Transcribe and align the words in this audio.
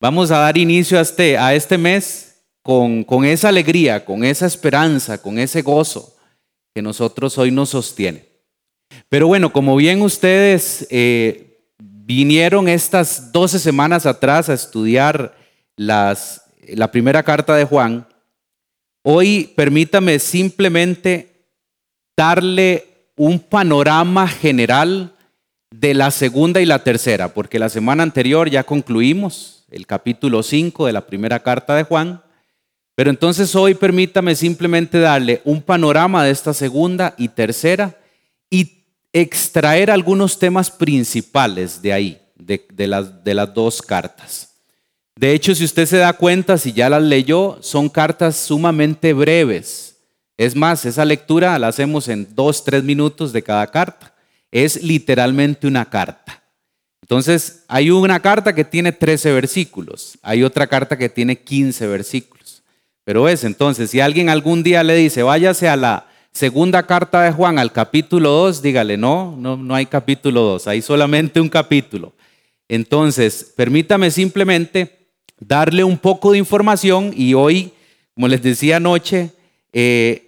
Vamos 0.00 0.30
a 0.30 0.38
dar 0.38 0.56
inicio 0.56 0.96
a 0.96 1.02
este, 1.02 1.36
a 1.36 1.54
este 1.54 1.76
mes 1.76 2.44
con, 2.62 3.02
con 3.02 3.24
esa 3.24 3.48
alegría, 3.48 4.04
con 4.04 4.22
esa 4.22 4.46
esperanza, 4.46 5.20
con 5.20 5.40
ese 5.40 5.62
gozo 5.62 6.14
que 6.72 6.80
nosotros 6.82 7.36
hoy 7.36 7.50
nos 7.50 7.70
sostiene. 7.70 8.24
Pero 9.08 9.26
bueno, 9.26 9.52
como 9.52 9.74
bien 9.74 10.02
ustedes 10.02 10.86
eh, 10.90 11.58
vinieron 11.78 12.68
estas 12.68 13.32
12 13.32 13.58
semanas 13.58 14.06
atrás 14.06 14.48
a 14.48 14.54
estudiar 14.54 15.36
las, 15.76 16.42
la 16.68 16.92
primera 16.92 17.24
carta 17.24 17.56
de 17.56 17.64
Juan, 17.64 18.06
hoy 19.02 19.52
permítame 19.56 20.20
simplemente 20.20 21.48
darle 22.16 22.86
un 23.16 23.40
panorama 23.40 24.28
general 24.28 25.12
de 25.74 25.94
la 25.94 26.12
segunda 26.12 26.60
y 26.60 26.66
la 26.66 26.84
tercera, 26.84 27.34
porque 27.34 27.58
la 27.58 27.68
semana 27.68 28.04
anterior 28.04 28.48
ya 28.48 28.62
concluimos 28.62 29.57
el 29.70 29.86
capítulo 29.86 30.42
5 30.42 30.86
de 30.86 30.92
la 30.92 31.06
primera 31.06 31.40
carta 31.40 31.74
de 31.74 31.84
Juan. 31.84 32.22
Pero 32.94 33.10
entonces 33.10 33.54
hoy 33.54 33.74
permítame 33.74 34.34
simplemente 34.34 34.98
darle 34.98 35.40
un 35.44 35.62
panorama 35.62 36.24
de 36.24 36.30
esta 36.30 36.52
segunda 36.52 37.14
y 37.16 37.28
tercera 37.28 37.96
y 38.50 38.84
extraer 39.12 39.90
algunos 39.90 40.38
temas 40.38 40.70
principales 40.70 41.80
de 41.80 41.92
ahí, 41.92 42.20
de, 42.36 42.86
las, 42.86 43.22
de 43.22 43.34
las 43.34 43.54
dos 43.54 43.80
cartas. 43.80 44.48
De 45.16 45.32
hecho, 45.32 45.54
si 45.54 45.64
usted 45.64 45.86
se 45.86 45.96
da 45.96 46.12
cuenta, 46.12 46.58
si 46.58 46.72
ya 46.72 46.88
las 46.88 47.02
leyó, 47.02 47.58
son 47.60 47.88
cartas 47.88 48.36
sumamente 48.36 49.12
breves. 49.12 49.96
Es 50.36 50.54
más, 50.54 50.84
esa 50.84 51.04
lectura 51.04 51.58
la 51.58 51.68
hacemos 51.68 52.06
en 52.08 52.28
dos, 52.34 52.62
tres 52.62 52.84
minutos 52.84 53.32
de 53.32 53.42
cada 53.42 53.66
carta. 53.66 54.14
Es 54.52 54.82
literalmente 54.82 55.66
una 55.66 55.84
carta. 55.84 56.42
Entonces, 57.08 57.64
hay 57.68 57.90
una 57.90 58.20
carta 58.20 58.54
que 58.54 58.66
tiene 58.66 58.92
13 58.92 59.32
versículos, 59.32 60.18
hay 60.20 60.42
otra 60.42 60.66
carta 60.66 60.98
que 60.98 61.08
tiene 61.08 61.36
15 61.36 61.86
versículos. 61.86 62.62
Pero 63.02 63.30
es, 63.30 63.44
entonces, 63.44 63.90
si 63.90 64.00
alguien 64.00 64.28
algún 64.28 64.62
día 64.62 64.84
le 64.84 64.94
dice, 64.94 65.22
váyase 65.22 65.70
a 65.70 65.76
la 65.76 66.06
segunda 66.32 66.82
carta 66.82 67.22
de 67.22 67.32
Juan, 67.32 67.58
al 67.58 67.72
capítulo 67.72 68.28
2, 68.28 68.60
dígale, 68.60 68.98
no, 68.98 69.34
no, 69.38 69.56
no 69.56 69.74
hay 69.74 69.86
capítulo 69.86 70.42
2, 70.42 70.66
hay 70.66 70.82
solamente 70.82 71.40
un 71.40 71.48
capítulo. 71.48 72.12
Entonces, 72.68 73.54
permítame 73.56 74.10
simplemente 74.10 75.08
darle 75.40 75.84
un 75.84 75.96
poco 75.96 76.32
de 76.32 76.38
información 76.38 77.14
y 77.16 77.32
hoy, 77.32 77.72
como 78.12 78.28
les 78.28 78.42
decía 78.42 78.76
anoche, 78.76 79.30
eh, 79.72 80.27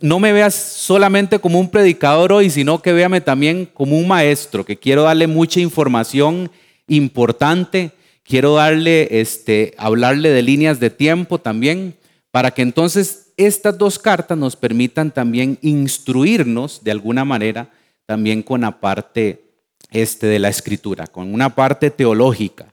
no 0.00 0.20
me 0.20 0.32
veas 0.32 0.54
solamente 0.54 1.38
como 1.38 1.58
un 1.58 1.70
predicador 1.70 2.32
hoy, 2.32 2.50
sino 2.50 2.80
que 2.80 2.92
véame 2.92 3.20
también 3.20 3.66
como 3.72 3.98
un 3.98 4.06
maestro, 4.06 4.64
que 4.64 4.78
quiero 4.78 5.02
darle 5.02 5.26
mucha 5.26 5.60
información 5.60 6.50
importante, 6.86 7.92
quiero 8.22 8.54
darle, 8.54 9.20
este, 9.20 9.74
hablarle 9.76 10.30
de 10.30 10.42
líneas 10.42 10.78
de 10.80 10.90
tiempo 10.90 11.38
también, 11.38 11.94
para 12.30 12.52
que 12.52 12.62
entonces 12.62 13.32
estas 13.36 13.76
dos 13.76 13.98
cartas 13.98 14.38
nos 14.38 14.56
permitan 14.56 15.10
también 15.10 15.58
instruirnos 15.62 16.84
de 16.84 16.92
alguna 16.92 17.24
manera 17.24 17.70
también 18.06 18.42
con 18.42 18.60
la 18.60 18.80
parte 18.80 19.42
este 19.90 20.26
de 20.26 20.38
la 20.38 20.48
escritura, 20.48 21.06
con 21.06 21.32
una 21.32 21.54
parte 21.54 21.90
teológica. 21.90 22.72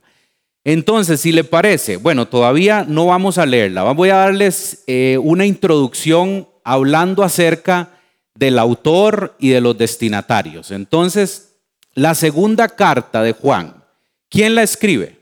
Entonces, 0.64 1.20
si 1.20 1.32
le 1.32 1.42
parece, 1.42 1.96
bueno, 1.96 2.28
todavía 2.28 2.84
no 2.86 3.06
vamos 3.06 3.38
a 3.38 3.46
leerla, 3.46 3.82
voy 3.92 4.10
a 4.10 4.16
darles 4.16 4.84
eh, 4.86 5.18
una 5.20 5.44
introducción 5.44 6.46
hablando 6.64 7.22
acerca 7.22 7.90
del 8.34 8.58
autor 8.58 9.36
y 9.38 9.50
de 9.50 9.60
los 9.60 9.76
destinatarios. 9.76 10.70
Entonces, 10.70 11.56
la 11.94 12.14
segunda 12.14 12.68
carta 12.68 13.22
de 13.22 13.32
Juan, 13.32 13.84
¿quién 14.28 14.54
la 14.54 14.62
escribe? 14.62 15.18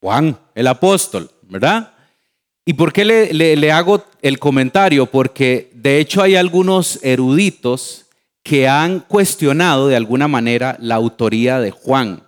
Juan, 0.00 0.38
el 0.54 0.66
apóstol, 0.66 1.30
¿verdad? 1.42 1.92
¿Y 2.66 2.74
por 2.74 2.92
qué 2.92 3.04
le, 3.04 3.72
hago 3.72 4.04
el 4.22 4.38
comentario? 4.38 5.06
Porque 5.06 5.70
de 5.74 5.98
hecho 5.98 6.22
hay 6.22 6.36
algunos 6.36 6.98
eruditos 7.02 8.06
que 8.42 8.68
han 8.68 9.00
cuestionado 9.00 9.88
de 9.88 9.96
alguna 9.96 10.28
manera 10.28 10.76
la 10.80 10.94
autoría 10.94 11.60
de 11.60 11.70
Juan. 11.70 12.22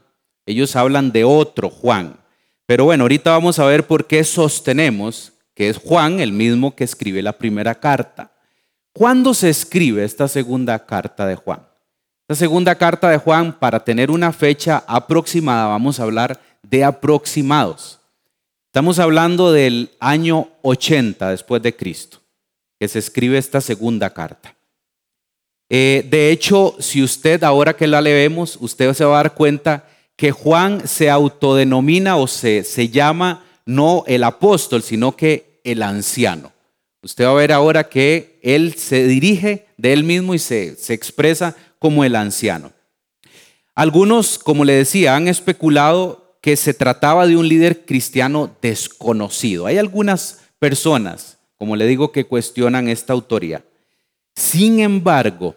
Ellos 0.45 0.77
hablan 0.77 1.13
de 1.13 1.25
otro 1.25 1.71
Juan. 1.71 2.19
Pero 2.67 2.85
bueno, 2.85 3.05
ahorita 3.05 3.31
vamos 3.31 3.59
a 3.59 3.67
ver 3.67 3.87
por 3.87 4.07
qué 4.07 4.25
sostenemos 4.25 5.33
que 5.57 5.71
es 5.71 5.79
Juan, 5.79 6.21
el 6.21 6.33
mismo 6.33 6.77
que 6.77 6.85
escribe 6.85 7.23
la 7.23 7.33
primera 7.33 7.75
carta. 7.75 8.31
¿Cuándo 8.93 9.33
se 9.33 9.49
escribe 9.49 10.05
esta 10.05 10.29
segunda 10.29 10.85
carta 10.85 11.27
de 11.27 11.35
Juan? 11.35 11.67
Esta 12.29 12.35
segunda 12.35 12.75
carta 12.75 13.09
de 13.09 13.17
Juan, 13.17 13.59
para 13.59 13.83
tener 13.83 14.11
una 14.11 14.33
fecha 14.33 14.85
aproximada, 14.87 15.67
vamos 15.69 15.99
a 15.99 16.03
hablar 16.03 16.39
de 16.63 16.85
aproximados. 16.85 17.99
Estamos 18.67 18.99
hablando 18.99 19.51
del 19.51 19.91
año 19.99 20.51
80 20.61 21.31
después 21.31 21.63
de 21.63 21.75
Cristo, 21.75 22.19
que 22.79 22.87
se 22.87 22.99
escribe 22.99 23.39
esta 23.39 23.63
segunda 23.63 24.11
carta. 24.11 24.55
Eh, 25.71 26.07
de 26.11 26.31
hecho, 26.31 26.77
si 26.79 27.03
usted 27.03 27.43
ahora 27.43 27.75
que 27.75 27.87
la 27.87 28.03
leemos, 28.03 28.59
usted 28.61 28.93
se 28.93 29.07
va 29.07 29.15
a 29.21 29.23
dar 29.23 29.35
cuenta 29.35 29.89
que 30.17 30.33
Juan 30.33 30.87
se 30.87 31.09
autodenomina 31.09 32.17
o 32.17 32.27
se, 32.27 32.63
se 32.63 32.91
llama 32.91 33.46
no 33.67 34.05
el 34.07 34.23
apóstol, 34.25 34.83
sino 34.83 35.17
que 35.17 35.61
el 35.65 35.83
anciano. 35.83 36.53
Usted 37.03 37.25
va 37.27 37.31
a 37.31 37.35
ver 37.35 37.53
ahora 37.53 37.89
que 37.89 38.41
él 38.43 38.75
se 38.75 39.07
dirige 39.07 39.67
de 39.77 39.93
él 39.93 40.05
mismo 40.05 40.35
y 40.35 40.39
se, 40.39 40.77
expresa 40.89 41.55
como 41.79 42.05
el 42.05 42.17
anciano. 42.17 42.73
Algunos, 43.75 44.39
como 44.39 44.65
le 44.65 44.73
decía, 44.73 45.15
han 45.15 45.29
especulado 45.29 46.39
que 46.41 46.57
se 46.57 46.73
trataba 46.73 47.27
de 47.27 47.37
un 47.37 47.49
líder 47.49 47.85
cristiano 47.85 48.57
desconocido. 48.63 49.67
Hay 49.67 49.79
algunas 49.79 50.41
personas, 50.59 51.39
como 51.57 51.77
le 51.77 51.87
digo, 51.87 52.13
que 52.13 52.25
cuestionan 52.25 52.89
esta 52.89 53.13
autoría. 53.13 53.65
Sin 54.35 54.81
embargo, 54.81 55.55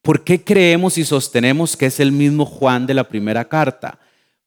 ¿por 0.00 0.24
qué 0.24 0.42
creemos 0.42 0.98
y 0.98 1.04
sostenemos 1.04 1.76
que 1.76 1.86
es 1.86 2.00
el 2.00 2.12
mismo 2.12 2.44
Juan 2.44 2.86
de 2.86 2.94
la 2.94 3.08
primera 3.08 3.48
carta? 3.48 3.98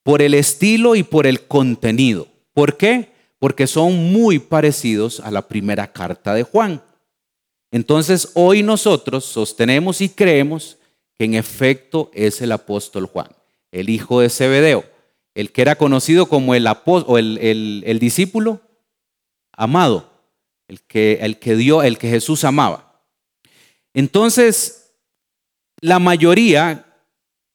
Por 0.04 0.22
el 0.22 0.34
estilo 0.34 0.96
y 0.96 1.04
por 1.04 1.26
el 1.28 1.48
contenido. 1.48 2.28
¿Por 2.56 2.78
qué? 2.78 3.14
porque 3.46 3.68
son 3.68 4.12
muy 4.12 4.40
parecidos 4.40 5.20
a 5.20 5.30
la 5.30 5.48
primera 5.48 5.92
carta 5.92 6.34
de 6.34 6.42
Juan. 6.42 6.82
Entonces 7.72 8.32
hoy 8.34 8.64
nosotros 8.64 9.24
sostenemos 9.24 10.02
y 10.02 10.10
creemos 10.10 10.78
que 11.18 11.26
en 11.26 11.36
efecto 11.36 12.10
es 12.14 12.42
el 12.42 12.52
apóstol 12.52 13.06
Juan, 13.06 13.28
el 13.72 13.90
hijo 13.90 14.22
de 14.22 14.30
Zebedeo, 14.30 14.84
el 15.36 15.52
que 15.52 15.62
era 15.62 15.76
conocido 15.76 16.28
como 16.28 16.56
el, 16.56 16.68
o 16.68 17.18
el, 17.20 17.98
discípulo 18.00 18.62
amado, 19.52 20.10
el 20.68 20.82
que, 20.82 21.20
el 21.22 21.38
que 21.38 21.56
dio, 21.56 21.84
el 21.84 22.00
que 22.00 22.10
Jesús 22.10 22.44
amaba. 22.46 23.00
Entonces, 23.94 24.94
la 25.82 26.00
mayoría 26.00 26.86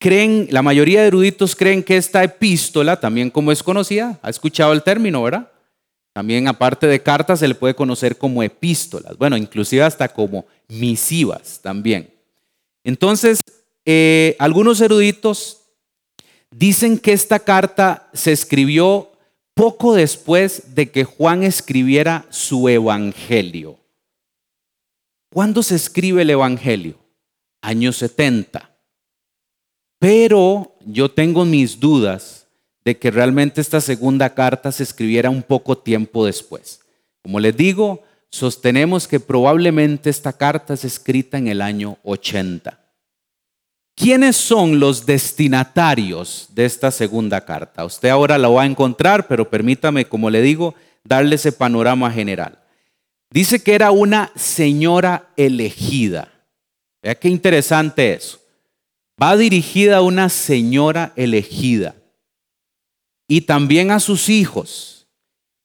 creen, 0.00 0.48
la 0.50 0.62
mayoría 0.62 1.02
de 1.02 1.08
eruditos 1.08 1.54
creen 1.54 1.84
que 1.84 1.96
esta 1.96 2.24
epístola, 2.24 2.98
también 2.98 3.30
como 3.30 3.52
es 3.52 3.62
conocida, 3.62 4.18
ha 4.22 4.30
escuchado 4.30 4.72
el 4.72 4.82
término, 4.82 5.22
¿verdad? 5.22 5.52
También 6.12 6.48
aparte 6.48 6.88
de 6.88 7.02
cartas 7.02 7.38
se 7.38 7.46
le 7.46 7.54
puede 7.54 7.74
conocer 7.74 8.18
como 8.18 8.42
epístolas, 8.42 9.16
bueno, 9.16 9.36
inclusive 9.36 9.82
hasta 9.82 10.08
como 10.08 10.46
misivas 10.68 11.60
también. 11.62 12.12
Entonces, 12.82 13.42
eh, 13.84 14.34
algunos 14.38 14.80
eruditos 14.80 15.58
dicen 16.50 16.98
que 16.98 17.12
esta 17.12 17.38
carta 17.38 18.08
se 18.12 18.32
escribió 18.32 19.12
poco 19.54 19.94
después 19.94 20.74
de 20.74 20.90
que 20.90 21.04
Juan 21.04 21.42
escribiera 21.42 22.24
su 22.30 22.68
evangelio. 22.68 23.78
¿Cuándo 25.30 25.62
se 25.62 25.76
escribe 25.76 26.22
el 26.22 26.30
evangelio? 26.30 26.96
Años 27.60 27.96
70. 27.96 28.69
Pero 30.00 30.74
yo 30.84 31.10
tengo 31.10 31.44
mis 31.44 31.78
dudas 31.78 32.46
de 32.84 32.98
que 32.98 33.10
realmente 33.10 33.60
esta 33.60 33.82
segunda 33.82 34.34
carta 34.34 34.72
se 34.72 34.82
escribiera 34.82 35.28
un 35.28 35.42
poco 35.42 35.76
tiempo 35.76 36.24
después. 36.24 36.80
Como 37.22 37.38
les 37.38 37.54
digo, 37.54 38.02
sostenemos 38.30 39.06
que 39.06 39.20
probablemente 39.20 40.08
esta 40.08 40.32
carta 40.32 40.72
es 40.72 40.86
escrita 40.86 41.36
en 41.36 41.48
el 41.48 41.60
año 41.60 41.98
80. 42.02 42.80
¿Quiénes 43.94 44.36
son 44.36 44.80
los 44.80 45.04
destinatarios 45.04 46.48
de 46.54 46.64
esta 46.64 46.90
segunda 46.90 47.44
carta? 47.44 47.84
Usted 47.84 48.08
ahora 48.08 48.38
la 48.38 48.48
va 48.48 48.62
a 48.62 48.66
encontrar, 48.66 49.28
pero 49.28 49.50
permítame, 49.50 50.06
como 50.06 50.30
le 50.30 50.40
digo, 50.40 50.74
darle 51.04 51.34
ese 51.34 51.52
panorama 51.52 52.10
general. 52.10 52.58
Dice 53.30 53.62
que 53.62 53.74
era 53.74 53.90
una 53.90 54.32
señora 54.34 55.28
elegida. 55.36 56.32
Vea 57.02 57.14
qué 57.14 57.28
interesante 57.28 58.14
eso. 58.14 58.39
Va 59.20 59.36
dirigida 59.36 59.98
a 59.98 60.02
una 60.02 60.28
señora 60.28 61.12
elegida 61.16 61.94
y 63.28 63.42
también 63.42 63.90
a 63.90 64.00
sus 64.00 64.28
hijos. 64.28 65.08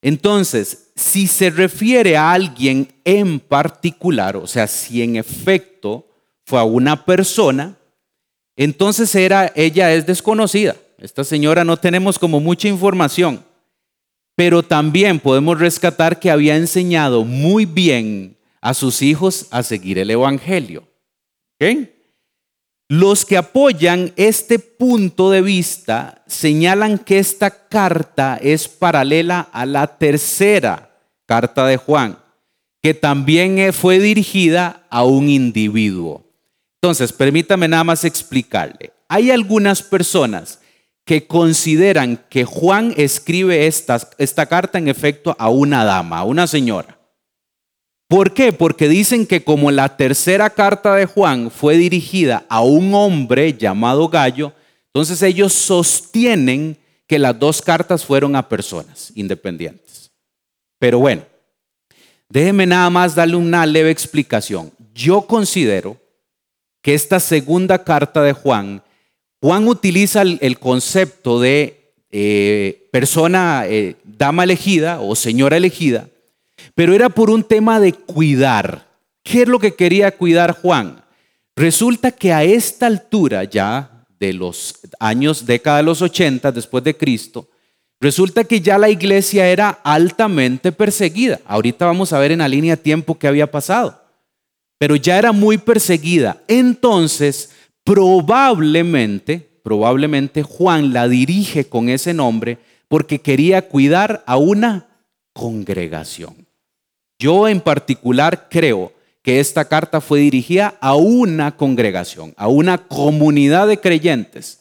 Entonces, 0.01 0.91
si 0.95 1.27
se 1.27 1.49
refiere 1.49 2.17
a 2.17 2.31
alguien 2.31 2.93
en 3.03 3.39
particular, 3.39 4.35
o 4.37 4.45
sea, 4.45 4.67
si 4.67 5.01
en 5.01 5.15
efecto 5.15 6.07
fue 6.45 6.59
a 6.59 6.63
una 6.63 7.05
persona, 7.05 7.77
entonces 8.55 9.15
era, 9.15 9.51
ella 9.55 9.93
es 9.93 10.05
desconocida. 10.05 10.75
Esta 10.97 11.23
señora 11.23 11.63
no 11.63 11.77
tenemos 11.77 12.19
como 12.19 12.39
mucha 12.39 12.67
información. 12.67 13.43
pero 14.37 14.63
también 14.63 15.21
podemos 15.21 15.57
rescatar 15.57 16.19
que 16.19 16.29
había 16.29 16.57
enseñado 16.57 17.23
muy 17.23 17.65
bien 17.65 18.37
a 18.59 18.73
sus 18.73 19.01
hijos 19.01 19.47
a 19.49 19.63
seguir 19.63 19.97
el 19.97 20.11
Evangelio. 20.11 20.85
Los 22.87 23.25
que 23.25 23.37
apoyan 23.37 24.13
este 24.15 24.59
punto 24.59 25.31
de 25.31 25.41
vista 25.41 26.23
señalan 26.27 26.99
que 26.99 27.17
esta 27.17 27.67
carta 27.67 28.37
es 28.39 28.67
paralela 28.67 29.49
a 29.51 29.65
la 29.65 29.97
tercera 29.97 30.91
carta 31.25 31.65
de 31.65 31.77
Juan, 31.77 32.19
que 32.83 32.93
también 32.93 33.73
fue 33.73 33.97
dirigida 33.99 34.83
a 34.91 35.03
un 35.03 35.29
individuo. 35.29 36.25
Entonces, 36.79 37.11
permítame 37.11 37.67
nada 37.67 37.83
más 37.83 38.05
explicarle. 38.05 38.93
Hay 39.07 39.31
algunas 39.31 39.81
personas 39.81 40.59
que 41.05 41.25
consideran 41.25 42.23
que 42.29 42.45
Juan 42.45 42.93
escribe 42.97 43.65
esta, 43.65 43.99
esta 44.19 44.45
carta 44.45 44.77
en 44.77 44.87
efecto 44.87 45.35
a 45.39 45.49
una 45.49 45.83
dama, 45.83 46.19
a 46.19 46.23
una 46.23 46.45
señora. 46.45 46.94
¿Por 48.07 48.33
qué? 48.33 48.53
Porque 48.53 48.87
dicen 48.87 49.25
que 49.25 49.43
como 49.43 49.71
la 49.71 49.97
tercera 49.97 50.49
carta 50.51 50.95
de 50.95 51.05
Juan 51.05 51.49
fue 51.49 51.77
dirigida 51.77 52.45
a 52.49 52.61
un 52.61 52.93
hombre 52.93 53.53
llamado 53.53 54.09
Gallo, 54.09 54.53
entonces 54.87 55.21
ellos 55.23 55.53
sostienen 55.53 56.77
que 57.07 57.19
las 57.19 57.37
dos 57.37 57.61
cartas 57.61 58.05
fueron 58.05 58.35
a 58.35 58.47
personas 58.47 59.11
independientes. 59.15 60.11
Pero 60.79 60.99
bueno, 60.99 61.23
déjeme 62.29 62.65
nada 62.65 62.89
más 62.89 63.15
darle 63.15 63.37
una 63.37 63.65
leve 63.65 63.89
explicación. 63.89 64.71
Yo 64.93 65.21
considero 65.23 65.97
que 66.81 66.93
esta 66.93 67.19
segunda 67.19 67.83
carta 67.83 68.21
de 68.21 68.33
Juan, 68.33 68.83
Juan 69.41 69.67
utiliza 69.67 70.21
el, 70.21 70.59
concepto 70.59 71.39
de 71.39 71.93
eh, 72.11 72.87
persona, 72.91 73.63
eh, 73.67 73.95
dama 74.03 74.43
elegida 74.43 75.01
o 75.01 75.15
señora 75.15 75.57
elegida, 75.57 76.07
pero 76.75 76.93
era 76.93 77.09
por 77.09 77.29
un 77.29 77.43
tema 77.43 77.79
de 77.79 77.93
cuidar. 77.93 78.85
¿Qué 79.23 79.41
es 79.41 79.47
lo 79.47 79.59
que 79.59 79.73
quería 79.73 80.15
cuidar 80.15 80.51
Juan? 80.61 81.03
Resulta 81.55 82.11
que 82.11 82.33
a 82.33 82.43
esta 82.43 82.85
altura 82.85 83.45
ya 83.45 84.05
de 84.19 84.33
los 84.33 84.75
años, 84.99 85.45
década 85.45 85.77
de 85.77 85.83
los 85.83 86.01
80 86.01 86.51
después 86.51 86.83
de 86.83 86.95
Cristo, 86.95 87.49
resulta 88.01 88.43
que 88.43 88.59
ya 88.59 88.77
la 88.77 88.89
iglesia 88.89 89.47
era 89.47 89.69
altamente 89.69 90.73
perseguida. 90.73 91.39
Ahorita 91.45 91.85
vamos 91.85 92.11
a 92.11 92.19
ver 92.19 92.33
en 92.33 92.39
la 92.39 92.47
línea 92.47 92.75
de 92.75 92.83
tiempo 92.83 93.17
qué 93.17 93.27
había 93.27 93.49
pasado. 93.49 94.01
Pero 94.77 94.97
ya 94.97 95.17
era 95.17 95.31
muy 95.31 95.57
perseguida. 95.57 96.41
Entonces, 96.49 97.51
probablemente, 97.85 99.49
probablemente 99.63 100.43
Juan 100.43 100.91
la 100.91 101.07
dirige 101.07 101.69
con 101.69 101.87
ese 101.87 102.13
nombre 102.13 102.57
porque 102.89 103.19
quería 103.19 103.67
cuidar 103.69 104.23
a 104.27 104.35
una 104.35 104.87
congregación. 105.33 106.44
Yo 107.19 107.47
en 107.47 107.61
particular 107.61 108.47
creo 108.49 108.91
que 109.21 109.39
esta 109.39 109.65
carta 109.65 110.01
fue 110.01 110.19
dirigida 110.19 110.75
a 110.81 110.95
una 110.95 111.55
congregación, 111.55 112.33
a 112.37 112.47
una 112.47 112.77
comunidad 112.77 113.67
de 113.67 113.79
creyentes. 113.79 114.59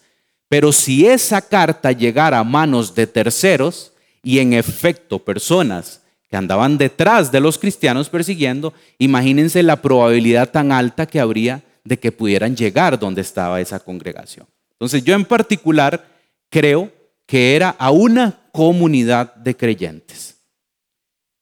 Pero 0.49 0.73
si 0.73 1.07
esa 1.07 1.43
carta 1.43 1.93
llegara 1.93 2.39
a 2.39 2.45
manos 2.45 2.95
de 2.95 3.07
terceros, 3.07 3.93
y 4.25 4.39
en 4.39 4.55
efecto 4.55 5.19
personas 5.19 6.01
que 6.29 6.37
andaban 6.37 6.79
detrás 6.79 7.31
de 7.31 7.41
los 7.41 7.59
cristianos 7.59 8.09
persiguiendo, 8.09 8.73
imagínense 8.99 9.63
la 9.63 9.81
probabilidad 9.81 10.51
tan 10.51 10.73
alta 10.73 11.07
que 11.07 11.21
habría 11.21 11.63
de 11.85 11.99
que 11.99 12.11
pudieran 12.11 12.57
llegar 12.57 12.99
donde 12.99 13.21
estaba 13.21 13.61
esa 13.61 13.79
congregación. 13.79 14.47
Entonces 14.73 15.05
yo 15.05 15.15
en 15.15 15.27
particular 15.27 16.09
creo 16.49 16.91
que 17.27 17.55
era 17.55 17.71
a 17.79 17.91
una 17.91 18.41
comunidad 18.51 19.35
de 19.37 19.55
creyentes. 19.57 20.34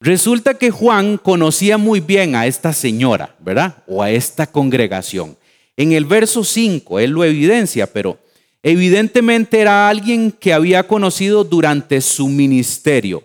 Resulta 0.03 0.55
que 0.55 0.73
Juan 0.73 1.17
conocía 1.17 1.79
muy 1.79 2.01
bien 2.01 2.35
a 2.35 2.49
esta 2.49 2.73
señora, 2.73 3.37
¿verdad? 3.39 3.85
O 3.87 4.03
a 4.03 4.11
esta 4.11 4.49
congregación. 4.49 5.39
En 5.77 5.93
el 5.93 6.07
verso 6.07 6.43
5, 6.43 6.99
él 6.99 7.13
lo 7.13 7.23
evidencia, 7.23 7.87
pero 7.87 8.19
evidentemente 8.65 9.61
era 9.61 9.89
alguien 9.89 10.33
que 10.33 10.53
había 10.53 10.89
conocido 10.89 11.45
durante 11.45 12.01
su 12.01 12.27
ministerio. 12.27 13.23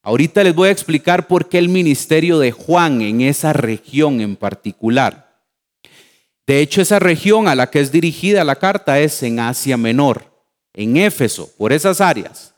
Ahorita 0.00 0.44
les 0.44 0.54
voy 0.54 0.68
a 0.68 0.72
explicar 0.72 1.26
por 1.26 1.48
qué 1.48 1.58
el 1.58 1.68
ministerio 1.68 2.38
de 2.38 2.52
Juan 2.52 3.02
en 3.02 3.20
esa 3.20 3.52
región 3.52 4.20
en 4.20 4.36
particular. 4.36 5.40
De 6.46 6.60
hecho, 6.60 6.80
esa 6.82 7.00
región 7.00 7.48
a 7.48 7.56
la 7.56 7.68
que 7.68 7.80
es 7.80 7.90
dirigida 7.90 8.44
la 8.44 8.56
carta 8.56 9.00
es 9.00 9.24
en 9.24 9.40
Asia 9.40 9.76
Menor, 9.76 10.24
en 10.72 10.98
Éfeso, 10.98 11.50
por 11.58 11.72
esas 11.72 12.00
áreas. 12.00 12.54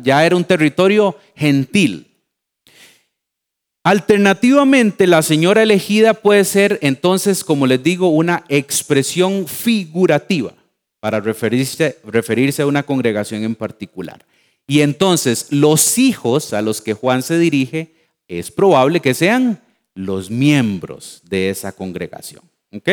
Ya 0.00 0.24
era 0.24 0.36
un 0.36 0.44
territorio 0.44 1.16
gentil. 1.34 2.07
Alternativamente, 3.88 5.06
la 5.06 5.22
señora 5.22 5.62
elegida 5.62 6.12
puede 6.12 6.44
ser 6.44 6.78
entonces, 6.82 7.42
como 7.42 7.66
les 7.66 7.82
digo, 7.82 8.08
una 8.08 8.44
expresión 8.50 9.46
figurativa 9.46 10.52
para 11.00 11.20
referirse, 11.20 11.96
a 12.60 12.66
una 12.66 12.82
congregación 12.82 13.44
en 13.44 13.54
particular. 13.54 14.26
Y 14.66 14.82
entonces 14.82 15.46
los 15.48 15.96
hijos 15.96 16.52
a 16.52 16.60
los 16.60 16.82
que 16.82 16.92
Juan 16.92 17.22
se 17.22 17.38
dirige 17.38 17.94
es 18.28 18.50
probable 18.50 19.00
que 19.00 19.14
sean 19.14 19.58
los 19.94 20.30
miembros 20.30 21.22
de 21.24 21.48
esa 21.48 21.72
congregación. 21.72 22.42
¿Ok? 22.70 22.90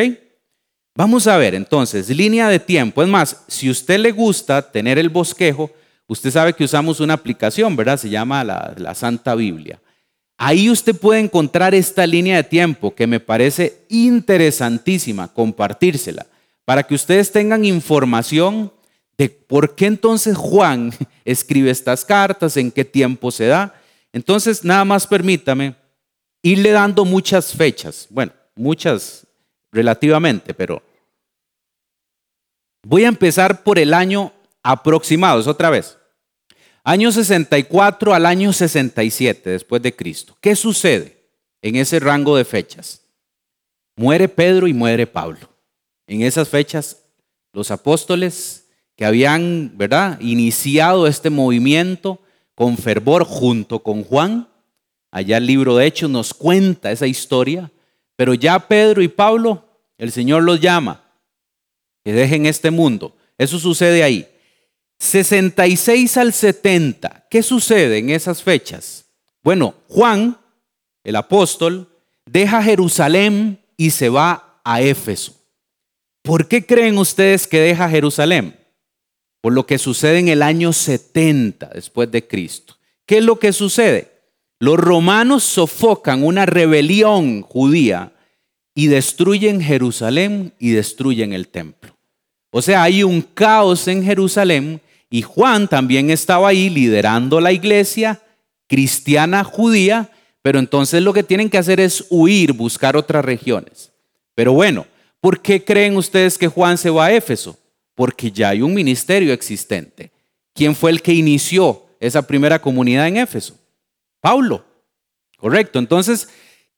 Vamos 0.94 1.26
a 1.26 1.36
ver 1.36 1.54
entonces, 1.54 2.08
línea 2.08 2.48
de 2.48 2.58
tiempo. 2.58 3.02
Es 3.02 3.08
más, 3.10 3.44
si 3.48 3.68
usted 3.68 3.98
le 3.98 4.12
gusta 4.12 4.72
tener 4.72 4.98
el 4.98 5.10
bosquejo, 5.10 5.70
usted 6.06 6.30
sabe 6.30 6.54
que 6.54 6.64
usamos 6.64 7.00
una 7.00 7.12
aplicación, 7.12 7.76
¿verdad? 7.76 7.98
Se 7.98 8.08
llama 8.08 8.42
la, 8.42 8.72
la 8.78 8.94
Santa 8.94 9.34
Biblia. 9.34 9.78
Ahí 10.38 10.68
usted 10.68 10.94
puede 10.94 11.20
encontrar 11.20 11.74
esta 11.74 12.06
línea 12.06 12.36
de 12.36 12.44
tiempo 12.44 12.94
que 12.94 13.06
me 13.06 13.20
parece 13.20 13.84
interesantísima 13.88 15.28
compartírsela 15.28 16.26
para 16.64 16.82
que 16.82 16.94
ustedes 16.94 17.32
tengan 17.32 17.64
información 17.64 18.72
de 19.16 19.30
por 19.30 19.74
qué 19.74 19.86
entonces 19.86 20.36
Juan 20.36 20.92
escribe 21.24 21.70
estas 21.70 22.04
cartas, 22.04 22.56
en 22.56 22.70
qué 22.70 22.84
tiempo 22.84 23.30
se 23.30 23.46
da. 23.46 23.74
Entonces, 24.12 24.64
nada 24.64 24.84
más 24.84 25.06
permítame 25.06 25.74
irle 26.42 26.70
dando 26.70 27.04
muchas 27.04 27.52
fechas, 27.52 28.06
bueno, 28.10 28.32
muchas 28.54 29.26
relativamente, 29.72 30.54
pero 30.54 30.82
voy 32.84 33.04
a 33.04 33.08
empezar 33.08 33.62
por 33.64 33.78
el 33.78 33.92
año 33.92 34.32
aproximado, 34.62 35.40
es 35.40 35.46
otra 35.46 35.70
vez. 35.70 35.98
Año 36.88 37.10
64 37.10 38.14
al 38.14 38.26
año 38.26 38.52
67 38.52 39.50
después 39.50 39.82
de 39.82 39.96
Cristo. 39.96 40.36
¿Qué 40.40 40.54
sucede 40.54 41.16
en 41.60 41.74
ese 41.74 41.98
rango 41.98 42.36
de 42.36 42.44
fechas? 42.44 43.00
Muere 43.96 44.28
Pedro 44.28 44.68
y 44.68 44.72
muere 44.72 45.04
Pablo. 45.08 45.48
En 46.06 46.22
esas 46.22 46.48
fechas, 46.48 47.02
los 47.52 47.72
apóstoles 47.72 48.68
que 48.94 49.04
habían, 49.04 49.72
¿verdad?, 49.74 50.20
iniciado 50.20 51.08
este 51.08 51.28
movimiento 51.28 52.20
con 52.54 52.78
fervor 52.78 53.24
junto 53.24 53.80
con 53.80 54.04
Juan, 54.04 54.48
allá 55.10 55.38
el 55.38 55.46
libro 55.46 55.74
de 55.74 55.86
Hechos 55.86 56.08
nos 56.08 56.32
cuenta 56.32 56.92
esa 56.92 57.08
historia, 57.08 57.72
pero 58.14 58.32
ya 58.32 58.60
Pedro 58.60 59.02
y 59.02 59.08
Pablo, 59.08 59.64
el 59.98 60.12
Señor 60.12 60.44
los 60.44 60.60
llama, 60.60 61.02
que 62.04 62.12
dejen 62.12 62.46
este 62.46 62.70
mundo. 62.70 63.16
Eso 63.38 63.58
sucede 63.58 64.04
ahí. 64.04 64.28
66 64.98 66.16
al 66.16 66.32
70, 66.32 67.26
¿qué 67.30 67.42
sucede 67.42 67.98
en 67.98 68.10
esas 68.10 68.42
fechas? 68.42 69.06
Bueno, 69.42 69.74
Juan, 69.88 70.38
el 71.04 71.16
apóstol, 71.16 71.88
deja 72.24 72.62
Jerusalén 72.62 73.60
y 73.76 73.90
se 73.90 74.08
va 74.08 74.60
a 74.64 74.80
Éfeso. 74.80 75.34
¿Por 76.22 76.48
qué 76.48 76.66
creen 76.66 76.98
ustedes 76.98 77.46
que 77.46 77.60
deja 77.60 77.88
Jerusalén? 77.88 78.58
Por 79.40 79.52
lo 79.52 79.66
que 79.66 79.78
sucede 79.78 80.18
en 80.18 80.28
el 80.28 80.42
año 80.42 80.72
70 80.72 81.70
después 81.74 82.10
de 82.10 82.26
Cristo. 82.26 82.76
¿Qué 83.06 83.18
es 83.18 83.24
lo 83.24 83.38
que 83.38 83.52
sucede? 83.52 84.10
Los 84.58 84.78
romanos 84.78 85.44
sofocan 85.44 86.24
una 86.24 86.46
rebelión 86.46 87.42
judía 87.42 88.12
y 88.74 88.88
destruyen 88.88 89.60
Jerusalén 89.60 90.52
y 90.58 90.70
destruyen 90.70 91.32
el 91.32 91.48
templo. 91.48 91.96
O 92.50 92.62
sea, 92.62 92.82
hay 92.82 93.02
un 93.02 93.22
caos 93.22 93.86
en 93.86 94.02
Jerusalén 94.02 94.80
y 95.10 95.22
Juan 95.22 95.68
también 95.68 96.10
estaba 96.10 96.48
ahí 96.48 96.68
liderando 96.68 97.40
la 97.40 97.52
iglesia 97.52 98.20
cristiana 98.66 99.44
judía, 99.44 100.10
pero 100.42 100.58
entonces 100.58 101.02
lo 101.02 101.12
que 101.12 101.22
tienen 101.22 101.50
que 101.50 101.58
hacer 101.58 101.80
es 101.80 102.06
huir, 102.10 102.52
buscar 102.52 102.96
otras 102.96 103.24
regiones. 103.24 103.92
Pero 104.34 104.52
bueno, 104.52 104.86
¿por 105.20 105.40
qué 105.40 105.64
creen 105.64 105.96
ustedes 105.96 106.36
que 106.36 106.48
Juan 106.48 106.78
se 106.78 106.90
va 106.90 107.06
a 107.06 107.12
Éfeso? 107.12 107.58
Porque 107.94 108.30
ya 108.30 108.50
hay 108.50 108.62
un 108.62 108.74
ministerio 108.74 109.32
existente. 109.32 110.10
¿Quién 110.52 110.74
fue 110.74 110.90
el 110.90 111.02
que 111.02 111.12
inició 111.12 111.86
esa 112.00 112.26
primera 112.26 112.60
comunidad 112.60 113.08
en 113.08 113.16
Éfeso? 113.16 113.56
Pablo. 114.20 114.64
Correcto. 115.36 115.78
Entonces, 115.78 116.28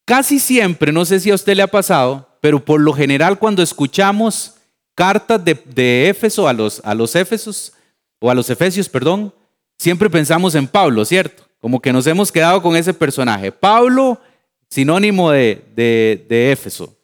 casi 0.05 0.39
siempre, 0.39 0.93
no 0.93 1.05
sé 1.05 1.21
si 1.21 1.31
a 1.31 1.35
usted 1.35 1.57
le 1.57 1.63
ha 1.63 1.69
pasado, 1.69 2.29
pero 2.41 2.65
por 2.65 2.81
lo 2.81 2.93
general 2.93 3.39
cuando 3.39 3.63
escuchamos 3.63 4.55
cartas 4.95 5.41
de, 5.45 6.09
Éfeso 6.09 6.49
a 6.49 6.53
los, 6.53 6.81
a 6.85 6.95
los 6.95 7.15
Éfesos, 7.15 7.73
o 8.21 8.31
a 8.31 8.35
los 8.35 8.51
Efesios, 8.51 8.89
perdón, 8.89 9.33
siempre 9.77 10.11
pensamos 10.11 10.55
en 10.55 10.67
Pablo, 10.67 11.05
¿cierto? 11.05 11.45
Como 11.61 11.81
que 11.81 11.93
nos 11.93 12.07
hemos 12.07 12.31
quedado 12.33 12.63
con 12.63 12.77
ese 12.77 12.95
personaje. 12.95 13.53
Pablo, 13.53 14.21
sinónimo 14.69 15.31
de, 15.31 15.65
de, 15.75 16.27
de 16.29 16.53
Éfeso. 16.53 16.97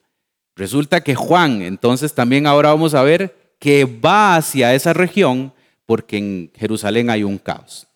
Resulta 0.56 1.02
que 1.02 1.14
Juan, 1.14 1.62
entonces 1.62 2.14
también 2.14 2.46
ahora 2.46 2.70
vamos 2.70 2.94
a 2.94 3.02
ver 3.02 3.54
que 3.58 3.84
va 3.84 4.36
hacia 4.36 4.74
esa 4.74 4.92
región 4.92 5.52
porque 5.86 6.18
en 6.18 6.52
Jerusalén 6.54 7.10
hay 7.10 7.24
un 7.24 7.38
caos. 7.38 7.88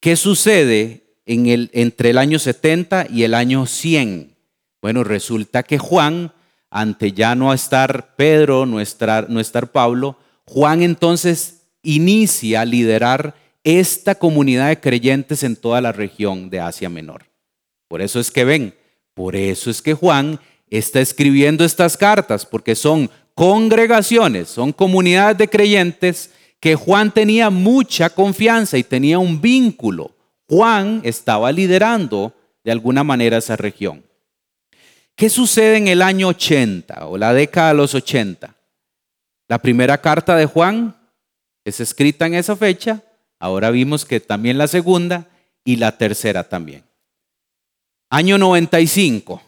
¿Qué 0.00 0.16
sucede 0.16 1.16
entre 1.26 2.10
el 2.10 2.18
año 2.18 2.38
70 2.38 3.06
y 3.10 3.24
el 3.24 3.34
año 3.34 3.66
100? 3.66 4.36
Bueno, 4.82 5.02
resulta 5.02 5.62
que 5.62 5.78
Juan, 5.78 6.32
ante 6.70 7.12
ya 7.12 7.34
no 7.34 7.52
estar 7.52 8.14
Pedro, 8.16 8.66
no 8.66 8.80
estar, 8.80 9.30
no 9.30 9.40
estar 9.40 9.72
Pablo, 9.72 10.18
Juan 10.44 10.82
entonces 10.82 11.53
inicia 11.84 12.62
a 12.62 12.64
liderar 12.64 13.34
esta 13.62 14.14
comunidad 14.14 14.68
de 14.68 14.80
creyentes 14.80 15.42
en 15.42 15.56
toda 15.56 15.80
la 15.80 15.92
región 15.92 16.50
de 16.50 16.60
Asia 16.60 16.90
Menor. 16.90 17.24
Por 17.88 18.02
eso 18.02 18.20
es 18.20 18.30
que 18.30 18.44
ven, 18.44 18.74
por 19.14 19.36
eso 19.36 19.70
es 19.70 19.80
que 19.80 19.94
Juan 19.94 20.40
está 20.68 21.00
escribiendo 21.00 21.64
estas 21.64 21.96
cartas, 21.96 22.44
porque 22.44 22.74
son 22.74 23.10
congregaciones, 23.34 24.48
son 24.48 24.72
comunidades 24.72 25.38
de 25.38 25.48
creyentes 25.48 26.30
que 26.60 26.74
Juan 26.74 27.12
tenía 27.12 27.50
mucha 27.50 28.10
confianza 28.10 28.78
y 28.78 28.84
tenía 28.84 29.18
un 29.18 29.40
vínculo. 29.40 30.14
Juan 30.48 31.00
estaba 31.04 31.52
liderando 31.52 32.32
de 32.64 32.72
alguna 32.72 33.04
manera 33.04 33.38
esa 33.38 33.56
región. 33.56 34.04
¿Qué 35.14 35.30
sucede 35.30 35.76
en 35.76 35.88
el 35.88 36.02
año 36.02 36.28
80 36.28 37.06
o 37.06 37.16
la 37.16 37.32
década 37.32 37.68
de 37.68 37.74
los 37.74 37.94
80? 37.94 38.56
La 39.46 39.58
primera 39.58 40.00
carta 40.00 40.36
de 40.36 40.46
Juan 40.46 40.96
es 41.64 41.80
escrita 41.80 42.26
en 42.26 42.34
esa 42.34 42.56
fecha 42.56 43.02
Ahora 43.44 43.70
vimos 43.70 44.06
que 44.06 44.20
también 44.20 44.56
la 44.56 44.68
segunda 44.68 45.28
y 45.64 45.76
la 45.76 45.98
tercera 45.98 46.48
también. 46.48 46.82
Año 48.08 48.38
95. 48.38 49.42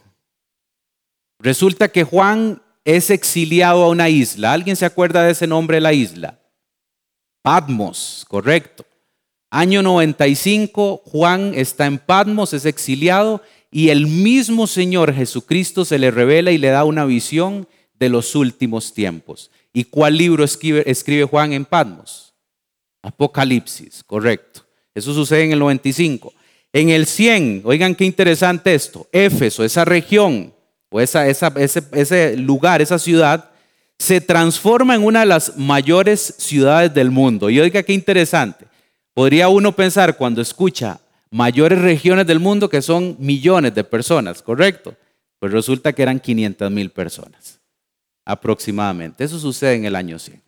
Resulta 1.38 1.88
que 1.88 2.04
Juan 2.04 2.60
es 2.84 3.08
exiliado 3.08 3.84
a 3.84 3.88
una 3.88 4.10
isla. 4.10 4.52
¿Alguien 4.52 4.76
se 4.76 4.84
acuerda 4.84 5.22
de 5.22 5.32
ese 5.32 5.46
nombre 5.46 5.78
de 5.78 5.80
la 5.80 5.94
isla? 5.94 6.38
Patmos, 7.40 8.26
correcto. 8.28 8.84
Año 9.50 9.82
95, 9.82 11.00
Juan 11.06 11.52
está 11.54 11.86
en 11.86 11.98
Patmos, 11.98 12.52
es 12.52 12.66
exiliado 12.66 13.40
y 13.70 13.88
el 13.88 14.08
mismo 14.08 14.66
Señor 14.66 15.14
Jesucristo 15.14 15.86
se 15.86 15.98
le 15.98 16.10
revela 16.10 16.50
y 16.50 16.58
le 16.58 16.68
da 16.68 16.84
una 16.84 17.06
visión 17.06 17.66
de 17.98 18.08
los 18.08 18.34
últimos 18.34 18.92
tiempos. 18.92 19.50
¿Y 19.72 19.84
cuál 19.84 20.16
libro 20.16 20.44
escribe, 20.44 21.24
Juan 21.24 21.52
en 21.52 21.64
Patmos? 21.64 22.34
Apocalipsis, 23.02 24.02
correcto. 24.04 24.62
Eso 24.94 25.12
sucede 25.12 25.44
en 25.44 25.52
el 25.52 25.58
95. 25.58 26.32
En 26.72 26.90
el 26.90 27.06
100, 27.06 27.62
oigan 27.64 27.94
qué 27.94 28.04
interesante 28.04 28.74
esto, 28.74 29.06
Éfeso, 29.12 29.64
esa 29.64 29.84
región, 29.84 30.52
o 30.90 31.00
ese, 31.00 31.36
ese 31.92 32.36
lugar, 32.36 32.82
esa 32.82 32.98
ciudad, 32.98 33.50
se 33.98 34.20
transforma 34.20 34.94
en 34.94 35.04
una 35.04 35.20
de 35.20 35.26
las 35.26 35.56
mayores 35.56 36.34
ciudades 36.38 36.92
del 36.92 37.10
mundo. 37.10 37.48
Y 37.48 37.60
oiga 37.60 37.82
qué 37.82 37.92
interesante. 37.92 38.66
Podría 39.14 39.48
uno 39.48 39.74
pensar 39.74 40.16
cuando 40.16 40.42
escucha 40.42 41.00
mayores 41.30 41.80
regiones 41.80 42.26
del 42.26 42.40
mundo 42.40 42.68
que 42.68 42.82
son 42.82 43.16
millones 43.18 43.74
de 43.74 43.84
personas, 43.84 44.42
¿correcto? 44.42 44.94
Pues 45.38 45.52
resulta 45.52 45.92
que 45.92 46.02
eran 46.02 46.20
500 46.20 46.70
mil 46.70 46.90
personas 46.90 47.56
aproximadamente. 48.26 49.24
Eso 49.24 49.38
sucede 49.38 49.76
en 49.76 49.86
el 49.86 49.96
año 49.96 50.18
100. 50.18 50.42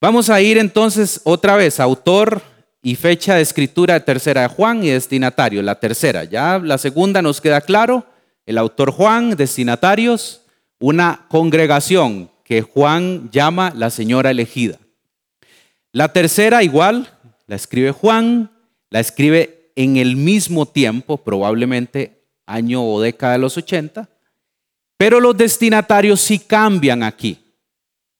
Vamos 0.00 0.30
a 0.30 0.40
ir 0.40 0.56
entonces 0.58 1.20
otra 1.24 1.56
vez, 1.56 1.80
autor 1.80 2.42
y 2.82 2.94
fecha 2.94 3.34
de 3.34 3.42
escritura 3.42 3.94
de 3.94 4.00
tercera 4.00 4.42
de 4.42 4.48
Juan 4.48 4.84
y 4.84 4.90
destinatario, 4.90 5.62
la 5.62 5.80
tercera. 5.80 6.24
Ya 6.24 6.58
la 6.58 6.78
segunda 6.78 7.20
nos 7.20 7.40
queda 7.40 7.60
claro, 7.60 8.06
el 8.46 8.56
autor 8.56 8.92
Juan, 8.92 9.36
destinatarios, 9.36 10.42
una 10.78 11.26
congregación 11.28 12.30
que 12.44 12.62
Juan 12.62 13.30
llama 13.30 13.72
la 13.76 13.90
señora 13.90 14.30
elegida. 14.30 14.78
La 15.92 16.12
tercera 16.12 16.62
igual, 16.62 17.08
la 17.46 17.56
escribe 17.56 17.90
Juan, 17.90 18.50
la 18.90 19.00
escribe 19.00 19.72
en 19.76 19.96
el 19.96 20.16
mismo 20.16 20.66
tiempo, 20.66 21.18
probablemente 21.18 22.24
año 22.46 22.84
o 22.84 23.00
década 23.00 23.34
de 23.34 23.38
los 23.38 23.56
80, 23.56 24.08
pero 25.00 25.18
los 25.18 25.34
destinatarios 25.34 26.20
sí 26.20 26.38
cambian 26.38 27.02
aquí. 27.02 27.38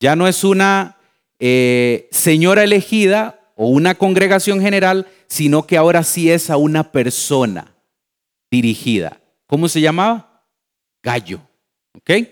Ya 0.00 0.16
no 0.16 0.26
es 0.26 0.44
una 0.44 0.96
eh, 1.38 2.08
señora 2.10 2.64
elegida 2.64 3.52
o 3.54 3.68
una 3.68 3.96
congregación 3.96 4.62
general, 4.62 5.06
sino 5.26 5.66
que 5.66 5.76
ahora 5.76 6.02
sí 6.02 6.30
es 6.30 6.48
a 6.48 6.56
una 6.56 6.90
persona 6.90 7.74
dirigida. 8.50 9.20
¿Cómo 9.46 9.68
se 9.68 9.82
llamaba? 9.82 10.46
Gallo. 11.02 11.42
¿Ok? 11.98 12.26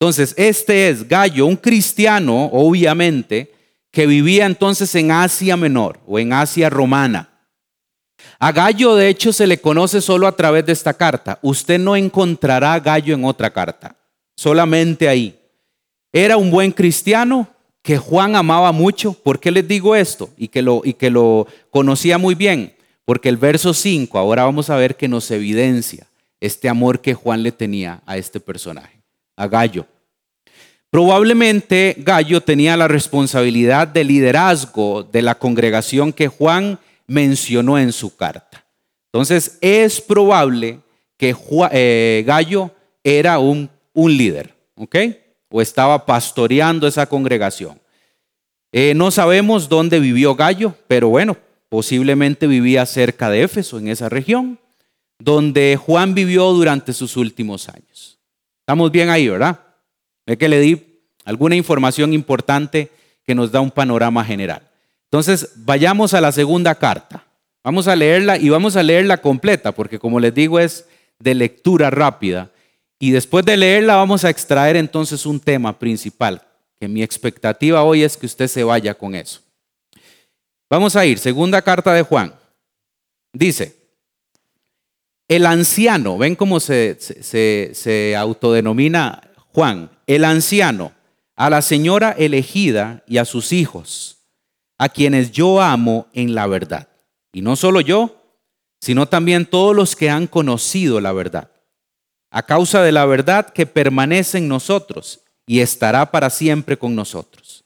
Entonces, 0.00 0.34
este 0.36 0.88
es 0.88 1.06
Gallo, 1.06 1.46
un 1.46 1.54
cristiano, 1.54 2.46
obviamente, 2.46 3.54
que 3.92 4.08
vivía 4.08 4.46
entonces 4.46 4.92
en 4.96 5.12
Asia 5.12 5.56
Menor 5.56 6.00
o 6.08 6.18
en 6.18 6.32
Asia 6.32 6.68
Romana. 6.68 7.35
A 8.38 8.52
Gallo, 8.52 8.94
de 8.94 9.08
hecho, 9.08 9.32
se 9.32 9.46
le 9.46 9.60
conoce 9.60 10.00
solo 10.00 10.26
a 10.26 10.36
través 10.36 10.66
de 10.66 10.72
esta 10.72 10.94
carta. 10.94 11.38
Usted 11.42 11.78
no 11.78 11.96
encontrará 11.96 12.74
a 12.74 12.80
Gallo 12.80 13.14
en 13.14 13.24
otra 13.24 13.50
carta, 13.50 13.96
solamente 14.36 15.08
ahí. 15.08 15.38
Era 16.12 16.36
un 16.36 16.50
buen 16.50 16.72
cristiano, 16.72 17.48
que 17.86 17.98
Juan 17.98 18.34
amaba 18.34 18.72
mucho. 18.72 19.12
¿Por 19.12 19.38
qué 19.38 19.52
les 19.52 19.66
digo 19.68 19.94
esto? 19.94 20.30
Y 20.36 20.48
que 20.48 20.60
lo, 20.60 20.82
y 20.84 20.94
que 20.94 21.08
lo 21.08 21.46
conocía 21.70 22.18
muy 22.18 22.34
bien. 22.34 22.74
Porque 23.04 23.28
el 23.28 23.36
verso 23.36 23.72
5, 23.72 24.18
ahora 24.18 24.42
vamos 24.42 24.70
a 24.70 24.76
ver 24.76 24.96
que 24.96 25.06
nos 25.06 25.30
evidencia 25.30 26.08
este 26.40 26.68
amor 26.68 27.00
que 27.00 27.14
Juan 27.14 27.44
le 27.44 27.52
tenía 27.52 28.02
a 28.04 28.16
este 28.16 28.40
personaje, 28.40 29.00
a 29.36 29.46
Gallo. 29.46 29.86
Probablemente 30.90 31.94
Gallo 31.98 32.40
tenía 32.40 32.76
la 32.76 32.88
responsabilidad 32.88 33.86
de 33.86 34.02
liderazgo 34.02 35.04
de 35.04 35.22
la 35.22 35.36
congregación 35.36 36.12
que 36.12 36.26
Juan 36.26 36.80
mencionó 37.06 37.78
en 37.78 37.92
su 37.92 38.16
carta. 38.16 38.64
Entonces 39.12 39.58
es 39.60 40.00
probable 40.00 40.80
que 41.16 41.34
eh, 41.72 42.24
Gallo 42.26 42.70
era 43.02 43.38
un, 43.38 43.70
líder, 43.94 44.54
¿ok? 44.74 44.96
o 45.48 45.62
estaba 45.62 46.04
pastoreando 46.04 46.86
esa 46.86 47.06
congregación. 47.06 47.80
Eh, 48.72 48.92
no 48.94 49.10
sabemos 49.10 49.68
dónde 49.68 50.00
vivió 50.00 50.34
Gallo, 50.34 50.74
pero 50.86 51.08
bueno, 51.08 51.36
posiblemente 51.68 52.46
vivía 52.46 52.84
cerca 52.84 53.30
de 53.30 53.42
Éfeso, 53.42 53.78
en 53.78 53.88
esa 53.88 54.08
región, 54.08 54.58
donde 55.18 55.76
Juan 55.76 56.14
vivió 56.14 56.52
durante 56.52 56.92
sus 56.92 57.16
últimos 57.16 57.68
años. 57.68 58.18
Estamos 58.60 58.90
bien 58.90 59.08
ahí, 59.08 59.28
¿verdad? 59.28 59.60
Es 60.26 60.36
que 60.36 60.48
le 60.48 60.60
di 60.60 61.00
alguna 61.24 61.56
información 61.56 62.12
importante 62.12 62.90
que 63.24 63.34
nos 63.34 63.50
da 63.50 63.60
un 63.60 63.70
panorama 63.70 64.24
general. 64.24 64.62
Entonces, 65.10 65.50
vayamos 65.56 66.14
a 66.14 66.20
la 66.20 66.32
segunda 66.32 66.74
carta. 66.74 67.24
Vamos 67.62 67.88
a 67.88 67.96
leerla 67.96 68.36
y 68.36 68.48
vamos 68.48 68.76
a 68.76 68.82
leerla 68.82 69.20
completa, 69.20 69.72
porque 69.72 69.98
como 69.98 70.20
les 70.20 70.32
digo 70.32 70.60
es 70.60 70.86
de 71.18 71.34
lectura 71.34 71.90
rápida. 71.90 72.50
Y 72.98 73.10
después 73.10 73.44
de 73.44 73.56
leerla 73.56 73.96
vamos 73.96 74.24
a 74.24 74.30
extraer 74.30 74.76
entonces 74.76 75.26
un 75.26 75.40
tema 75.40 75.78
principal, 75.78 76.42
que 76.78 76.88
mi 76.88 77.02
expectativa 77.02 77.82
hoy 77.82 78.02
es 78.02 78.16
que 78.16 78.26
usted 78.26 78.46
se 78.48 78.64
vaya 78.64 78.94
con 78.94 79.14
eso. 79.14 79.40
Vamos 80.70 80.96
a 80.96 81.06
ir, 81.06 81.18
segunda 81.18 81.62
carta 81.62 81.92
de 81.92 82.02
Juan. 82.02 82.34
Dice, 83.32 83.76
el 85.28 85.44
anciano, 85.44 86.18
ven 86.18 86.36
cómo 86.36 86.60
se, 86.60 86.96
se, 86.98 87.70
se 87.74 88.16
autodenomina 88.16 89.30
Juan, 89.52 89.90
el 90.06 90.24
anciano, 90.24 90.92
a 91.34 91.50
la 91.50 91.62
señora 91.62 92.14
elegida 92.16 93.02
y 93.06 93.18
a 93.18 93.24
sus 93.24 93.52
hijos, 93.52 94.15
a 94.78 94.88
quienes 94.88 95.32
yo 95.32 95.60
amo 95.60 96.06
en 96.12 96.34
la 96.34 96.46
verdad. 96.46 96.88
Y 97.32 97.42
no 97.42 97.56
solo 97.56 97.80
yo, 97.80 98.16
sino 98.80 99.06
también 99.06 99.46
todos 99.46 99.74
los 99.74 99.96
que 99.96 100.10
han 100.10 100.26
conocido 100.26 101.00
la 101.00 101.12
verdad 101.12 101.50
a 102.36 102.42
causa 102.42 102.82
de 102.82 102.92
la 102.92 103.06
verdad 103.06 103.48
que 103.48 103.64
permanece 103.64 104.36
en 104.36 104.46
nosotros 104.46 105.20
y 105.46 105.60
estará 105.60 106.10
para 106.10 106.28
siempre 106.28 106.76
con 106.76 106.94
nosotros. 106.94 107.64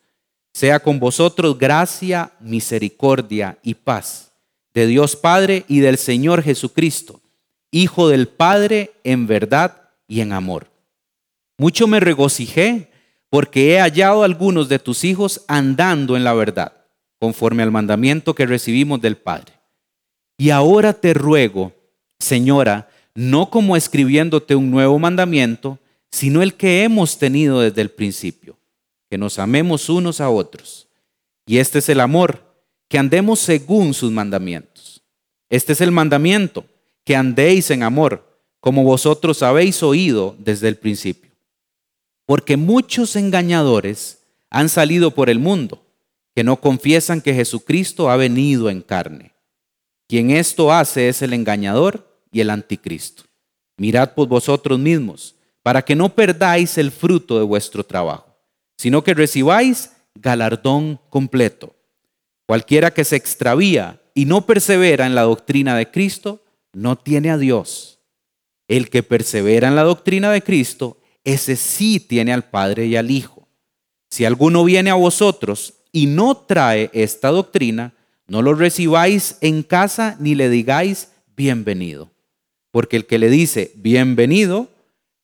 Sea 0.53 0.79
con 0.79 1.01
vosotros 1.01 1.59
gracia, 1.59 2.31
misericordia 2.39 3.59
y 3.65 3.75
paz 3.75 4.31
de 4.73 4.87
Dios 4.87 5.17
Padre 5.17 5.65
y 5.67 5.81
del 5.81 5.99
Señor 5.99 6.43
Jesucristo, 6.43 7.21
Hijo 7.73 8.09
del 8.09 8.29
Padre 8.29 8.93
en 9.03 9.27
verdad 9.27 9.91
y 10.07 10.21
en 10.21 10.33
amor. 10.33 10.69
Mucho 11.59 11.89
me 11.89 11.99
regocijé 11.99 12.93
porque 13.29 13.75
he 13.75 13.81
hallado 13.81 14.23
a 14.23 14.25
algunos 14.25 14.69
de 14.69 14.79
tus 14.79 15.03
hijos 15.03 15.45
andando 15.49 16.17
en 16.17 16.23
la 16.23 16.33
verdad, 16.33 16.73
conforme 17.21 17.63
al 17.63 17.71
mandamiento 17.71 18.35
que 18.35 18.47
recibimos 18.47 19.01
del 19.01 19.17
Padre. 19.17 19.53
Y 20.39 20.51
ahora 20.51 20.95
te 20.95 21.15
ruego, 21.15 21.73
Señora, 22.19 22.89
no 23.15 23.51
como 23.51 23.77
escribiéndote 23.77 24.55
un 24.57 24.71
nuevo 24.71 24.99
mandamiento, 24.99 25.79
sino 26.11 26.43
el 26.43 26.55
que 26.55 26.83
hemos 26.83 27.19
tenido 27.19 27.61
desde 27.61 27.83
el 27.83 27.91
principio, 27.91 28.57
que 29.09 29.19
nos 29.19 29.39
amemos 29.39 29.89
unos 29.91 30.21
a 30.21 30.31
otros. 30.31 30.89
Y 31.47 31.59
este 31.59 31.81
es 31.81 31.89
el 31.91 32.01
amor, 32.01 32.43
que 32.89 32.99
andemos 32.99 33.39
según 33.39 33.93
sus 33.93 34.11
mandamientos. 34.11 35.03
Este 35.51 35.75
es 35.75 35.81
el 35.83 35.93
mandamiento, 35.93 36.65
que 37.05 37.17
andéis 37.17 37.71
en 37.71 37.83
amor, 37.83 38.27
como 38.61 38.83
vosotros 38.83 39.43
habéis 39.43 39.83
oído 39.83 40.37
desde 40.39 40.69
el 40.69 40.77
principio. 40.77 41.31
Porque 42.25 42.57
muchos 42.57 43.15
engañadores 43.15 44.21
han 44.49 44.69
salido 44.69 45.11
por 45.11 45.29
el 45.29 45.39
mundo, 45.39 45.83
que 46.35 46.45
no 46.45 46.61
confiesan 46.61 47.21
que 47.21 47.35
Jesucristo 47.35 48.11
ha 48.11 48.17
venido 48.17 48.71
en 48.71 48.83
carne. 48.83 49.35
Quien 50.09 50.31
esto 50.31 50.73
hace 50.73 51.09
es 51.09 51.23
el 51.23 51.33
engañador 51.33 52.21
y 52.33 52.41
el 52.41 52.51
anticristo. 52.51 53.25
Mirad 53.77 54.15
por 54.15 54.29
vosotros 54.29 54.79
mismos, 54.79 55.37
para 55.63 55.83
que 55.83 55.95
no 55.95 56.15
perdáis 56.15 56.79
el 56.79 56.91
fruto 56.91 57.39
de 57.39 57.45
vuestro 57.45 57.85
trabajo, 57.85 58.37
sino 58.77 59.05
que 59.05 59.15
recibáis 59.15 59.93
galardón 60.15 61.01
completo. 61.11 61.75
Cualquiera 62.47 62.93
que 62.93 63.05
se 63.05 63.17
extravía 63.17 64.01
y 64.15 64.25
no 64.25 64.47
persevera 64.47 65.07
en 65.07 65.15
la 65.15 65.23
doctrina 65.23 65.77
de 65.77 65.91
Cristo, 65.91 66.43
no 66.73 66.97
tiene 66.97 67.31
a 67.31 67.39
Dios. 67.39 68.01
El 68.69 68.91
que 68.91 69.03
persevera 69.03 69.69
en 69.69 69.77
la 69.77 69.83
doctrina 69.83 70.31
de 70.31 70.43
Cristo, 70.43 70.99
ese 71.25 71.57
sí 71.57 72.01
tiene 72.01 72.33
al 72.33 72.49
Padre 72.49 72.87
y 72.87 72.97
al 72.97 73.11
Hijo. 73.11 73.49
Si 74.11 74.25
alguno 74.25 74.65
viene 74.65 74.91
a 74.91 74.95
vosotros 74.95 75.75
y 75.93 76.07
no 76.07 76.37
trae 76.37 76.91
esta 76.93 77.29
doctrina, 77.29 77.95
no 78.27 78.43
lo 78.43 78.55
recibáis 78.55 79.37
en 79.41 79.63
casa 79.63 80.17
ni 80.19 80.35
le 80.35 80.49
digáis 80.49 81.13
bienvenido. 81.37 82.11
Porque 82.71 82.97
el 82.97 83.07
que 83.07 83.19
le 83.19 83.29
dice 83.29 83.73
bienvenido 83.77 84.69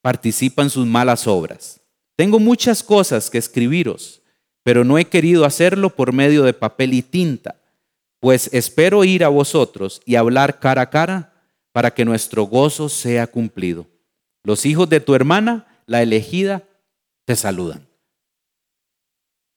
participa 0.03 0.63
en 0.63 0.71
sus 0.71 0.87
malas 0.87 1.27
obras. 1.27 1.81
Tengo 2.17 2.39
muchas 2.39 2.83
cosas 2.83 3.31
que 3.31 3.39
escribiros 3.39 4.23
pero 4.67 4.83
no 4.83 4.99
he 4.99 5.05
querido 5.05 5.45
hacerlo 5.45 5.91
por 5.91 6.13
medio 6.13 6.43
de 6.43 6.53
papel 6.53 6.93
y 6.93 7.01
tinta, 7.01 7.55
pues 8.19 8.51
espero 8.53 9.05
ir 9.05 9.23
a 9.23 9.29
vosotros 9.29 10.03
y 10.05 10.17
hablar 10.17 10.59
cara 10.59 10.83
a 10.83 10.91
cara 10.91 11.35
para 11.71 11.95
que 11.95 12.05
nuestro 12.05 12.43
gozo 12.49 12.89
sea 12.89 13.29
cumplido. 13.29 13.87
Los 14.43 14.67
hijos 14.67 14.89
de 14.89 14.99
tu 14.99 15.15
hermana, 15.15 15.69
la 15.87 16.03
elegida, 16.03 16.65
te 17.25 17.37
saludan. 17.37 17.86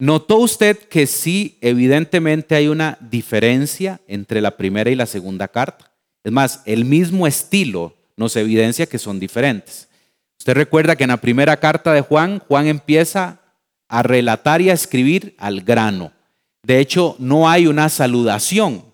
¿Notó 0.02 0.38
usted 0.38 0.78
que 0.78 1.06
sí, 1.08 1.58
evidentemente 1.60 2.56
hay 2.56 2.70
una 2.70 2.98
diferencia 3.02 4.00
entre 4.08 4.40
la 4.40 4.56
primera 4.56 4.90
y 4.90 4.96
la 4.96 5.06
segunda 5.06 5.50
carta? 5.50 5.92
Es 6.24 6.32
más, 6.32 6.62
el 6.66 6.86
mismo 6.86 7.28
estilo 7.28 7.94
nos 8.16 8.38
evidencia 8.38 8.86
que 8.86 8.98
son 8.98 9.20
diferentes. 9.20 9.90
Usted 10.40 10.54
recuerda 10.54 10.96
que 10.96 11.04
en 11.04 11.10
la 11.10 11.18
primera 11.18 11.58
carta 11.58 11.92
de 11.92 12.00
Juan, 12.00 12.40
Juan 12.48 12.68
empieza 12.68 13.42
a 13.90 14.02
relatar 14.02 14.62
y 14.62 14.70
a 14.70 14.74
escribir 14.74 15.36
al 15.38 15.60
grano. 15.62 16.14
De 16.64 16.80
hecho, 16.80 17.18
no 17.20 17.50
hay 17.50 17.68
una 17.68 17.90
saludación, 17.90 18.86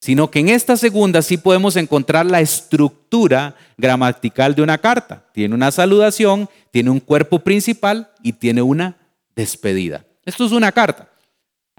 sino 0.00 0.30
que 0.30 0.38
en 0.38 0.48
esta 0.48 0.78
segunda 0.78 1.20
sí 1.20 1.36
podemos 1.36 1.76
encontrar 1.76 2.24
la 2.24 2.40
estructura 2.40 3.54
gramatical 3.76 4.54
de 4.54 4.62
una 4.62 4.78
carta. 4.78 5.26
Tiene 5.34 5.54
una 5.54 5.70
saludación, 5.70 6.48
tiene 6.70 6.88
un 6.88 7.00
cuerpo 7.00 7.40
principal 7.40 8.10
y 8.22 8.32
tiene 8.32 8.62
una 8.62 8.96
despedida. 9.36 10.06
Esto 10.24 10.44
es 10.46 10.52
una 10.52 10.72
carta. 10.72 11.08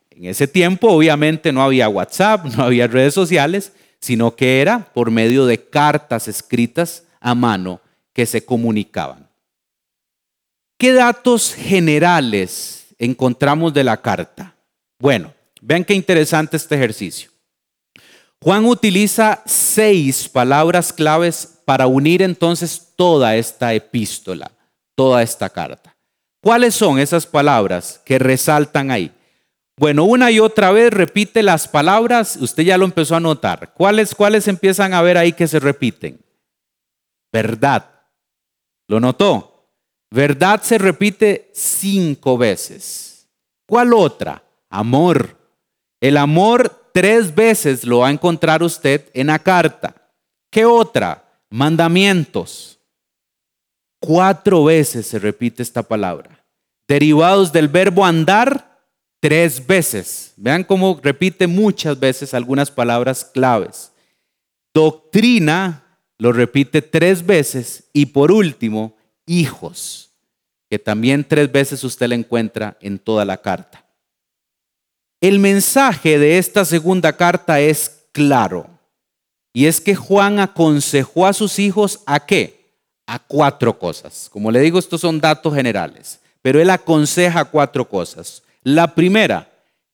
En 0.09 0.25
ese 0.25 0.47
tiempo 0.47 0.89
obviamente 0.89 1.51
no 1.51 1.63
había 1.63 1.89
WhatsApp, 1.89 2.45
no 2.55 2.63
había 2.63 2.88
redes 2.88 3.13
sociales, 3.13 3.73
sino 4.00 4.35
que 4.35 4.62
era 4.62 4.91
por 4.93 5.12
medio 5.12 5.45
de 5.45 5.69
cartas 5.69 6.27
escritas 6.27 7.03
a 7.19 7.33
mano 7.33 7.81
que 8.13 8.25
se 8.25 8.45
comunicaban. 8.45 9.29
¿Qué 10.77 10.91
datos 10.91 11.53
generales 11.53 12.88
encontramos 13.00 13.73
de 13.73 13.83
la 13.83 14.01
carta? 14.01 14.55
Bueno, 15.00 15.33
vean 15.62 15.85
qué 15.85 15.93
interesante 15.93 16.57
este 16.57 16.75
ejercicio. 16.75 17.31
Juan 18.41 18.65
utiliza 18.65 19.41
seis 19.45 20.27
palabras 20.27 20.91
claves 20.91 21.62
para 21.63 21.88
unir 21.88 22.21
entonces 22.21 22.89
toda 22.97 23.38
esta 23.38 23.73
epístola, 23.73 24.51
toda 24.95 25.23
esta 25.23 25.49
carta. 25.49 25.92
¿Cuáles 26.43 26.75
son 26.75 26.99
esas 26.99 27.25
palabras 27.25 28.01
que 28.03 28.19
resaltan 28.19 28.91
ahí? 28.91 29.13
Bueno, 29.77 30.03
una 30.03 30.29
y 30.29 30.41
otra 30.41 30.73
vez 30.73 30.91
repite 30.91 31.41
las 31.41 31.69
palabras, 31.69 32.36
usted 32.36 32.63
ya 32.63 32.77
lo 32.77 32.84
empezó 32.84 33.15
a 33.15 33.21
notar. 33.21 33.73
¿Cuáles, 33.73 34.13
cuáles 34.13 34.49
empiezan 34.49 34.93
a 34.93 35.01
ver 35.01 35.17
ahí 35.17 35.32
que 35.32 35.47
se 35.47 35.58
repiten? 35.58 36.19
Verdad. 37.32 37.89
¿Lo 38.89 38.99
notó? 38.99 39.69
Verdad 40.12 40.62
se 40.62 40.77
repite 40.77 41.49
cinco 41.53 42.38
veces. 42.38 43.25
¿Cuál 43.65 43.93
otra? 43.93 44.43
Amor. 44.69 45.38
El 46.01 46.17
amor 46.17 46.89
tres 46.93 47.34
veces 47.34 47.86
lo 47.86 47.99
va 47.99 48.10
a 48.10 48.12
encontrar 48.12 48.62
usted 48.63 49.10
en 49.13 49.27
la 49.27 49.39
carta. 49.39 49.95
¿Qué 50.51 50.65
otra? 50.65 51.23
Mandamientos. 51.49 52.82
Cuatro 54.06 54.66
veces 54.66 55.08
se 55.08 55.18
repite 55.18 55.63
esta 55.63 55.82
palabra. 55.82 56.46
Derivados 56.89 57.54
del 57.54 57.70
verbo 57.70 58.04
andar, 58.04 58.82
tres 59.22 59.66
veces. 59.66 60.34
Vean 60.36 60.66
cómo 60.66 61.00
repite 61.02 61.48
muchas 61.48 61.98
veces 61.98 62.34
algunas 62.34 62.70
palabras 62.70 63.24
claves. 63.24 63.94
Doctrina 64.74 66.02
lo 66.18 66.34
repite 66.34 66.82
tres 66.82 67.26
veces. 67.26 67.86
Y 67.94 68.08
por 68.08 68.34
último, 68.34 68.98
hijos, 69.26 70.12
que 70.70 70.78
también 70.78 71.26
tres 71.26 71.50
veces 71.50 71.82
usted 71.86 72.10
la 72.10 72.16
encuentra 72.16 72.78
en 72.82 73.00
toda 73.00 73.24
la 73.24 73.38
carta. 73.38 73.86
El 75.22 75.39
mensaje 75.39 76.20
de 76.20 76.39
esta 76.39 76.66
segunda 76.66 77.16
carta 77.16 77.62
es 77.62 78.04
claro, 78.12 78.68
y 79.54 79.68
es 79.68 79.80
que 79.80 79.96
Juan 79.96 80.42
aconsejó 80.42 81.26
a 81.26 81.32
sus 81.32 81.58
hijos 81.58 82.02
a 82.06 82.26
qué? 82.26 82.62
A 83.06 83.20
cuatro 83.20 83.78
cosas. 83.78 84.30
Como 84.32 84.52
le 84.52 84.60
digo, 84.62 84.80
estos 84.80 85.02
son 85.02 85.20
datos 85.20 85.54
generales, 85.54 86.20
pero 86.42 86.62
él 86.62 86.70
aconseja 86.70 87.46
cuatro 87.46 87.88
cosas. 87.88 88.44
La 88.63 88.96
primera, 88.96 89.50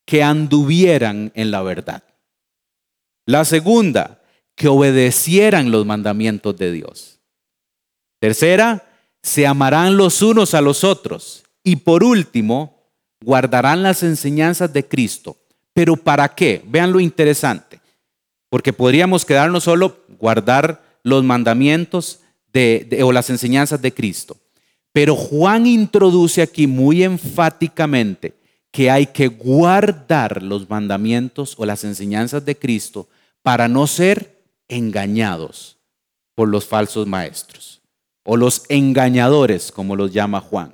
que 0.06 0.24
anduvieran 0.24 1.32
en 1.36 1.52
la 1.52 1.62
verdad. 1.62 2.04
La 3.26 3.46
segunda, 3.46 4.20
que 4.56 4.68
obedecieran 4.68 5.72
los 5.72 5.86
mandamientos 5.86 6.58
de 6.58 6.72
Dios. 6.72 7.20
Tercera, 8.20 8.86
se 9.22 9.48
amarán 9.48 9.98
los 9.98 10.22
unos 10.22 10.54
a 10.54 10.62
los 10.62 10.84
otros 10.84 11.44
y 11.64 11.78
por 11.78 12.04
último, 12.04 12.80
guardarán 13.22 13.84
las 13.84 14.04
enseñanzas 14.04 14.74
de 14.74 14.88
Cristo. 14.88 15.38
¿Pero 15.74 15.96
para 15.96 16.34
qué? 16.36 16.64
Vean 16.66 16.92
lo 16.92 17.00
interesante. 17.00 17.80
Porque 18.50 18.74
podríamos 18.74 19.26
quedarnos 19.26 19.66
solo 19.66 20.00
guardar 20.20 20.84
los 21.04 21.24
mandamientos 21.24 22.22
de, 22.54 23.02
o 23.04 23.12
las 23.12 23.30
enseñanzas 23.30 23.82
de 23.82 23.94
Cristo. 23.94 24.38
Pero 24.92 25.16
Juan 25.16 25.66
introduce 25.66 26.42
aquí 26.42 26.68
muy 26.68 27.04
enfáticamente 27.04 28.34
que 28.72 28.90
hay 28.90 29.08
que 29.08 29.28
guardar 29.28 30.44
los 30.44 30.70
mandamientos 30.70 31.56
o 31.58 31.66
las 31.66 31.84
enseñanzas 31.84 32.46
de 32.46 32.56
Cristo 32.56 33.08
para 33.42 33.68
no 33.68 33.88
ser 33.88 34.44
engañados 34.68 35.78
por 36.36 36.48
los 36.48 36.66
falsos 36.66 37.08
maestros 37.08 37.82
o 38.24 38.38
los 38.38 38.64
engañadores, 38.70 39.72
como 39.72 39.96
los 39.96 40.14
llama 40.14 40.40
Juan. 40.40 40.74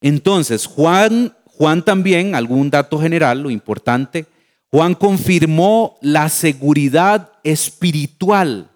Entonces, 0.00 0.66
Juan, 0.66 1.36
Juan 1.46 1.84
también, 1.84 2.34
algún 2.34 2.70
dato 2.70 3.00
general, 3.00 3.42
lo 3.42 3.50
importante, 3.50 4.26
Juan 4.70 4.94
confirmó 4.94 5.98
la 6.00 6.28
seguridad 6.28 7.32
espiritual 7.44 8.70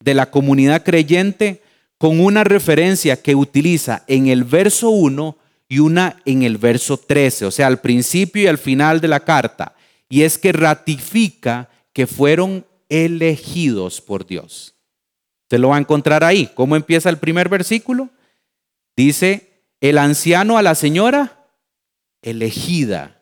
de 0.00 0.14
la 0.14 0.30
comunidad 0.30 0.84
creyente 0.84 1.62
con 1.98 2.20
una 2.20 2.44
referencia 2.44 3.20
que 3.20 3.34
utiliza 3.34 4.04
en 4.06 4.28
el 4.28 4.44
verso 4.44 4.90
1 4.90 5.36
y 5.68 5.80
una 5.80 6.20
en 6.24 6.42
el 6.42 6.56
verso 6.56 6.96
13, 6.96 7.46
o 7.46 7.50
sea, 7.50 7.66
al 7.66 7.80
principio 7.80 8.42
y 8.42 8.46
al 8.46 8.58
final 8.58 9.00
de 9.00 9.08
la 9.08 9.20
carta, 9.20 9.74
y 10.08 10.22
es 10.22 10.38
que 10.38 10.52
ratifica 10.52 11.68
que 11.92 12.06
fueron 12.06 12.64
elegidos 12.88 14.00
por 14.00 14.26
Dios. 14.26 14.74
Usted 15.42 15.58
lo 15.58 15.70
va 15.70 15.76
a 15.76 15.80
encontrar 15.80 16.24
ahí. 16.24 16.50
¿Cómo 16.54 16.76
empieza 16.76 17.10
el 17.10 17.18
primer 17.18 17.48
versículo? 17.48 18.10
Dice, 18.96 19.62
el 19.80 19.98
anciano 19.98 20.58
a 20.58 20.62
la 20.62 20.74
señora 20.74 21.46
elegida. 22.22 23.20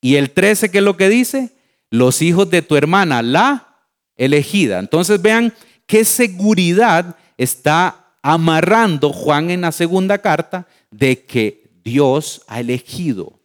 Y 0.00 0.16
el 0.16 0.30
13, 0.30 0.70
¿qué 0.70 0.78
es 0.78 0.84
lo 0.84 0.96
que 0.96 1.08
dice? 1.08 1.50
Los 1.90 2.22
hijos 2.22 2.50
de 2.50 2.62
tu 2.62 2.76
hermana, 2.76 3.22
la 3.22 3.88
elegida. 4.16 4.78
Entonces 4.78 5.20
vean 5.20 5.52
qué 5.86 6.04
seguridad 6.04 7.16
está 7.36 8.14
amarrando 8.22 9.12
Juan 9.12 9.50
en 9.50 9.62
la 9.62 9.72
segunda 9.72 10.18
carta 10.18 10.66
de 10.90 11.24
que 11.24 11.70
Dios 11.84 12.42
ha 12.48 12.60
elegido 12.60 13.38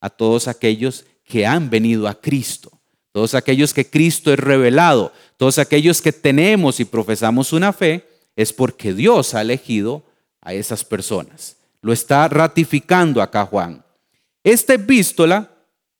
a 0.00 0.10
todos 0.10 0.46
aquellos 0.46 1.04
que 1.24 1.46
han 1.46 1.68
venido 1.68 2.06
a 2.06 2.14
Cristo, 2.14 2.70
todos 3.12 3.34
aquellos 3.34 3.74
que 3.74 3.88
Cristo 3.88 4.32
es 4.32 4.38
revelado, 4.38 5.12
todos 5.36 5.58
aquellos 5.58 6.00
que 6.00 6.12
tenemos 6.12 6.80
y 6.80 6.84
profesamos 6.84 7.52
una 7.52 7.72
fe, 7.72 8.08
es 8.36 8.52
porque 8.52 8.94
Dios 8.94 9.34
ha 9.34 9.42
elegido 9.42 10.04
a 10.40 10.54
esas 10.54 10.84
personas. 10.84 11.56
Lo 11.82 11.92
está 11.92 12.28
ratificando 12.28 13.20
acá 13.20 13.44
Juan. 13.44 13.84
Esta 14.44 14.74
epístola, 14.74 15.50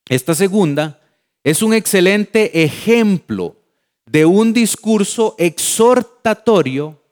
esta 0.09 0.35
segunda, 0.35 1.01
es 1.43 1.63
un 1.63 1.75
excelente 1.75 2.63
ejemplo 2.63 3.57
de 4.11 4.25
un 4.25 4.53
discurso 4.53 5.35
exhortatorio 5.39 7.03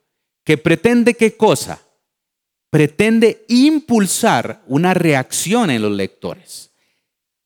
que 0.44 0.56
pretende 0.56 1.14
qué 1.14 1.36
cosa? 1.36 1.80
Pretende 2.70 3.44
impulsar 3.48 4.62
una 4.66 4.94
reacción 4.94 5.70
en 5.70 5.82
los 5.82 5.92
lectores. 5.92 6.70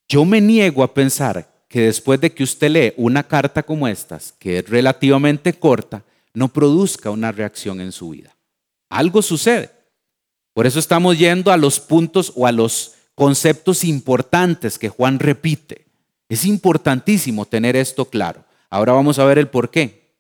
Yo 0.09 0.25
me 0.25 0.41
niego 0.41 0.83
a 0.83 0.93
pensar 0.93 1.65
que 1.69 1.83
después 1.83 2.21
de 2.21 2.33
que 2.33 2.43
usted 2.43 2.71
lee 2.71 2.95
una 2.97 3.23
carta 3.23 3.63
como 3.63 3.87
estas, 3.87 4.33
que 4.33 4.59
es 4.59 4.69
relativamente 4.69 5.53
corta, 5.53 6.05
no 6.35 6.49
produzca 6.49 7.11
una 7.11 7.33
reacción 7.33 7.81
en 7.81 7.93
su 7.93 8.11
vida. 8.11 8.37
Algo 8.89 9.23
sucede. 9.23 9.71
Por 10.53 10.67
eso 10.67 10.79
estamos 10.79 11.19
yendo 11.19 11.53
a 11.53 11.57
los 11.57 11.79
puntos 11.79 12.33
o 12.35 12.47
a 12.47 12.53
los 12.53 12.95
conceptos 13.15 13.85
importantes 13.85 14.79
que 14.79 14.89
Juan 14.89 15.19
repite. 15.19 15.87
Es 16.29 16.45
importantísimo 16.45 17.47
tener 17.47 17.77
esto 17.77 18.05
claro. 18.05 18.45
Ahora 18.71 18.93
vamos 18.93 19.19
a 19.19 19.25
ver 19.25 19.39
el 19.39 19.49
por 19.49 19.71
qué. 19.71 20.15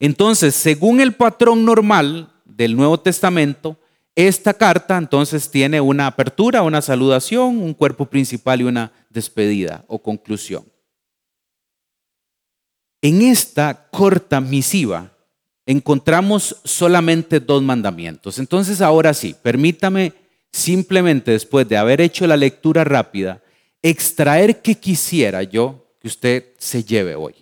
Entonces, 0.00 0.54
según 0.54 1.00
el 1.00 1.14
patrón 1.14 1.64
normal 1.64 2.32
del 2.44 2.76
Nuevo 2.76 2.98
Testamento, 2.98 3.78
esta 4.16 4.54
carta 4.54 4.98
entonces 4.98 5.50
tiene 5.50 5.80
una 5.80 6.08
apertura, 6.08 6.62
una 6.62 6.82
saludación, 6.82 7.58
un 7.58 7.72
cuerpo 7.74 8.06
principal 8.06 8.60
y 8.60 8.64
una 8.64 8.92
despedida 9.08 9.84
o 9.86 10.02
conclusión. 10.02 10.64
En 13.00 13.22
esta 13.22 13.88
corta 13.90 14.40
misiva 14.40 15.12
encontramos 15.64 16.56
solamente 16.64 17.40
dos 17.40 17.62
mandamientos. 17.62 18.38
Entonces 18.38 18.80
ahora 18.80 19.14
sí, 19.14 19.34
permítame 19.40 20.12
simplemente 20.52 21.30
después 21.30 21.68
de 21.68 21.76
haber 21.76 22.00
hecho 22.00 22.26
la 22.26 22.36
lectura 22.36 22.84
rápida, 22.84 23.42
extraer 23.80 24.60
que 24.60 24.74
quisiera 24.74 25.42
yo 25.44 25.94
que 26.00 26.08
usted 26.08 26.52
se 26.58 26.82
lleve 26.82 27.14
hoy. 27.14 27.34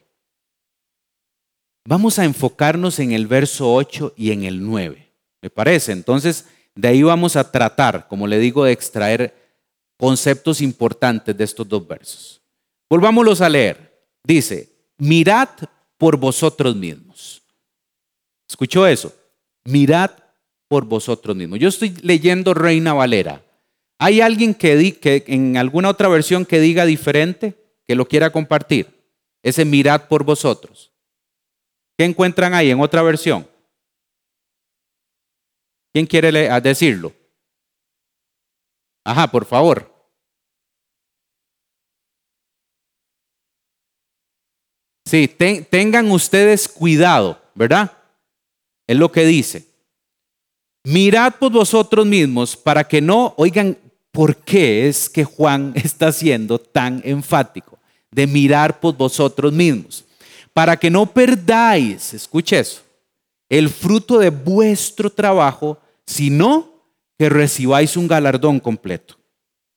Vamos 1.88 2.18
a 2.18 2.26
enfocarnos 2.26 2.98
en 2.98 3.12
el 3.12 3.26
verso 3.26 3.72
8 3.72 4.12
y 4.14 4.32
en 4.32 4.44
el 4.44 4.62
9, 4.62 5.10
¿me 5.40 5.48
parece? 5.48 5.92
Entonces, 5.92 6.44
de 6.74 6.88
ahí 6.88 7.02
vamos 7.02 7.34
a 7.34 7.50
tratar, 7.50 8.08
como 8.08 8.26
le 8.26 8.38
digo, 8.38 8.66
de 8.66 8.72
extraer 8.72 9.34
conceptos 9.96 10.60
importantes 10.60 11.34
de 11.34 11.44
estos 11.44 11.66
dos 11.66 11.88
versos. 11.88 12.42
Volvámoslos 12.90 13.40
a 13.40 13.48
leer. 13.48 14.04
Dice, 14.22 14.68
mirad 14.98 15.48
por 15.96 16.18
vosotros 16.18 16.76
mismos. 16.76 17.42
¿Escuchó 18.46 18.86
eso? 18.86 19.10
Mirad 19.64 20.10
por 20.68 20.84
vosotros 20.84 21.34
mismos. 21.34 21.58
Yo 21.58 21.70
estoy 21.70 21.96
leyendo 22.02 22.52
Reina 22.52 22.92
Valera. 22.92 23.42
¿Hay 23.98 24.20
alguien 24.20 24.52
que, 24.52 24.76
di, 24.76 24.98
en 25.02 25.56
alguna 25.56 25.88
otra 25.88 26.08
versión 26.08 26.44
que 26.44 26.60
diga 26.60 26.84
diferente, 26.84 27.54
que 27.86 27.94
lo 27.94 28.06
quiera 28.06 28.28
compartir? 28.28 28.88
Ese 29.42 29.64
mirad 29.64 30.02
por 30.06 30.22
vosotros. 30.22 30.92
¿Qué 31.98 32.04
encuentran 32.04 32.54
ahí 32.54 32.70
en 32.70 32.80
otra 32.80 33.02
versión? 33.02 33.44
¿Quién 35.92 36.06
quiere 36.06 36.30
decirlo? 36.60 37.12
Ajá, 39.04 39.26
por 39.28 39.44
favor. 39.44 39.92
Sí, 45.06 45.26
tengan 45.26 46.10
ustedes 46.12 46.68
cuidado, 46.68 47.42
¿verdad? 47.54 47.90
Es 48.86 48.96
lo 48.96 49.10
que 49.10 49.24
dice. 49.24 49.66
Mirad 50.84 51.34
por 51.40 51.50
vosotros 51.50 52.06
mismos 52.06 52.56
para 52.56 52.86
que 52.86 53.00
no, 53.00 53.34
oigan, 53.36 53.76
¿por 54.12 54.36
qué 54.36 54.86
es 54.86 55.08
que 55.10 55.24
Juan 55.24 55.72
está 55.76 56.12
siendo 56.12 56.60
tan 56.60 57.00
enfático 57.04 57.76
de 58.12 58.28
mirar 58.28 58.78
por 58.78 58.96
vosotros 58.96 59.52
mismos? 59.52 60.04
Para 60.58 60.76
que 60.76 60.90
no 60.90 61.06
perdáis, 61.06 62.12
escuche 62.14 62.58
eso, 62.58 62.82
el 63.48 63.68
fruto 63.68 64.18
de 64.18 64.30
vuestro 64.30 65.08
trabajo, 65.08 65.78
sino 66.04 66.82
que 67.16 67.28
recibáis 67.28 67.96
un 67.96 68.08
galardón 68.08 68.58
completo. 68.58 69.20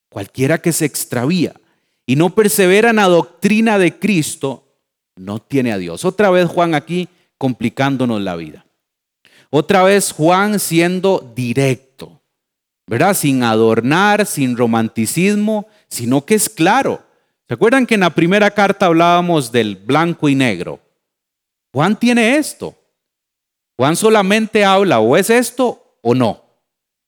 Cualquiera 0.10 0.60
que 0.60 0.74
se 0.74 0.86
extravía 0.86 1.54
y 2.08 2.16
no 2.16 2.34
persevera 2.34 2.90
en 2.90 2.96
la 2.96 3.06
doctrina 3.06 3.78
de 3.78 4.00
Cristo, 4.00 4.64
no 5.16 5.38
tiene 5.38 5.72
a 5.72 5.78
Dios. 5.78 6.04
Otra 6.04 6.32
vez 6.32 6.48
Juan 6.50 6.74
aquí 6.74 7.08
complicándonos 7.38 8.20
la 8.20 8.36
vida. 8.36 8.66
Otra 9.52 9.84
vez 9.84 10.12
Juan 10.12 10.60
siendo 10.60 11.32
directo, 11.36 12.24
¿verdad? 12.88 13.14
Sin 13.14 13.44
adornar, 13.44 14.26
sin 14.26 14.58
romanticismo, 14.58 15.68
sino 15.90 16.26
que 16.26 16.34
es 16.34 16.50
claro. 16.50 17.04
¿Se 17.52 17.56
acuerdan 17.56 17.86
que 17.86 17.96
en 17.96 18.00
la 18.00 18.12
primera 18.12 18.50
carta 18.50 18.86
hablábamos 18.86 19.52
del 19.52 19.76
blanco 19.76 20.30
y 20.30 20.36
negro? 20.36 20.80
Juan 21.74 22.00
tiene 22.00 22.38
esto. 22.38 22.74
Juan 23.76 23.98
solamente 23.98 24.64
habla 24.64 25.02
o 25.02 25.18
es 25.18 25.30
esto 25.30 25.98
o 26.02 26.16
no. 26.16 26.46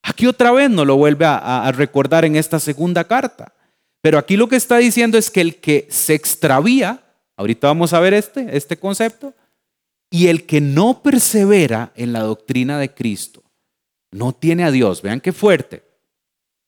Aquí 0.01 0.27
otra 0.27 0.51
vez 0.51 0.69
no 0.69 0.83
lo 0.83 0.97
vuelve 0.97 1.23
a, 1.23 1.65
a, 1.65 1.71
recordar 1.71 2.25
en 2.25 2.35
esta 2.35 2.59
segunda 2.59 3.05
carta. 3.05 3.53
Pero 4.01 4.17
aquí 4.17 4.35
lo 4.35 4.49
que 4.49 4.57
está 4.57 4.79
diciendo 4.79 5.17
es 5.17 5.31
que 5.31 5.39
el 5.39 5.61
que 5.61 5.87
se 5.89 6.13
extravía, 6.13 7.01
ahorita 7.37 7.67
vamos 7.67 7.93
a 7.93 8.01
ver 8.01 8.13
este, 8.13 8.57
este 8.57 8.75
concepto, 8.75 9.33
y 10.11 10.27
el 10.27 10.45
que 10.45 10.59
no 10.59 11.01
persevera 11.01 11.93
en 11.95 12.11
la 12.11 12.19
doctrina 12.19 12.77
de 12.79 12.93
Cristo 12.93 13.43
no 14.11 14.33
tiene 14.33 14.65
a 14.65 14.71
Dios. 14.71 15.01
Vean 15.01 15.21
qué 15.21 15.31
fuerte. 15.31 15.85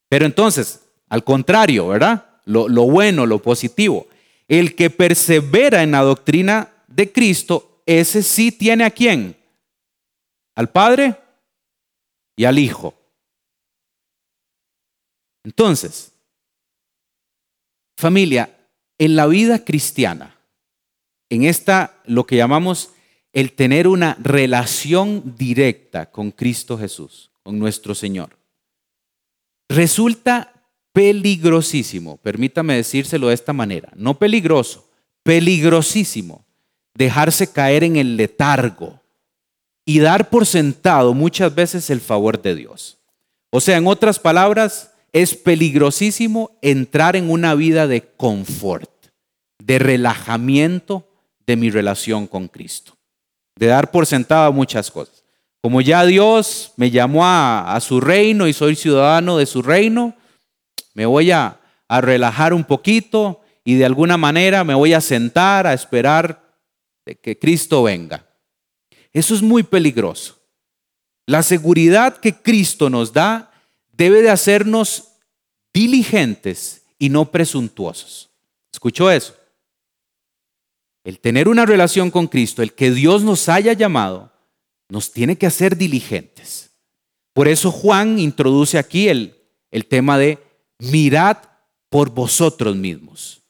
Pero 0.08 0.26
entonces, 0.26 0.80
al 1.10 1.26
contrario, 1.26 1.90
¿verdad? 1.90 2.25
Lo, 2.46 2.70
lo, 2.70 2.84
bueno, 2.84 3.26
lo 3.26 3.42
positivo. 3.42 4.08
El 4.48 4.76
que 4.76 4.90
persevera 4.90 5.84
en 5.84 5.92
la 5.92 6.02
doctrina 6.02 6.72
de 6.88 7.12
Cristo, 7.12 7.82
ese 7.86 8.24
sí 8.24 8.52
tiene 8.52 8.84
a 8.84 8.92
quién? 8.92 9.36
Al 10.56 10.70
Padre 10.70 11.16
y 12.36 12.46
al 12.46 12.60
Hijo. 12.60 12.94
Entonces, 15.44 16.12
familia, 17.98 18.56
en 18.98 19.16
la 19.16 19.28
vida 19.28 19.64
cristiana, 19.64 20.36
en 21.30 21.44
esta, 21.44 22.02
lo 22.06 22.26
que 22.26 22.38
llamamos 22.38 22.92
el 23.34 23.52
tener 23.52 23.88
una 23.88 24.16
relación 24.22 25.36
directa 25.38 26.10
con 26.10 26.32
Cristo 26.32 26.78
Jesús, 26.78 27.32
con 27.44 27.60
nuestro 27.60 27.94
Señor. 27.94 28.38
Resulta 29.68 30.55
peligrosísimo, 30.96 32.18
permítame 32.18 32.76
decírselo 32.76 33.28
de 33.28 33.36
esta 33.36 33.54
manera, 33.54 33.92
no 33.96 34.18
peligroso, 34.18 34.90
peligrosísimo 35.22 36.46
dejarse 36.96 37.52
caer 37.52 37.84
en 37.84 37.98
el 37.98 38.18
letargo 38.18 39.02
y 39.86 40.00
dar 40.00 40.30
por 40.30 40.48
sentado 40.48 41.14
muchas 41.14 41.54
veces 41.54 41.90
el 41.90 42.02
favor 42.02 42.42
de 42.42 42.56
Dios. 42.56 42.98
O 43.52 43.60
sea, 43.60 43.78
en 43.78 43.86
otras 43.86 44.18
palabras, 44.18 44.92
es 45.12 45.36
peligrosísimo 45.36 46.58
entrar 46.62 47.16
en 47.16 47.30
una 47.30 47.54
vida 47.54 47.86
de 47.86 48.02
confort, 48.02 48.90
de 49.60 49.78
relajamiento 49.78 51.08
de 51.46 51.56
mi 51.58 51.70
relación 51.70 52.26
con 52.26 52.48
Cristo 52.48 52.96
de 53.58 53.68
dar 53.68 53.92
por 53.92 54.06
sentado 54.06 54.52
muchas 54.52 54.92
cosas. 54.92 55.24
Como 55.62 55.82
ya 55.82 56.06
Dios 56.06 56.74
me 56.76 56.92
llamó 56.92 57.26
a, 57.26 57.78
su 57.82 58.00
reino 58.00 58.48
y 58.48 58.54
soy 58.54 58.76
ciudadano 58.76 59.38
de 59.38 59.46
su 59.46 59.62
reino, 59.62 60.14
me 60.96 61.06
voy 61.06 61.30
a, 61.30 61.62
relajar 61.88 62.52
un 62.52 62.64
poquito 62.64 63.42
y 63.64 63.76
de 63.76 63.86
alguna 63.86 64.18
manera 64.18 64.64
me 64.64 64.74
voy 64.74 64.94
a 64.94 65.02
sentar 65.02 65.68
a 65.68 65.74
esperar 65.74 66.58
que 67.22 67.38
Cristo 67.38 67.84
venga. 67.84 68.28
Eso 69.14 69.36
es 69.36 69.44
muy 69.44 69.62
peligroso. 69.62 70.42
La 71.28 71.44
seguridad 71.44 72.18
que 72.18 72.34
Cristo 72.34 72.90
nos 72.90 73.14
da 73.14 73.52
debe 73.94 74.24
de 74.24 74.32
hacernos 74.32 75.12
diligentes 75.72 76.88
y 76.98 77.10
no 77.10 77.30
presuntuosos. 77.30 78.32
¿Escuchó 78.74 79.12
eso? 79.12 79.36
el 81.06 81.20
tener 81.20 81.48
una 81.48 81.68
relación 81.68 82.10
con 82.10 82.28
Cristo, 82.28 82.64
el 82.64 82.74
que 82.74 82.90
Dios 82.90 83.24
nos 83.24 83.48
haya 83.48 83.74
llamado, 83.74 84.32
nos 84.90 85.12
tiene 85.12 85.38
que 85.38 85.46
hacer 85.46 85.78
diligentes. 85.78 86.72
Por 87.32 87.48
eso 87.48 87.72
Juan 87.72 88.18
introduce 88.18 88.80
aquí 88.80 89.08
el, 89.08 89.36
el 89.70 89.86
tema 89.86 90.18
de 90.18 90.40
mirad 90.80 91.38
por 91.90 92.10
vosotros 92.12 92.76
mismos. 92.76 93.42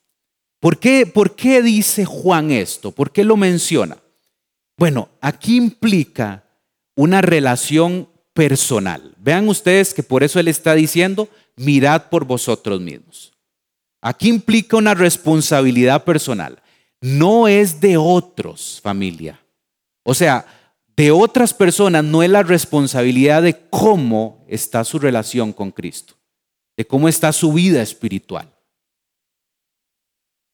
¿Por 0.60 0.80
qué, 0.80 1.06
¿Por 1.06 1.36
qué 1.36 1.62
dice 1.62 2.06
Juan 2.06 2.52
esto? 2.52 2.92
¿Por 2.92 3.12
qué 3.12 3.24
lo 3.24 3.38
menciona? 3.38 3.98
Bueno, 4.78 5.10
aquí 5.22 5.56
implica 5.58 6.44
una 6.96 7.22
relación 7.22 8.10
personal. 8.34 9.16
Vean 9.18 9.48
ustedes 9.48 9.94
que 9.94 10.04
por 10.04 10.24
eso 10.24 10.40
él 10.40 10.48
está 10.48 10.74
diciendo, 10.74 11.30
mirad 11.56 12.10
por 12.10 12.26
vosotros 12.26 12.82
mismos. 12.82 13.34
Aquí 14.02 14.28
implica 14.30 14.78
una 14.78 14.94
responsabilidad 14.94 16.04
personal 16.04 16.62
no 17.06 17.48
es 17.48 17.80
de 17.82 17.98
otros, 17.98 18.80
familia. 18.82 19.40
O 20.04 20.16
sea, 20.16 20.46
de 20.96 21.12
otras 21.12 21.54
personas 21.54 22.04
no 22.04 22.24
es 22.24 22.30
la 22.30 22.42
responsabilidad 22.42 23.44
de 23.44 23.68
cómo 23.70 24.44
está 24.48 24.84
su 24.84 24.98
relación 24.98 25.54
con 25.54 25.72
Cristo, 25.72 26.16
de 26.78 26.86
cómo 26.86 27.08
está 27.08 27.32
su 27.32 27.54
vida 27.54 27.82
espiritual. 27.82 28.52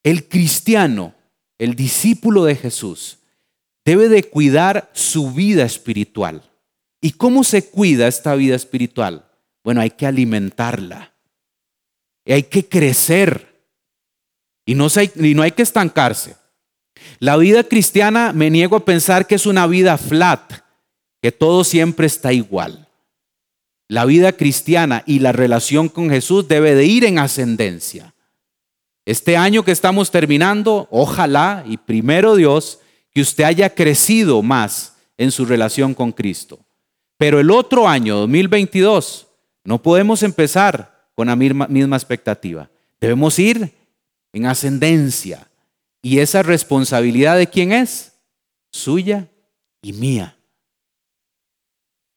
el 0.04 0.28
cristiano, 0.28 1.14
el 1.60 1.76
discípulo 1.76 2.44
de 2.46 2.56
Jesús, 2.56 3.20
debe 3.86 4.10
de 4.10 4.24
cuidar 4.24 4.90
su 4.94 5.32
vida 5.32 5.64
espiritual. 5.64 6.42
¿Y 7.02 7.12
cómo 7.12 7.44
se 7.44 7.70
cuida 7.70 8.08
esta 8.08 8.36
vida 8.36 8.56
espiritual? 8.56 9.30
Bueno, 9.64 9.82
hay 9.82 9.92
que 9.92 10.08
alimentarla. 10.08 11.14
Y 12.26 12.34
hay 12.34 12.44
que 12.44 12.68
crecer. 12.68 13.64
Y 14.66 14.76
no, 14.76 14.88
y 15.16 15.34
no 15.34 15.42
hay 15.44 15.52
que 15.52 15.64
estancarse. 15.64 16.36
La 17.20 17.38
vida 17.38 17.64
cristiana 17.64 18.34
me 18.34 18.50
niego 18.50 18.76
a 18.76 18.86
pensar 18.86 19.26
que 19.26 19.36
es 19.36 19.46
una 19.46 19.66
vida 19.68 19.98
flat, 19.98 20.52
que 21.22 21.32
todo 21.32 21.64
siempre 21.64 22.08
está 22.08 22.34
igual. 22.34 22.88
La 23.92 24.06
vida 24.06 24.32
cristiana 24.32 25.04
y 25.06 25.20
la 25.20 25.34
relación 25.34 25.90
con 25.90 26.10
Jesús 26.10 26.48
debe 26.48 26.76
de 26.76 26.86
ir 26.86 27.04
en 27.04 27.20
ascendencia. 27.20 28.14
Este 29.04 29.36
año 29.36 29.66
que 29.66 29.74
estamos 29.74 30.12
terminando, 30.12 30.88
ojalá 30.92 31.66
y 31.68 31.76
primero 31.76 32.38
Dios, 32.38 32.80
que 33.14 33.20
usted 33.20 33.44
haya 33.44 33.76
crecido 33.76 34.42
más 34.42 34.96
en 35.18 35.30
su 35.30 35.44
relación 35.44 35.94
con 35.94 36.14
Cristo. 36.14 36.58
Pero 37.18 37.42
el 37.42 37.52
otro 37.52 37.86
año, 37.86 38.16
2022, 38.20 39.28
no 39.66 39.82
podemos 39.82 40.24
empezar 40.24 41.10
con 41.14 41.28
la 41.28 41.36
misma, 41.36 41.68
misma 41.68 41.98
expectativa. 41.98 42.70
Debemos 43.02 43.38
ir 43.40 43.74
en 44.32 44.46
ascendencia. 44.46 45.50
¿Y 46.02 46.20
esa 46.20 46.44
responsabilidad 46.44 47.36
de 47.36 47.48
quién 47.48 47.74
es? 47.74 48.14
Suya 48.72 49.28
y 49.82 49.92
mía. 49.92 50.38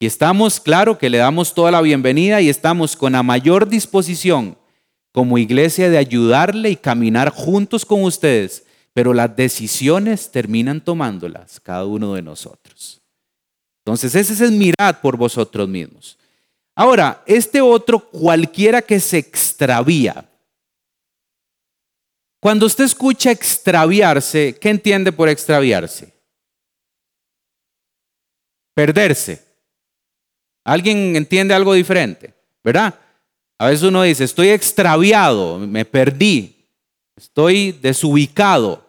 Y 0.05 0.07
estamos, 0.07 0.61
claro, 0.61 0.99
que 0.99 1.09
le 1.09 1.17
damos 1.17 1.55
toda 1.55 1.71
la 1.71 1.81
bienvenida 1.81 2.43
y 2.43 2.51
estamos 2.51 2.95
con 2.95 3.13
la 3.13 3.23
mayor 3.23 3.67
disposición 3.67 4.59
como 5.13 5.39
iglesia 5.39 5.89
de 5.89 5.97
ayudarle 5.97 6.69
y 6.69 6.77
caminar 6.77 7.31
juntos 7.31 7.87
con 7.87 8.03
ustedes, 8.03 8.67
pero 8.93 9.15
las 9.15 9.35
decisiones 9.35 10.31
terminan 10.31 10.85
tomándolas 10.85 11.59
cada 11.59 11.87
uno 11.87 12.13
de 12.13 12.21
nosotros. 12.21 13.01
Entonces, 13.83 14.15
ese 14.15 14.45
es 14.45 14.51
mirad 14.51 15.01
por 15.01 15.17
vosotros 15.17 15.67
mismos. 15.71 16.19
Ahora, 16.75 17.23
este 17.25 17.63
otro, 17.63 17.99
cualquiera 17.99 18.83
que 18.83 19.01
se 19.01 19.17
extravía. 19.17 20.29
Cuando 22.41 22.67
usted 22.67 22.85
escucha 22.85 23.31
extraviarse, 23.31 24.55
¿qué 24.61 24.69
entiende 24.69 25.13
por 25.13 25.31
extraviarse? 25.31 26.13
Perderse. 28.75 29.44
¿Alguien 30.65 31.15
entiende 31.15 31.55
algo 31.55 31.75
diferente? 31.75 32.35
¿Verdad? 32.65 32.99
A 33.59 33.69
veces 33.69 33.85
uno 33.85 34.03
dice, 34.03 34.25
estoy 34.25 34.49
extraviado, 34.49 35.59
me 35.59 35.85
perdí, 35.85 36.67
estoy 37.17 37.73
desubicado. 37.73 38.85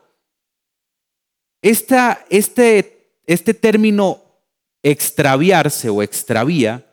Esta, 1.61 2.25
este, 2.29 3.19
este 3.27 3.53
término 3.53 4.21
extraviarse 4.81 5.89
o 5.89 6.01
extravía, 6.01 6.85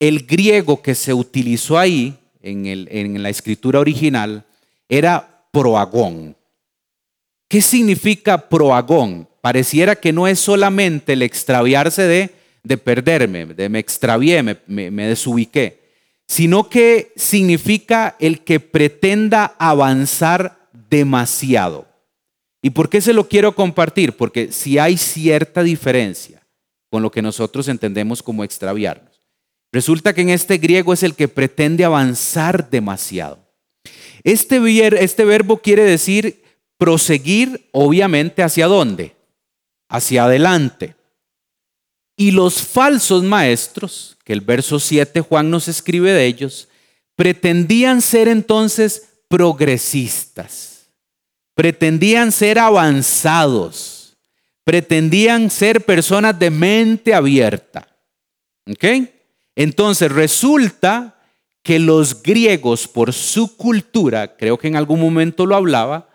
el 0.00 0.26
griego 0.26 0.82
que 0.82 0.94
se 0.94 1.14
utilizó 1.14 1.78
ahí 1.78 2.18
en, 2.40 2.66
el, 2.66 2.88
en 2.90 3.22
la 3.22 3.28
escritura 3.28 3.80
original 3.80 4.44
era 4.88 5.46
proagón. 5.52 6.36
¿Qué 7.48 7.62
significa 7.62 8.48
proagón? 8.48 9.28
Pareciera 9.40 9.94
que 9.94 10.12
no 10.12 10.26
es 10.26 10.40
solamente 10.40 11.12
el 11.12 11.22
extraviarse 11.22 12.02
de, 12.02 12.30
de 12.64 12.76
perderme, 12.76 13.46
de 13.46 13.68
me 13.68 13.78
extravié, 13.78 14.42
me, 14.42 14.58
me 14.66 15.06
desubiqué 15.06 15.84
sino 16.26 16.68
que 16.68 17.12
significa 17.16 18.16
el 18.18 18.40
que 18.40 18.60
pretenda 18.60 19.54
avanzar 19.58 20.68
demasiado. 20.90 21.86
¿Y 22.62 22.70
por 22.70 22.88
qué 22.88 23.00
se 23.00 23.12
lo 23.12 23.28
quiero 23.28 23.54
compartir? 23.54 24.14
Porque 24.16 24.50
si 24.50 24.78
hay 24.78 24.96
cierta 24.96 25.62
diferencia 25.62 26.42
con 26.90 27.02
lo 27.02 27.10
que 27.10 27.22
nosotros 27.22 27.68
entendemos 27.68 28.22
como 28.22 28.44
extraviarnos. 28.44 29.20
Resulta 29.72 30.14
que 30.14 30.22
en 30.22 30.30
este 30.30 30.58
griego 30.58 30.92
es 30.92 31.02
el 31.02 31.14
que 31.14 31.28
pretende 31.28 31.84
avanzar 31.84 32.70
demasiado. 32.70 33.38
Este, 34.22 34.58
este 35.02 35.24
verbo 35.24 35.58
quiere 35.58 35.82
decir 35.82 36.42
proseguir, 36.78 37.68
obviamente, 37.72 38.42
¿hacia 38.42 38.66
dónde? 38.66 39.14
Hacia 39.88 40.24
adelante. 40.24 40.94
Y 42.16 42.30
los 42.30 42.62
falsos 42.62 43.22
maestros, 43.22 44.16
que 44.24 44.32
el 44.32 44.40
verso 44.40 44.78
7 44.78 45.20
Juan 45.20 45.50
nos 45.50 45.68
escribe 45.68 46.12
de 46.12 46.26
ellos, 46.26 46.68
pretendían 47.16 48.00
ser 48.00 48.28
entonces 48.28 49.08
progresistas, 49.28 50.86
pretendían 51.54 52.30
ser 52.30 52.58
avanzados, 52.58 54.16
pretendían 54.64 55.50
ser 55.50 55.84
personas 55.84 56.38
de 56.38 56.50
mente 56.50 57.14
abierta. 57.14 57.88
¿Ok? 58.70 58.84
Entonces 59.56 60.10
resulta 60.10 61.14
que 61.62 61.78
los 61.78 62.22
griegos, 62.22 62.86
por 62.86 63.12
su 63.12 63.56
cultura, 63.56 64.36
creo 64.36 64.58
que 64.58 64.68
en 64.68 64.76
algún 64.76 65.00
momento 65.00 65.46
lo 65.46 65.56
hablaba, 65.56 66.08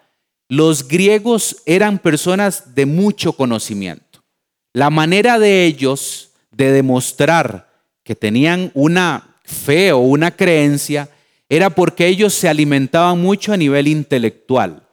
los 0.47 0.87
griegos 0.87 1.57
eran 1.65 1.99
personas 1.99 2.75
de 2.75 2.85
mucho 2.85 3.33
conocimiento. 3.33 4.08
La 4.79 4.89
manera 4.89 5.39
de 5.39 5.65
ellos 5.65 6.29
de 6.51 6.71
demostrar 6.71 7.69
que 8.01 8.15
tenían 8.15 8.71
una 8.73 9.35
fe 9.43 9.91
o 9.91 9.97
una 9.97 10.31
creencia 10.31 11.09
era 11.49 11.69
porque 11.69 12.07
ellos 12.07 12.33
se 12.33 12.47
alimentaban 12.47 13.19
mucho 13.19 13.51
a 13.51 13.57
nivel 13.57 13.89
intelectual. 13.89 14.87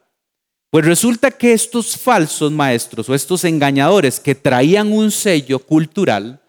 Pues 0.71 0.83
resulta 0.83 1.31
que 1.31 1.53
estos 1.53 1.95
falsos 1.95 2.51
maestros 2.51 3.07
o 3.07 3.15
estos 3.15 3.45
engañadores 3.45 4.19
que 4.19 4.35
traían 4.35 4.91
un 4.91 5.09
sello 5.09 5.57
cultural 5.59 6.41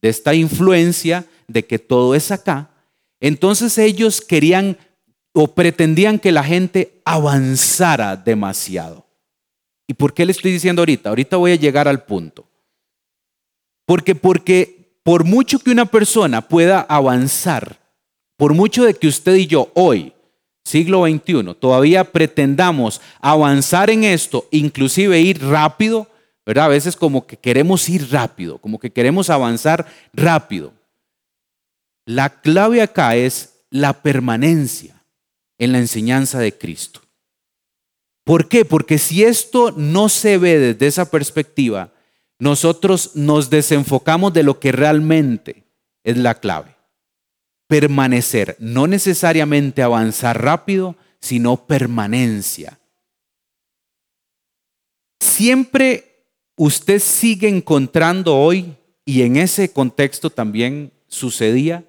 de 0.00 0.08
esta 0.08 0.32
influencia 0.32 1.26
de 1.48 1.66
que 1.66 1.78
todo 1.78 2.14
es 2.14 2.30
acá, 2.30 2.70
entonces 3.20 3.76
ellos 3.76 4.22
querían 4.22 4.78
o 5.34 5.48
pretendían 5.48 6.18
que 6.18 6.32
la 6.32 6.44
gente 6.44 7.02
avanzara 7.04 8.16
demasiado. 8.16 9.04
¿Y 9.86 9.92
por 9.92 10.14
qué 10.14 10.24
le 10.24 10.32
estoy 10.32 10.50
diciendo 10.50 10.80
ahorita? 10.80 11.10
Ahorita 11.10 11.36
voy 11.36 11.52
a 11.52 11.56
llegar 11.56 11.88
al 11.88 12.02
punto. 12.02 12.46
Porque, 13.86 14.14
porque 14.14 14.98
por 15.02 15.24
mucho 15.24 15.60
que 15.60 15.70
una 15.70 15.86
persona 15.86 16.42
pueda 16.42 16.80
avanzar, 16.80 17.78
por 18.36 18.54
mucho 18.54 18.84
de 18.84 18.94
que 18.94 19.06
usted 19.06 19.36
y 19.36 19.46
yo 19.46 19.70
hoy, 19.74 20.12
siglo 20.64 21.06
XXI, 21.06 21.54
todavía 21.58 22.12
pretendamos 22.12 23.00
avanzar 23.20 23.88
en 23.88 24.02
esto, 24.02 24.48
inclusive 24.50 25.20
ir 25.20 25.42
rápido, 25.42 26.08
¿verdad? 26.44 26.66
A 26.66 26.68
veces 26.68 26.96
como 26.96 27.26
que 27.26 27.36
queremos 27.36 27.88
ir 27.88 28.10
rápido, 28.10 28.58
como 28.58 28.80
que 28.80 28.90
queremos 28.90 29.30
avanzar 29.30 29.86
rápido. 30.12 30.72
La 32.04 32.40
clave 32.40 32.82
acá 32.82 33.16
es 33.16 33.60
la 33.70 34.02
permanencia 34.02 35.02
en 35.58 35.72
la 35.72 35.78
enseñanza 35.78 36.40
de 36.40 36.56
Cristo. 36.56 37.00
¿Por 38.24 38.48
qué? 38.48 38.64
Porque 38.64 38.98
si 38.98 39.22
esto 39.22 39.72
no 39.76 40.08
se 40.08 40.36
ve 40.36 40.58
desde 40.58 40.88
esa 40.88 41.10
perspectiva, 41.10 41.92
nosotros 42.38 43.12
nos 43.14 43.50
desenfocamos 43.50 44.32
de 44.32 44.42
lo 44.42 44.60
que 44.60 44.72
realmente 44.72 45.64
es 46.04 46.16
la 46.16 46.34
clave. 46.34 46.76
Permanecer, 47.66 48.56
no 48.60 48.86
necesariamente 48.86 49.82
avanzar 49.82 50.42
rápido, 50.42 50.96
sino 51.20 51.66
permanencia. 51.66 52.78
Siempre 55.20 56.24
usted 56.56 57.00
sigue 57.00 57.48
encontrando 57.48 58.36
hoy, 58.36 58.76
y 59.04 59.22
en 59.22 59.36
ese 59.36 59.72
contexto 59.72 60.30
también 60.30 60.92
sucedía, 61.08 61.84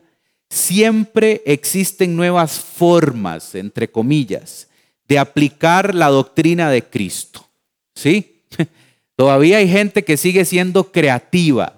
siempre 0.50 1.42
existen 1.46 2.16
nuevas 2.16 2.60
formas, 2.60 3.56
entre 3.56 3.90
comillas, 3.90 4.68
de 5.08 5.20
aplicar 5.20 5.96
la 5.96 6.10
doctrina 6.10 6.70
de 6.70 6.84
Cristo. 6.84 7.48
¿Sí? 7.96 8.37
Todavía 9.18 9.58
hay 9.58 9.68
gente 9.68 10.06
que 10.06 10.16
sigue 10.16 10.46
siendo 10.46 10.92
creativa 10.92 11.74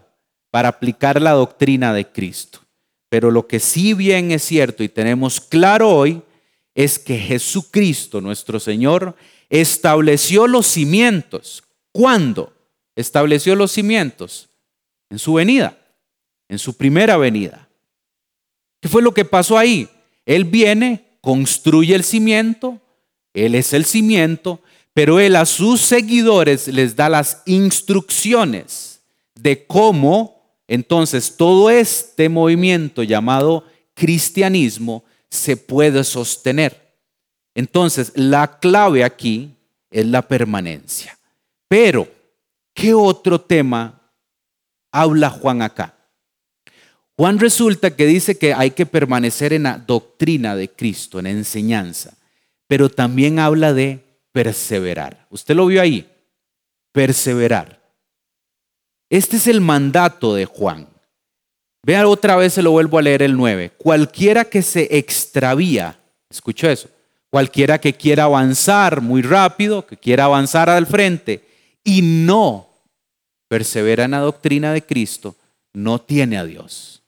para 0.52 0.68
aplicar 0.68 1.22
la 1.22 1.32
doctrina 1.32 1.94
de 1.94 2.06
Cristo. 2.06 2.60
Pero 3.08 3.32
lo 3.32 3.48
que 3.48 3.62
sí 3.62 3.94
bien 3.94 4.32
es 4.32 4.44
cierto 4.44 4.84
y 4.84 4.90
tenemos 4.90 5.40
claro 5.40 5.90
hoy 5.90 6.22
es 6.76 7.00
que 7.00 7.18
Jesucristo, 7.18 8.20
nuestro 8.20 8.60
Señor, 8.60 9.16
estableció 9.50 10.48
los 10.48 10.68
cimientos. 10.68 11.64
¿Cuándo 11.94 12.54
estableció 12.98 13.56
los 13.56 13.72
cimientos? 13.72 14.50
En 15.10 15.18
su 15.18 15.34
venida, 15.34 15.78
en 16.50 16.60
su 16.60 16.76
primera 16.76 17.16
venida. 17.16 17.70
¿Qué 18.82 18.90
fue 18.90 19.02
lo 19.02 19.14
que 19.14 19.24
pasó 19.24 19.58
ahí? 19.58 19.88
Él 20.26 20.44
viene, 20.44 21.18
construye 21.22 21.96
el 21.96 22.04
cimiento, 22.04 22.82
Él 23.34 23.56
es 23.56 23.74
el 23.74 23.86
cimiento, 23.86 24.62
pero 25.00 25.18
él 25.22 25.38
a 25.38 25.46
sus 25.46 25.80
seguidores 25.80 26.68
les 26.68 26.94
da 26.94 27.08
las 27.08 27.42
instrucciones 27.46 29.00
de 29.34 29.66
cómo 29.66 30.60
entonces 30.68 31.38
todo 31.38 31.70
este 31.70 32.28
movimiento 32.28 33.04
llamado 33.04 33.64
cristianismo 33.94 35.06
se 35.30 35.56
puede 35.56 36.04
sostener. 36.04 36.98
Entonces, 37.56 38.12
la 38.14 38.60
clave 38.60 39.06
aquí 39.06 39.56
es 39.90 40.06
la 40.06 40.22
permanencia. 40.22 41.18
Pero, 41.70 42.06
¿qué 42.74 42.94
otro 42.94 43.40
tema 43.40 44.02
habla 44.92 45.30
Juan 45.30 45.62
acá? 45.62 45.96
Juan 47.16 47.40
resulta 47.40 47.96
que 47.96 48.06
dice 48.06 48.38
que 48.38 48.54
hay 48.54 48.72
que 48.72 48.86
permanecer 48.86 49.54
en 49.54 49.64
la 49.64 49.78
doctrina 49.78 50.58
de 50.58 50.70
Cristo, 50.70 51.20
en 51.20 51.24
la 51.24 51.32
enseñanza, 51.32 52.18
pero 52.68 52.90
también 52.90 53.40
habla 53.40 53.72
de 53.72 54.09
perseverar. 54.32 55.26
¿Usted 55.30 55.56
lo 55.56 55.66
vio 55.66 55.82
ahí? 55.82 56.10
Perseverar. 56.92 57.80
Este 59.10 59.38
es 59.38 59.48
el 59.48 59.62
mandato 59.62 60.36
de 60.36 60.46
Juan. 60.46 60.88
Vea 61.84 62.08
otra 62.08 62.36
vez, 62.36 62.54
se 62.54 62.62
lo 62.62 62.72
vuelvo 62.72 62.98
a 62.98 63.02
leer 63.02 63.24
el 63.24 63.36
9. 63.36 63.72
Cualquiera 63.78 64.46
que 64.46 64.62
se 64.62 64.98
extravía, 64.98 66.00
escucho 66.30 66.70
eso, 66.70 66.90
cualquiera 67.30 67.80
que 67.80 67.94
quiera 67.94 68.26
avanzar 68.26 69.02
muy 69.02 69.22
rápido, 69.22 69.86
que 69.86 69.98
quiera 69.98 70.26
avanzar 70.26 70.70
al 70.70 70.86
frente 70.86 71.48
y 71.84 72.02
no 72.02 72.68
persevera 73.48 74.04
en 74.04 74.12
la 74.12 74.20
doctrina 74.20 74.74
de 74.74 74.86
Cristo, 74.86 75.36
no 75.74 76.00
tiene 76.00 76.38
a 76.38 76.44
Dios. 76.44 77.02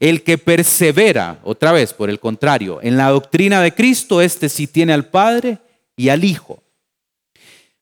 El 0.00 0.22
que 0.22 0.38
persevera, 0.38 1.40
otra 1.44 1.72
vez, 1.72 1.92
por 1.92 2.08
el 2.08 2.20
contrario, 2.20 2.80
en 2.82 2.96
la 2.96 3.10
doctrina 3.10 3.60
de 3.60 3.74
Cristo, 3.74 4.20
este 4.20 4.48
sí 4.48 4.66
tiene 4.66 4.92
al 4.92 5.06
Padre 5.06 5.58
y 5.96 6.08
al 6.08 6.24
Hijo. 6.24 6.62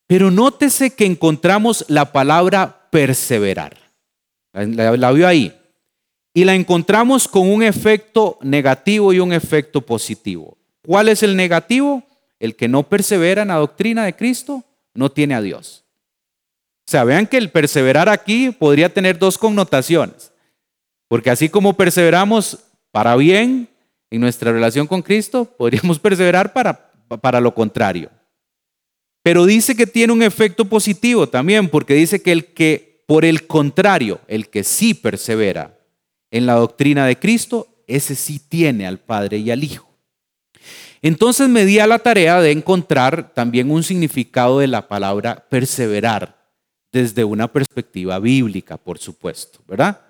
Pero 0.06 0.30
nótese 0.30 0.94
que 0.94 1.06
encontramos 1.06 1.84
la 1.88 2.12
palabra 2.12 2.88
perseverar. 2.90 3.78
La, 4.52 5.12
vio 5.12 5.26
ahí. 5.26 5.58
Y 6.34 6.44
la 6.44 6.54
encontramos 6.54 7.28
con 7.28 7.50
un 7.50 7.62
efecto 7.62 8.38
negativo 8.42 9.12
y 9.12 9.20
un 9.20 9.32
efecto 9.32 9.80
positivo. 9.80 10.58
¿Cuál 10.84 11.08
es 11.08 11.22
el 11.22 11.36
negativo? 11.36 12.02
El 12.38 12.56
que 12.56 12.68
no 12.68 12.82
persevera 12.82 13.42
en 13.42 13.48
la 13.48 13.56
doctrina 13.56 14.04
de 14.04 14.14
Cristo 14.14 14.64
no 14.94 15.10
tiene 15.10 15.34
a 15.34 15.40
Dios. 15.40 15.84
O 16.86 16.90
sea, 16.90 17.04
vean 17.04 17.26
que 17.26 17.38
el 17.38 17.50
perseverar 17.50 18.08
aquí 18.08 18.50
podría 18.50 18.92
tener 18.92 19.18
dos 19.18 19.38
connotaciones. 19.38 20.32
Porque 21.08 21.30
así 21.30 21.48
como 21.48 21.74
perseveramos 21.74 22.58
para 22.90 23.16
bien 23.16 23.68
en 24.10 24.20
nuestra 24.20 24.52
relación 24.52 24.86
con 24.86 25.00
Cristo, 25.00 25.44
podríamos 25.44 25.98
perseverar 26.00 26.52
para, 26.52 26.91
para 27.20 27.40
lo 27.40 27.54
contrario. 27.54 28.10
Pero 29.22 29.46
dice 29.46 29.76
que 29.76 29.86
tiene 29.86 30.12
un 30.12 30.22
efecto 30.22 30.64
positivo 30.64 31.28
también, 31.28 31.68
porque 31.68 31.94
dice 31.94 32.22
que 32.22 32.32
el 32.32 32.46
que, 32.46 33.04
por 33.06 33.24
el 33.24 33.46
contrario, 33.46 34.20
el 34.26 34.48
que 34.48 34.64
sí 34.64 34.94
persevera 34.94 35.78
en 36.30 36.46
la 36.46 36.54
doctrina 36.54 37.06
de 37.06 37.18
Cristo, 37.18 37.68
ese 37.86 38.14
sí 38.14 38.40
tiene 38.40 38.86
al 38.86 38.98
Padre 38.98 39.38
y 39.38 39.50
al 39.50 39.62
Hijo. 39.62 39.88
Entonces 41.02 41.48
me 41.48 41.64
di 41.64 41.78
a 41.78 41.86
la 41.86 41.98
tarea 41.98 42.40
de 42.40 42.52
encontrar 42.52 43.32
también 43.34 43.70
un 43.70 43.82
significado 43.82 44.60
de 44.60 44.68
la 44.68 44.88
palabra 44.88 45.46
perseverar 45.48 46.40
desde 46.92 47.24
una 47.24 47.52
perspectiva 47.52 48.18
bíblica, 48.18 48.76
por 48.76 48.98
supuesto, 48.98 49.60
¿verdad? 49.66 50.00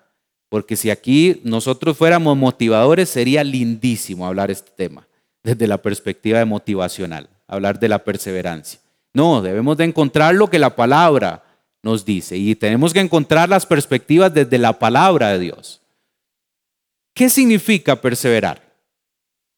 Porque 0.48 0.76
si 0.76 0.90
aquí 0.90 1.40
nosotros 1.44 1.96
fuéramos 1.96 2.36
motivadores, 2.36 3.08
sería 3.08 3.42
lindísimo 3.42 4.26
hablar 4.26 4.50
este 4.50 4.70
tema 4.76 5.06
desde 5.42 5.66
la 5.66 5.78
perspectiva 5.78 6.44
motivacional, 6.44 7.28
hablar 7.46 7.78
de 7.78 7.88
la 7.88 8.04
perseverancia. 8.04 8.80
No, 9.14 9.42
debemos 9.42 9.76
de 9.76 9.84
encontrar 9.84 10.34
lo 10.34 10.48
que 10.48 10.58
la 10.58 10.74
palabra 10.74 11.44
nos 11.82 12.04
dice 12.04 12.36
y 12.36 12.54
tenemos 12.54 12.92
que 12.92 13.00
encontrar 13.00 13.48
las 13.48 13.66
perspectivas 13.66 14.32
desde 14.32 14.58
la 14.58 14.78
palabra 14.78 15.30
de 15.30 15.38
Dios. 15.38 15.80
¿Qué 17.14 17.28
significa 17.28 18.00
perseverar? 18.00 18.62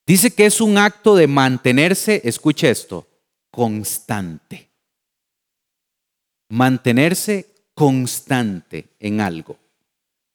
Dice 0.07 0.35
que 0.35 0.47
es 0.47 0.61
un 0.61 0.77
acto 0.77 1.15
de 1.15 1.27
mantenerse, 1.27 2.21
escuche 2.25 2.71
esto, 2.71 3.07
constante. 3.51 4.71
Mantenerse 6.49 7.47
constante 7.75 8.89
en 8.99 9.21
algo 9.21 9.59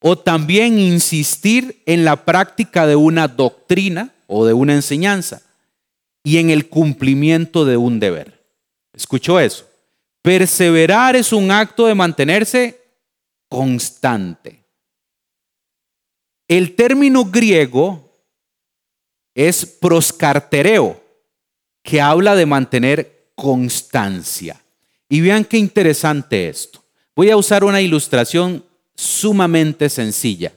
o 0.01 0.17
también 0.17 0.79
insistir 0.79 1.81
en 1.85 2.05
la 2.05 2.25
práctica 2.25 2.87
de 2.87 2.95
una 2.95 3.27
doctrina 3.27 4.13
o 4.31 4.45
de 4.45 4.53
una 4.53 4.75
enseñanza 4.75 5.41
y 6.23 6.37
en 6.37 6.51
el 6.51 6.69
cumplimiento 6.69 7.65
de 7.65 7.77
un 7.77 7.99
deber. 7.99 8.45
¿Escuchó 8.93 9.39
eso? 9.39 9.67
Perseverar 10.21 11.15
es 11.15 11.33
un 11.33 11.49
acto 11.49 11.87
de 11.87 11.95
mantenerse 11.95 12.79
constante. 13.49 14.63
El 16.47 16.75
término 16.75 17.25
griego 17.25 18.13
es 19.33 19.65
proscartereo, 19.65 21.01
que 21.81 21.99
habla 21.99 22.35
de 22.35 22.45
mantener 22.45 23.31
constancia. 23.33 24.61
Y 25.07 25.21
vean 25.21 25.43
qué 25.43 25.57
interesante 25.57 26.49
esto. 26.49 26.83
Voy 27.15 27.31
a 27.31 27.37
usar 27.37 27.63
una 27.63 27.81
ilustración 27.81 28.63
sumamente 28.95 29.89
sencilla. 29.89 30.53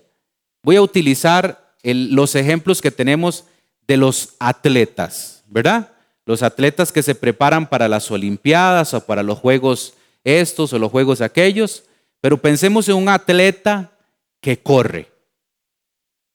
Voy 0.62 0.76
a 0.76 0.82
utilizar 0.82 1.74
los 1.82 2.34
ejemplos 2.34 2.82
que 2.82 2.90
tenemos 2.90 3.44
de 3.86 3.96
los 3.96 4.34
atletas, 4.38 5.44
¿verdad? 5.46 5.92
Los 6.24 6.42
atletas 6.42 6.92
que 6.92 7.02
se 7.02 7.14
preparan 7.14 7.68
para 7.68 7.88
las 7.88 8.10
Olimpiadas 8.10 8.94
o 8.94 9.04
para 9.04 9.22
los 9.22 9.38
Juegos 9.38 9.94
estos 10.24 10.72
o 10.72 10.78
los 10.78 10.90
Juegos 10.90 11.20
aquellos, 11.20 11.84
pero 12.20 12.40
pensemos 12.40 12.88
en 12.88 12.96
un 12.96 13.08
atleta 13.08 13.92
que 14.40 14.58
corre. 14.58 15.10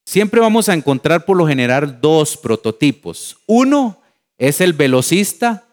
Siempre 0.06 0.40
vamos 0.40 0.70
a 0.70 0.74
encontrar 0.74 1.26
por 1.26 1.38
lo 1.38 1.48
general 1.48 2.00
dos 2.02 2.38
prototipos. 2.38 3.38
Uno 3.46 4.02
es 4.38 4.62
el 4.62 4.74
velocista 4.74 5.66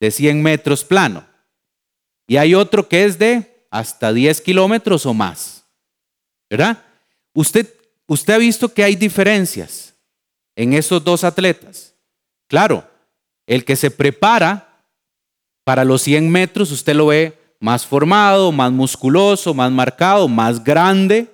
de 0.00 0.10
100 0.10 0.42
metros 0.42 0.84
plano 0.84 1.26
y 2.26 2.36
hay 2.36 2.54
otro 2.54 2.88
que 2.88 3.04
es 3.04 3.18
de 3.18 3.66
hasta 3.70 4.12
10 4.12 4.40
kilómetros 4.40 5.06
o 5.06 5.14
más. 5.14 5.62
¿verdad? 6.52 6.84
Usted, 7.32 7.66
usted 8.06 8.34
ha 8.34 8.38
visto 8.38 8.68
que 8.68 8.84
hay 8.84 8.94
diferencias 8.94 9.91
en 10.56 10.72
esos 10.72 11.02
dos 11.02 11.24
atletas. 11.24 11.94
Claro, 12.48 12.84
el 13.46 13.64
que 13.64 13.76
se 13.76 13.90
prepara 13.90 14.84
para 15.64 15.84
los 15.84 16.02
100 16.02 16.30
metros, 16.30 16.70
usted 16.70 16.94
lo 16.94 17.06
ve 17.06 17.38
más 17.60 17.86
formado, 17.86 18.50
más 18.52 18.72
musculoso, 18.72 19.54
más 19.54 19.70
marcado, 19.70 20.28
más 20.28 20.62
grande, 20.62 21.28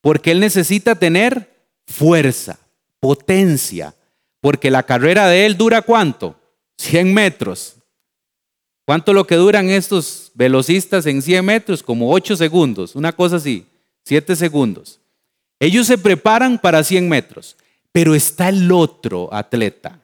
porque 0.00 0.32
él 0.32 0.40
necesita 0.40 0.94
tener 0.94 1.48
fuerza, 1.86 2.58
potencia, 3.00 3.94
porque 4.40 4.70
la 4.70 4.82
carrera 4.82 5.28
de 5.28 5.46
él 5.46 5.56
dura 5.56 5.82
cuánto? 5.82 6.34
100 6.78 7.14
metros. 7.14 7.76
¿Cuánto 8.84 9.12
lo 9.12 9.26
que 9.26 9.36
duran 9.36 9.70
estos 9.70 10.30
velocistas 10.34 11.06
en 11.06 11.22
100 11.22 11.44
metros? 11.44 11.82
Como 11.82 12.12
8 12.12 12.36
segundos, 12.36 12.94
una 12.94 13.12
cosa 13.12 13.36
así. 13.36 13.66
Siete 14.04 14.36
segundos. 14.36 15.00
Ellos 15.58 15.86
se 15.86 15.96
preparan 15.96 16.58
para 16.58 16.84
100 16.84 17.08
metros, 17.08 17.56
pero 17.94 18.16
está 18.16 18.48
el 18.48 18.72
otro 18.72 19.32
atleta. 19.32 20.00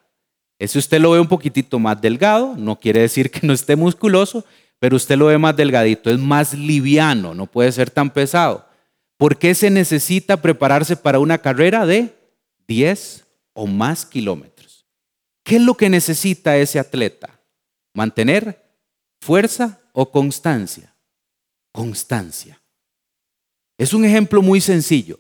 Ese 0.61 0.79
usted 0.79 1.01
lo 1.01 1.11
ve 1.11 1.19
un 1.19 1.27
poquitito 1.27 1.81
más 1.81 2.01
delgado, 2.01 2.55
no 2.57 2.79
quiere 2.79 3.01
decir 3.01 3.33
que 3.33 3.45
no 3.45 3.53
esté 3.53 3.75
musculoso, 3.75 4.45
pero 4.79 4.95
usted 4.95 5.17
lo 5.17 5.27
ve 5.27 5.39
más 5.39 5.57
delgadito, 5.57 6.09
es 6.09 6.19
más 6.21 6.55
liviano, 6.55 7.35
no 7.35 7.49
puede 7.49 7.73
ser 7.73 7.91
tan 7.91 8.11
pesado. 8.11 8.65
¿Por 9.17 9.37
qué 9.39 9.57
se 9.57 9.71
necesita 9.71 10.41
prepararse 10.41 10.95
para 10.95 11.19
una 11.19 11.39
carrera 11.39 11.85
de 11.85 12.15
10 12.69 13.27
o 13.55 13.67
más 13.67 14.07
kilómetros? 14.07 14.87
¿Qué 15.43 15.57
es 15.57 15.63
lo 15.63 15.75
que 15.75 15.91
necesita 15.91 16.57
ese 16.57 16.79
atleta? 16.79 17.41
¿Mantener 17.93 18.71
fuerza 19.21 19.81
o 19.93 20.13
constancia? 20.13 20.95
Constancia. 21.73 22.63
Es 23.77 23.93
un 23.93 24.05
ejemplo 24.05 24.43
muy 24.43 24.61
sencillo, 24.61 25.19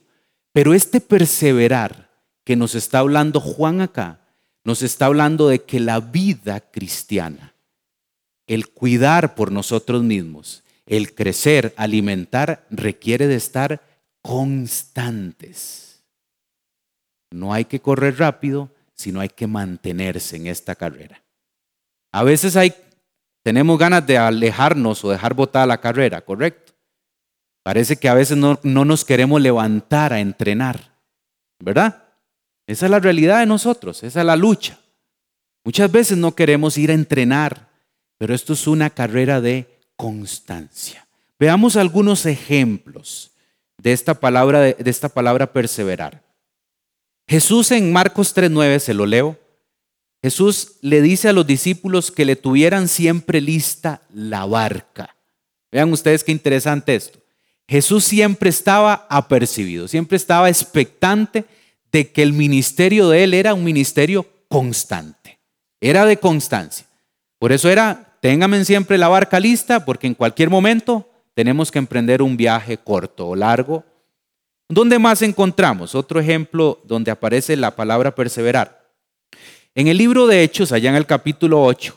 pero 0.52 0.72
este 0.72 1.00
perseverar 1.00 2.09
que 2.44 2.56
nos 2.56 2.74
está 2.74 3.00
hablando 3.00 3.40
Juan 3.40 3.80
acá, 3.80 4.20
nos 4.64 4.82
está 4.82 5.06
hablando 5.06 5.48
de 5.48 5.62
que 5.62 5.80
la 5.80 6.00
vida 6.00 6.60
cristiana, 6.60 7.54
el 8.46 8.68
cuidar 8.68 9.34
por 9.34 9.52
nosotros 9.52 10.02
mismos, 10.02 10.64
el 10.86 11.14
crecer, 11.14 11.72
alimentar, 11.76 12.66
requiere 12.70 13.26
de 13.26 13.36
estar 13.36 13.80
constantes. 14.22 16.02
No 17.30 17.52
hay 17.54 17.64
que 17.64 17.80
correr 17.80 18.18
rápido, 18.18 18.70
sino 18.94 19.20
hay 19.20 19.28
que 19.28 19.46
mantenerse 19.46 20.36
en 20.36 20.46
esta 20.46 20.74
carrera. 20.74 21.22
A 22.12 22.24
veces 22.24 22.56
hay, 22.56 22.74
tenemos 23.42 23.78
ganas 23.78 24.06
de 24.06 24.18
alejarnos 24.18 25.04
o 25.04 25.10
dejar 25.10 25.34
botada 25.34 25.66
la 25.66 25.80
carrera, 25.80 26.20
¿correcto? 26.22 26.72
Parece 27.62 27.96
que 27.96 28.08
a 28.08 28.14
veces 28.14 28.36
no, 28.36 28.58
nos 28.62 29.04
queremos 29.04 29.40
levantar 29.40 30.12
a 30.12 30.20
entrenar, 30.20 30.96
¿verdad? 31.62 32.04
Esa 32.70 32.86
es 32.86 32.90
la 32.92 33.00
realidad 33.00 33.40
de 33.40 33.46
nosotros, 33.46 34.04
esa 34.04 34.20
es 34.20 34.26
la 34.26 34.36
lucha. 34.36 34.78
Muchas 35.64 35.90
veces 35.90 36.16
no 36.16 36.36
queremos 36.36 36.78
ir 36.78 36.92
a 36.92 36.94
entrenar, 36.94 37.68
pero 38.16 38.32
esto 38.32 38.52
es 38.52 38.68
una 38.68 38.90
carrera 38.90 39.40
de 39.40 39.80
constancia. 39.96 41.08
Veamos 41.36 41.74
algunos 41.74 42.26
ejemplos 42.26 43.32
de 43.76 43.92
esta 43.92 44.14
palabra, 44.14 44.60
de, 44.60 44.76
esta 44.84 45.08
palabra 45.08 45.52
perseverar. 45.52 46.22
Jesús 47.26 47.72
en 47.72 47.92
Marcos 47.92 48.36
3.9, 48.36 48.78
se 48.78 48.94
lo 48.94 49.04
leo, 49.04 49.36
Jesús 50.22 50.76
le 50.80 51.02
dice 51.02 51.28
a 51.28 51.32
los 51.32 51.48
discípulos 51.48 52.12
que 52.12 52.24
le 52.24 52.36
tuvieran 52.36 52.86
siempre 52.86 53.40
lista 53.40 54.02
la 54.14 54.46
barca. 54.46 55.16
Vean 55.72 55.92
ustedes 55.92 56.22
qué 56.22 56.30
interesante 56.30 56.94
esto. 56.94 57.18
Jesús 57.66 58.04
siempre 58.04 58.48
estaba 58.48 59.08
apercibido, 59.10 59.88
siempre 59.88 60.16
estaba 60.16 60.48
expectante 60.48 61.46
de 61.92 62.10
que 62.10 62.22
el 62.22 62.32
ministerio 62.32 63.08
de 63.08 63.24
él 63.24 63.34
era 63.34 63.54
un 63.54 63.64
ministerio 63.64 64.26
constante, 64.48 65.38
era 65.80 66.04
de 66.04 66.18
constancia. 66.18 66.86
Por 67.38 67.52
eso 67.52 67.68
era, 67.68 68.16
ténganme 68.20 68.64
siempre 68.64 68.98
la 68.98 69.08
barca 69.08 69.40
lista, 69.40 69.84
porque 69.84 70.06
en 70.06 70.14
cualquier 70.14 70.50
momento 70.50 71.08
tenemos 71.34 71.70
que 71.70 71.78
emprender 71.78 72.22
un 72.22 72.36
viaje 72.36 72.76
corto 72.76 73.28
o 73.28 73.36
largo. 73.36 73.84
¿Dónde 74.68 74.98
más 74.98 75.22
encontramos? 75.22 75.94
Otro 75.94 76.20
ejemplo 76.20 76.80
donde 76.84 77.10
aparece 77.10 77.56
la 77.56 77.74
palabra 77.74 78.14
perseverar. 78.14 78.92
En 79.74 79.88
el 79.88 79.96
libro 79.96 80.26
de 80.26 80.42
Hechos, 80.42 80.72
allá 80.72 80.90
en 80.90 80.96
el 80.96 81.06
capítulo 81.06 81.62
8, 81.62 81.96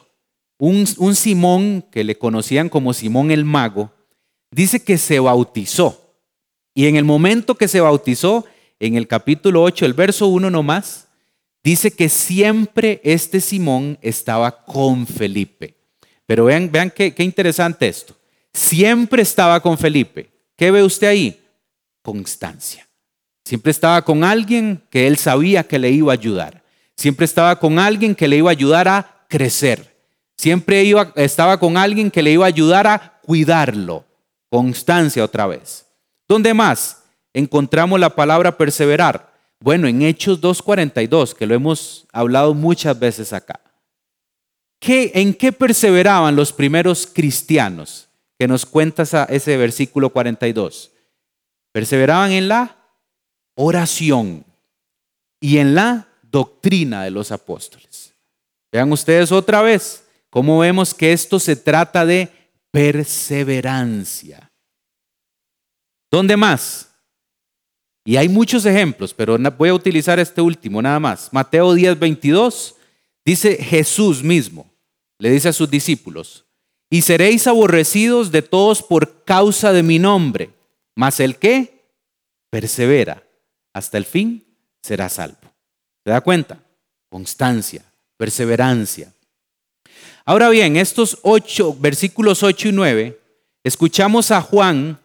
un, 0.59 0.85
un 0.97 1.15
Simón 1.15 1.83
que 1.91 2.03
le 2.03 2.17
conocían 2.17 2.69
como 2.69 2.93
Simón 2.93 3.31
el 3.31 3.45
Mago, 3.45 3.91
dice 4.51 4.83
que 4.83 4.97
se 4.97 5.19
bautizó. 5.19 6.15
Y 6.73 6.87
en 6.87 6.95
el 6.95 7.03
momento 7.03 7.55
que 7.55 7.67
se 7.67 7.81
bautizó, 7.81 8.45
en 8.85 8.95
el 8.97 9.07
capítulo 9.07 9.63
8, 9.63 9.85
el 9.85 9.93
verso 9.93 10.27
1 10.27 10.49
nomás, 10.49 11.07
dice 11.63 11.91
que 11.91 12.09
siempre 12.09 12.99
este 13.05 13.39
Simón 13.39 13.97
estaba 14.01 14.65
con 14.65 15.07
Felipe. 15.07 15.75
Pero 16.25 16.45
vean, 16.45 16.69
vean 16.69 16.91
qué, 16.91 17.13
qué 17.13 17.23
interesante 17.23 17.87
esto. 17.87 18.13
Siempre 18.53 19.21
estaba 19.21 19.61
con 19.61 19.77
Felipe. 19.77 20.29
¿Qué 20.57 20.69
ve 20.69 20.83
usted 20.83 21.07
ahí? 21.07 21.41
Constancia. 22.01 22.85
Siempre 23.45 23.71
estaba 23.71 24.03
con 24.03 24.25
alguien 24.25 24.83
que 24.89 25.07
él 25.07 25.17
sabía 25.17 25.63
que 25.63 25.79
le 25.79 25.89
iba 25.89 26.11
a 26.11 26.15
ayudar. 26.15 26.61
Siempre 26.97 27.23
estaba 27.23 27.57
con 27.59 27.79
alguien 27.79 28.13
que 28.13 28.27
le 28.27 28.35
iba 28.35 28.49
a 28.49 28.51
ayudar 28.51 28.89
a 28.89 29.25
crecer. 29.29 29.95
Siempre 30.37 30.83
iba, 30.83 31.13
estaba 31.15 31.57
con 31.57 31.77
alguien 31.77 32.11
que 32.11 32.21
le 32.21 32.31
iba 32.31 32.43
a 32.43 32.49
ayudar 32.49 32.85
a 32.87 33.19
cuidarlo. 33.21 34.03
Constancia 34.49 35.23
otra 35.23 35.47
vez. 35.47 35.85
¿Dónde 36.27 36.53
más 36.53 37.02
encontramos 37.33 37.99
la 37.99 38.15
palabra 38.15 38.57
perseverar? 38.57 39.33
Bueno, 39.59 39.87
en 39.87 40.01
Hechos 40.01 40.41
2.42, 40.41 41.33
que 41.33 41.45
lo 41.45 41.55
hemos 41.55 42.05
hablado 42.11 42.53
muchas 42.53 42.99
veces 42.99 43.33
acá. 43.33 43.61
¿Qué, 44.79 45.11
¿En 45.15 45.33
qué 45.33 45.53
perseveraban 45.53 46.35
los 46.35 46.51
primeros 46.51 47.07
cristianos? 47.07 48.09
Que 48.37 48.47
nos 48.47 48.65
cuenta 48.65 49.03
ese 49.29 49.55
versículo 49.55 50.09
42. 50.09 50.91
Perseveraban 51.71 52.31
en 52.31 52.49
la 52.49 52.75
oración 53.55 54.45
y 55.39 55.59
en 55.59 55.75
la 55.75 56.07
doctrina 56.23 57.03
de 57.03 57.11
los 57.11 57.31
apóstoles. 57.31 58.13
Vean 58.71 58.91
ustedes 58.91 59.31
otra 59.31 59.61
vez 59.61 60.05
cómo 60.29 60.59
vemos 60.59 60.93
que 60.93 61.13
esto 61.13 61.39
se 61.39 61.55
trata 61.55 62.05
de 62.05 62.29
perseverancia. 62.71 64.51
¿Dónde 66.09 66.35
más? 66.35 66.92
Y 68.05 68.17
hay 68.17 68.27
muchos 68.27 68.65
ejemplos, 68.65 69.13
pero 69.13 69.37
voy 69.57 69.69
a 69.69 69.73
utilizar 69.73 70.19
este 70.19 70.41
último 70.41 70.81
nada 70.81 70.99
más. 70.99 71.29
Mateo 71.31 71.73
10, 71.73 71.97
22 71.99 72.75
dice 73.25 73.55
Jesús 73.55 74.21
mismo, 74.21 74.69
le 75.19 75.31
dice 75.31 75.49
a 75.49 75.53
sus 75.53 75.69
discípulos, 75.69 76.45
y 76.89 77.01
seréis 77.01 77.47
aborrecidos 77.47 78.31
de 78.31 78.41
todos 78.41 78.83
por 78.83 79.23
causa 79.23 79.71
de 79.71 79.83
mi 79.83 79.99
nombre, 79.99 80.51
mas 80.95 81.19
el 81.19 81.37
que 81.37 81.85
persevera 82.49 83.23
hasta 83.73 83.97
el 83.97 84.05
fin 84.05 84.45
será 84.81 85.09
salvo. 85.09 85.39
¿Se 86.03 86.11
da 86.11 86.21
cuenta? 86.21 86.61
Constancia, 87.09 87.83
perseverancia. 88.17 89.13
Ahora 90.25 90.49
bien, 90.49 90.75
estos 90.77 91.17
ocho, 91.21 91.75
versículos 91.79 92.43
8 92.43 92.69
y 92.69 92.71
9, 92.73 93.19
escuchamos 93.63 94.31
a 94.31 94.41
Juan 94.41 94.99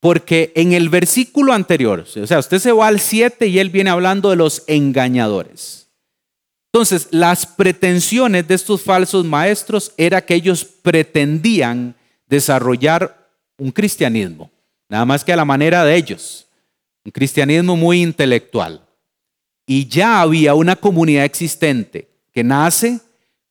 porque 0.00 0.50
en 0.54 0.72
el 0.72 0.88
versículo 0.88 1.52
anterior, 1.52 2.00
o 2.00 2.26
sea, 2.26 2.38
usted 2.38 2.58
se 2.58 2.72
va 2.72 2.88
al 2.88 3.00
7 3.00 3.46
y 3.46 3.58
él 3.58 3.68
viene 3.68 3.90
hablando 3.90 4.30
de 4.30 4.36
los 4.36 4.64
engañadores. 4.66 5.88
Entonces, 6.72 7.08
las 7.10 7.46
pretensiones 7.46 8.48
de 8.48 8.54
estos 8.54 8.82
falsos 8.82 9.24
maestros 9.26 9.92
era 9.96 10.24
que 10.24 10.34
ellos 10.34 10.64
pretendían 10.64 11.94
desarrollar 12.26 13.28
un 13.58 13.72
cristianismo, 13.72 14.50
nada 14.88 15.04
más 15.04 15.22
que 15.22 15.32
a 15.32 15.36
la 15.36 15.44
manera 15.44 15.84
de 15.84 15.96
ellos, 15.96 16.46
un 17.04 17.12
cristianismo 17.12 17.76
muy 17.76 18.00
intelectual. 18.00 18.82
Y 19.66 19.86
ya 19.86 20.20
había 20.20 20.54
una 20.54 20.76
comunidad 20.76 21.24
existente 21.24 22.08
que 22.32 22.42
nace 22.42 23.00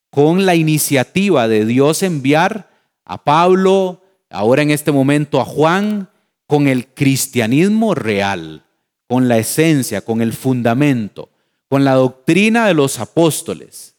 con 0.10 0.46
la 0.46 0.56
iniciativa 0.56 1.48
de 1.48 1.66
Dios 1.66 2.02
enviar 2.02 2.70
a 3.06 3.24
Pablo, 3.24 4.02
ahora 4.30 4.62
en 4.62 4.72
este 4.72 4.92
momento 4.92 5.40
a 5.40 5.46
Juan, 5.46 6.10
con 6.50 6.68
el 6.68 6.88
cristianismo 6.88 7.94
real, 7.94 8.64
con 9.08 9.28
la 9.28 9.38
esencia, 9.38 10.02
con 10.02 10.20
el 10.20 10.34
fundamento, 10.34 11.30
con 11.68 11.86
la 11.86 11.94
doctrina 11.94 12.66
de 12.66 12.74
los 12.74 12.98
apóstoles. 12.98 13.96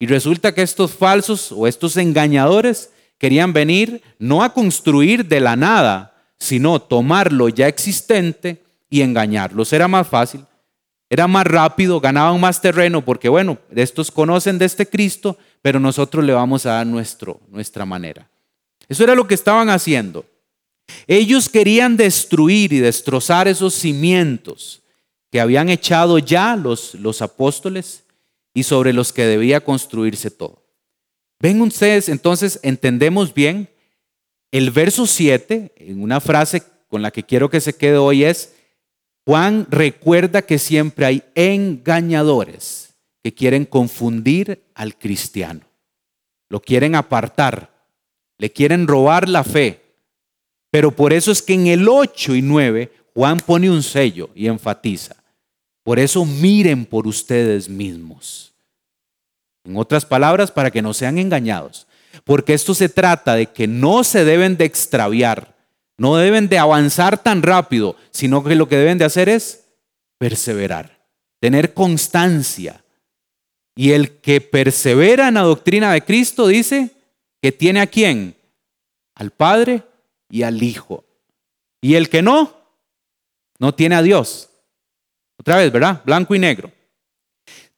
Y 0.00 0.08
resulta 0.08 0.52
que 0.52 0.62
estos 0.62 0.90
falsos 0.90 1.52
o 1.52 1.68
estos 1.68 1.96
engañadores 1.96 2.90
querían 3.18 3.52
venir 3.52 4.02
no 4.18 4.42
a 4.42 4.52
construir 4.52 5.26
de 5.26 5.38
la 5.38 5.54
nada, 5.54 6.16
sino 6.40 6.82
tomar 6.82 7.32
lo 7.32 7.48
ya 7.48 7.68
existente 7.68 8.64
y 8.90 9.02
engañarlos. 9.02 9.72
Era 9.72 9.86
más 9.86 10.08
fácil, 10.08 10.44
era 11.08 11.28
más 11.28 11.46
rápido, 11.46 12.00
ganaban 12.00 12.40
más 12.40 12.60
terreno 12.60 13.04
porque, 13.04 13.28
bueno, 13.28 13.58
estos 13.76 14.10
conocen 14.10 14.58
de 14.58 14.64
este 14.64 14.88
Cristo, 14.88 15.38
pero 15.62 15.78
nosotros 15.78 16.24
le 16.24 16.32
vamos 16.32 16.66
a 16.66 16.72
dar 16.72 16.86
nuestro, 16.88 17.38
nuestra 17.48 17.86
manera. 17.86 18.28
Eso 18.88 19.04
era 19.04 19.14
lo 19.14 19.28
que 19.28 19.34
estaban 19.34 19.70
haciendo. 19.70 20.24
Ellos 21.06 21.48
querían 21.48 21.96
destruir 21.96 22.72
y 22.72 22.78
destrozar 22.78 23.48
esos 23.48 23.74
cimientos 23.74 24.82
que 25.30 25.40
habían 25.40 25.68
echado 25.68 26.18
ya 26.18 26.56
los, 26.56 26.94
los 26.94 27.22
apóstoles 27.22 28.04
y 28.54 28.64
sobre 28.64 28.92
los 28.92 29.12
que 29.12 29.24
debía 29.24 29.64
construirse 29.64 30.30
todo. 30.30 30.62
Ven 31.40 31.60
ustedes, 31.60 32.08
entonces 32.08 32.60
entendemos 32.62 33.34
bien 33.34 33.68
el 34.52 34.70
verso 34.70 35.06
7, 35.06 35.72
en 35.76 36.02
una 36.02 36.20
frase 36.20 36.62
con 36.88 37.00
la 37.00 37.10
que 37.10 37.24
quiero 37.24 37.48
que 37.48 37.60
se 37.60 37.74
quede 37.74 37.96
hoy 37.96 38.24
es, 38.24 38.54
Juan 39.24 39.66
recuerda 39.70 40.42
que 40.42 40.58
siempre 40.58 41.06
hay 41.06 41.22
engañadores 41.34 42.94
que 43.22 43.32
quieren 43.32 43.64
confundir 43.64 44.64
al 44.74 44.98
cristiano. 44.98 45.60
Lo 46.50 46.60
quieren 46.60 46.94
apartar, 46.94 47.72
le 48.36 48.52
quieren 48.52 48.86
robar 48.86 49.28
la 49.28 49.42
fe. 49.42 49.81
Pero 50.72 50.90
por 50.90 51.12
eso 51.12 51.30
es 51.30 51.42
que 51.42 51.52
en 51.52 51.68
el 51.68 51.88
8 51.88 52.34
y 52.34 52.42
9 52.42 52.90
Juan 53.14 53.38
pone 53.38 53.70
un 53.70 53.82
sello 53.82 54.30
y 54.34 54.46
enfatiza. 54.46 55.14
Por 55.84 55.98
eso 55.98 56.24
miren 56.24 56.86
por 56.86 57.06
ustedes 57.06 57.68
mismos. 57.68 58.54
En 59.64 59.76
otras 59.76 60.06
palabras, 60.06 60.50
para 60.50 60.70
que 60.70 60.80
no 60.80 60.94
sean 60.94 61.18
engañados. 61.18 61.86
Porque 62.24 62.54
esto 62.54 62.74
se 62.74 62.88
trata 62.88 63.34
de 63.34 63.46
que 63.46 63.66
no 63.66 64.02
se 64.02 64.24
deben 64.24 64.56
de 64.56 64.64
extraviar, 64.64 65.54
no 65.98 66.16
deben 66.16 66.48
de 66.48 66.58
avanzar 66.58 67.22
tan 67.22 67.42
rápido, 67.42 67.94
sino 68.10 68.42
que 68.42 68.54
lo 68.54 68.66
que 68.66 68.78
deben 68.78 68.98
de 68.98 69.04
hacer 69.04 69.28
es 69.28 69.64
perseverar, 70.18 71.04
tener 71.38 71.74
constancia, 71.74 72.82
y 73.74 73.92
el 73.92 74.20
que 74.20 74.40
persevera 74.40 75.28
en 75.28 75.34
la 75.34 75.42
doctrina 75.42 75.92
de 75.92 76.02
Cristo 76.02 76.46
dice 76.46 76.90
que 77.40 77.52
tiene 77.52 77.80
a 77.80 77.86
quién? 77.86 78.36
Al 79.14 79.30
Padre 79.30 79.82
y 80.32 80.42
al 80.42 80.60
Hijo. 80.62 81.04
Y 81.80 81.94
el 81.94 82.08
que 82.08 82.22
no, 82.22 82.52
no 83.60 83.74
tiene 83.74 83.94
a 83.94 84.02
Dios. 84.02 84.48
Otra 85.38 85.58
vez, 85.58 85.70
¿verdad? 85.70 86.02
Blanco 86.04 86.34
y 86.34 86.40
negro. 86.40 86.72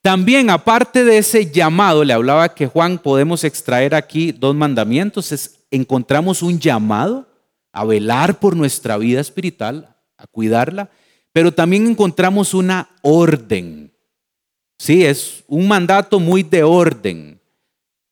También, 0.00 0.48
aparte 0.48 1.04
de 1.04 1.18
ese 1.18 1.50
llamado, 1.50 2.04
le 2.04 2.14
hablaba 2.14 2.54
que 2.54 2.66
Juan 2.66 2.98
podemos 2.98 3.44
extraer 3.44 3.94
aquí 3.94 4.32
dos 4.32 4.54
mandamientos. 4.54 5.32
Es, 5.32 5.66
encontramos 5.70 6.42
un 6.42 6.58
llamado 6.58 7.28
a 7.72 7.84
velar 7.84 8.38
por 8.38 8.56
nuestra 8.56 8.96
vida 8.96 9.20
espiritual, 9.20 9.96
a 10.16 10.26
cuidarla, 10.26 10.88
pero 11.32 11.52
también 11.52 11.86
encontramos 11.86 12.54
una 12.54 12.88
orden 13.02 13.94
Sí, 14.78 15.04
es 15.04 15.44
un 15.46 15.68
mandato 15.68 16.20
muy 16.20 16.42
de 16.42 16.62
orden. 16.62 17.40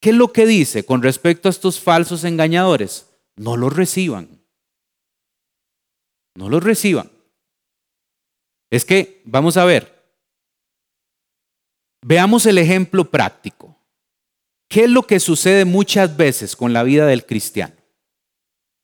¿Qué 0.00 0.10
es 0.10 0.16
lo 0.16 0.32
que 0.32 0.46
dice 0.46 0.84
con 0.84 1.02
respecto 1.02 1.48
a 1.48 1.50
estos 1.50 1.78
falsos 1.78 2.24
engañadores? 2.24 3.06
No 3.42 3.56
los 3.56 3.74
reciban. 3.74 4.40
No 6.36 6.48
los 6.48 6.62
reciban. 6.62 7.10
Es 8.70 8.84
que, 8.84 9.20
vamos 9.24 9.56
a 9.56 9.64
ver, 9.64 10.00
veamos 12.06 12.46
el 12.46 12.58
ejemplo 12.58 13.10
práctico. 13.10 13.76
¿Qué 14.68 14.84
es 14.84 14.90
lo 14.90 15.08
que 15.08 15.18
sucede 15.18 15.64
muchas 15.64 16.16
veces 16.16 16.54
con 16.54 16.72
la 16.72 16.84
vida 16.84 17.04
del 17.04 17.26
cristiano? 17.26 17.74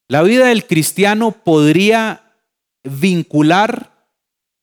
La 0.09 0.23
vida 0.23 0.49
del 0.49 0.67
cristiano 0.67 1.31
podría 1.31 2.35
vincular 2.83 4.11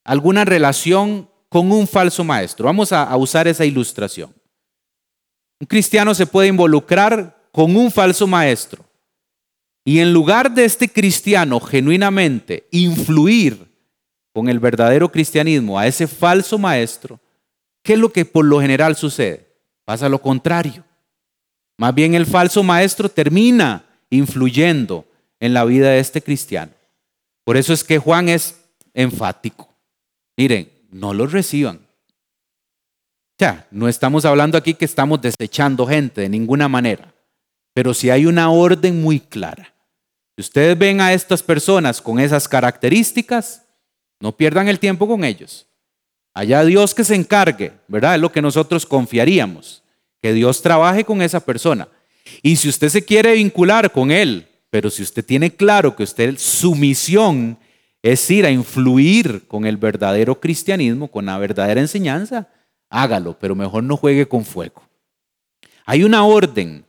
alguna 0.04 0.43
relación 0.43 1.30
con 1.48 1.72
un 1.72 1.88
falso 1.88 2.26
maestro. 2.26 2.66
Vamos 2.66 2.91
a, 2.91 3.16
usar 3.16 3.48
esa 3.48 3.64
ilustración. 3.64 4.36
Un 5.62 5.68
cristiano 5.68 6.14
se 6.14 6.28
puede 6.28 6.50
involucrar 6.50 7.48
con 7.54 7.78
un 7.78 7.89
falso 7.89 8.28
maestro 8.28 8.85
y 9.88 10.00
en 10.00 10.12
lugar 10.12 10.52
de 10.52 10.66
este 10.66 10.90
cristiano 10.90 11.60
genuinamente 11.60 12.68
influir 12.72 13.72
con 14.34 14.50
el 14.50 14.60
verdadero 14.60 15.12
cristianismo 15.12 15.78
a 15.78 15.86
ese 15.86 16.08
falso 16.08 16.58
maestro, 16.58 17.20
¿qué 17.84 17.94
es 17.94 18.00
lo 18.00 18.12
que 18.12 18.26
por 18.26 18.44
lo 18.44 18.60
general 18.60 18.96
sucede? 18.96 19.48
Pasa 19.86 20.10
lo 20.10 20.20
contrario. 20.20 20.84
Más 21.78 21.94
bien 21.94 22.16
el 22.16 22.26
falso 22.26 22.64
maestro 22.64 23.10
termina 23.10 23.86
influyendo 24.10 25.06
en 25.40 25.54
la 25.54 25.64
vida 25.64 25.92
de 25.92 26.00
este 26.00 26.22
cristiano. 26.22 26.72
Por 27.44 27.56
eso 27.56 27.72
es 27.72 27.84
que 27.84 28.00
Juan 28.00 28.28
es 28.28 28.60
enfático. 28.96 29.70
Miren, 30.36 30.68
no 30.90 31.14
los 31.14 31.32
reciban. 31.32 31.80
Ya, 33.38 33.68
no 33.70 33.88
estamos 33.88 34.26
hablando 34.26 34.58
aquí 34.58 34.74
que 34.74 34.86
estamos 34.86 35.22
desechando 35.22 35.86
gente 35.86 36.22
de 36.22 36.30
ninguna 36.30 36.68
manera, 36.68 37.14
pero 37.74 37.94
si 37.94 38.10
hay 38.10 38.26
una 38.26 38.50
orden 38.50 39.04
muy 39.04 39.20
clara. 39.20 39.74
Si 40.38 40.42
ustedes 40.42 40.78
ven 40.78 41.00
a 41.00 41.14
estas 41.14 41.42
personas 41.42 42.02
con 42.02 42.20
esas 42.20 42.48
características, 42.48 43.64
no 44.20 44.36
pierdan 44.36 44.68
el 44.68 44.80
tiempo 44.80 45.08
con 45.08 45.24
ellos. 45.24 45.66
Allá 46.34 46.66
Dios 46.66 46.94
que 46.94 47.06
se 47.06 47.16
encargue, 47.16 47.72
¿verdad? 47.88 48.16
Es 48.16 48.22
lo 48.22 48.32
que 48.32 48.42
nosotros 48.42 48.86
confiaríamos, 48.86 49.82
que 50.22 50.34
Dios 50.34 50.62
trabaje 50.62 51.06
con 51.06 51.22
esa 51.22 51.40
persona. 51.40 51.88
Y 52.42 52.58
si 52.58 52.68
usted 52.68 52.90
se 52.90 53.06
quiere 53.06 53.34
vincular 53.34 53.92
con 53.94 54.12
Él, 54.12 54.46
pero 54.70 54.90
si 54.90 55.04
usted 55.04 55.24
tiene 55.24 55.56
claro 55.56 55.96
que 55.96 56.04
usted, 56.04 56.38
su 56.38 56.76
misión 56.76 57.58
es 58.02 58.30
ir 58.30 58.46
a 58.46 58.52
influir 58.52 59.48
con 59.48 59.66
el 59.66 59.78
verdadero 59.78 60.40
cristianismo, 60.42 61.08
con 61.08 61.28
la 61.28 61.38
verdadera 61.38 61.80
enseñanza, 61.80 62.50
hágalo, 62.90 63.40
pero 63.40 63.56
mejor 63.56 63.84
no 63.84 63.96
juegue 63.96 64.28
con 64.28 64.44
fuego. 64.44 64.84
Hay 65.86 66.04
una 66.04 66.26
orden 66.26 66.86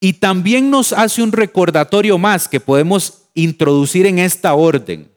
y 0.00 0.14
también 0.14 0.70
nos 0.70 0.94
hace 0.94 1.22
un 1.22 1.30
recordatorio 1.30 2.16
más 2.16 2.48
que 2.48 2.58
podemos 2.58 3.28
introducir 3.34 4.06
en 4.06 4.18
esta 4.18 4.54
orden. 4.54 5.12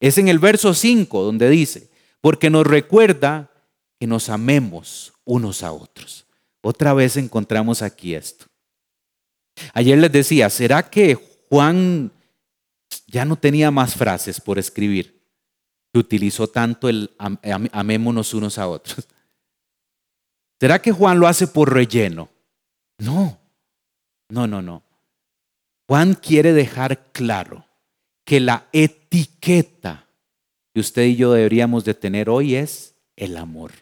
Es 0.00 0.18
en 0.18 0.28
el 0.28 0.38
verso 0.38 0.74
5 0.74 1.22
donde 1.22 1.48
dice, 1.48 1.90
porque 2.20 2.50
nos 2.50 2.66
recuerda 2.66 3.50
que 3.98 4.06
nos 4.06 4.28
amemos 4.28 5.14
unos 5.24 5.62
a 5.62 5.72
otros. 5.72 6.26
Otra 6.60 6.92
vez 6.92 7.16
encontramos 7.16 7.80
aquí 7.80 8.14
esto. 8.14 8.46
Ayer 9.72 9.98
les 9.98 10.12
decía, 10.12 10.50
¿será 10.50 10.88
que 10.88 11.18
Juan 11.48 12.12
ya 13.06 13.24
no 13.24 13.36
tenía 13.36 13.70
más 13.70 13.94
frases 13.94 14.40
por 14.40 14.58
escribir? 14.58 15.20
Que 15.92 15.98
utilizó 15.98 16.48
tanto 16.48 16.88
el 16.88 17.10
amémonos 17.72 18.34
unos 18.34 18.58
a 18.58 18.68
otros. 18.68 19.08
¿Será 20.60 20.82
que 20.82 20.92
Juan 20.92 21.18
lo 21.18 21.26
hace 21.26 21.46
por 21.46 21.72
relleno? 21.72 22.28
No. 22.98 23.38
No, 24.28 24.46
no, 24.46 24.62
no. 24.62 24.82
Juan 25.86 26.14
quiere 26.14 26.52
dejar 26.52 27.12
claro 27.12 27.64
que 28.24 28.40
la 28.40 28.68
etiqueta 28.72 30.06
que 30.74 30.80
usted 30.80 31.04
y 31.04 31.16
yo 31.16 31.32
deberíamos 31.32 31.84
de 31.84 31.94
tener 31.94 32.28
hoy 32.28 32.56
es 32.56 32.94
el 33.16 33.36
amor. 33.36 33.72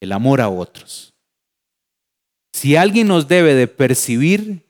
El 0.00 0.12
amor 0.12 0.40
a 0.40 0.48
otros. 0.48 1.14
Si 2.52 2.76
alguien 2.76 3.08
nos 3.08 3.28
debe 3.28 3.54
de 3.54 3.68
percibir 3.68 4.66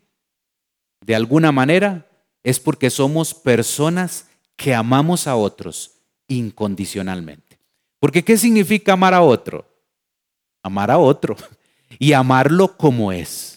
de 1.01 1.14
alguna 1.14 1.53
manera, 1.53 2.09
es 2.43 2.59
porque 2.59 2.91
somos 2.91 3.33
personas 3.33 4.29
que 4.57 4.75
amamos 4.75 5.29
a 5.29 5.37
otros 5.37 5.93
incondicionalmente. 6.27 7.61
Porque 8.01 8.25
¿qué 8.25 8.37
significa 8.37 8.95
amar 8.95 9.14
a 9.14 9.23
otro? 9.23 9.64
Amar 10.62 10.91
a 10.91 10.99
otro 10.99 11.37
y 11.99 12.12
amarlo 12.12 12.77
como 12.77 13.12
es. 13.12 13.56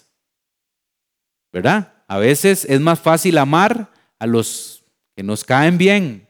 ¿Verdad? 1.51 1.93
A 2.07 2.17
veces 2.17 2.65
es 2.65 2.79
más 2.79 2.99
fácil 2.99 3.37
amar 3.37 3.91
a 4.17 4.25
los 4.25 4.83
que 5.15 5.23
nos 5.23 5.43
caen 5.43 5.77
bien, 5.77 6.27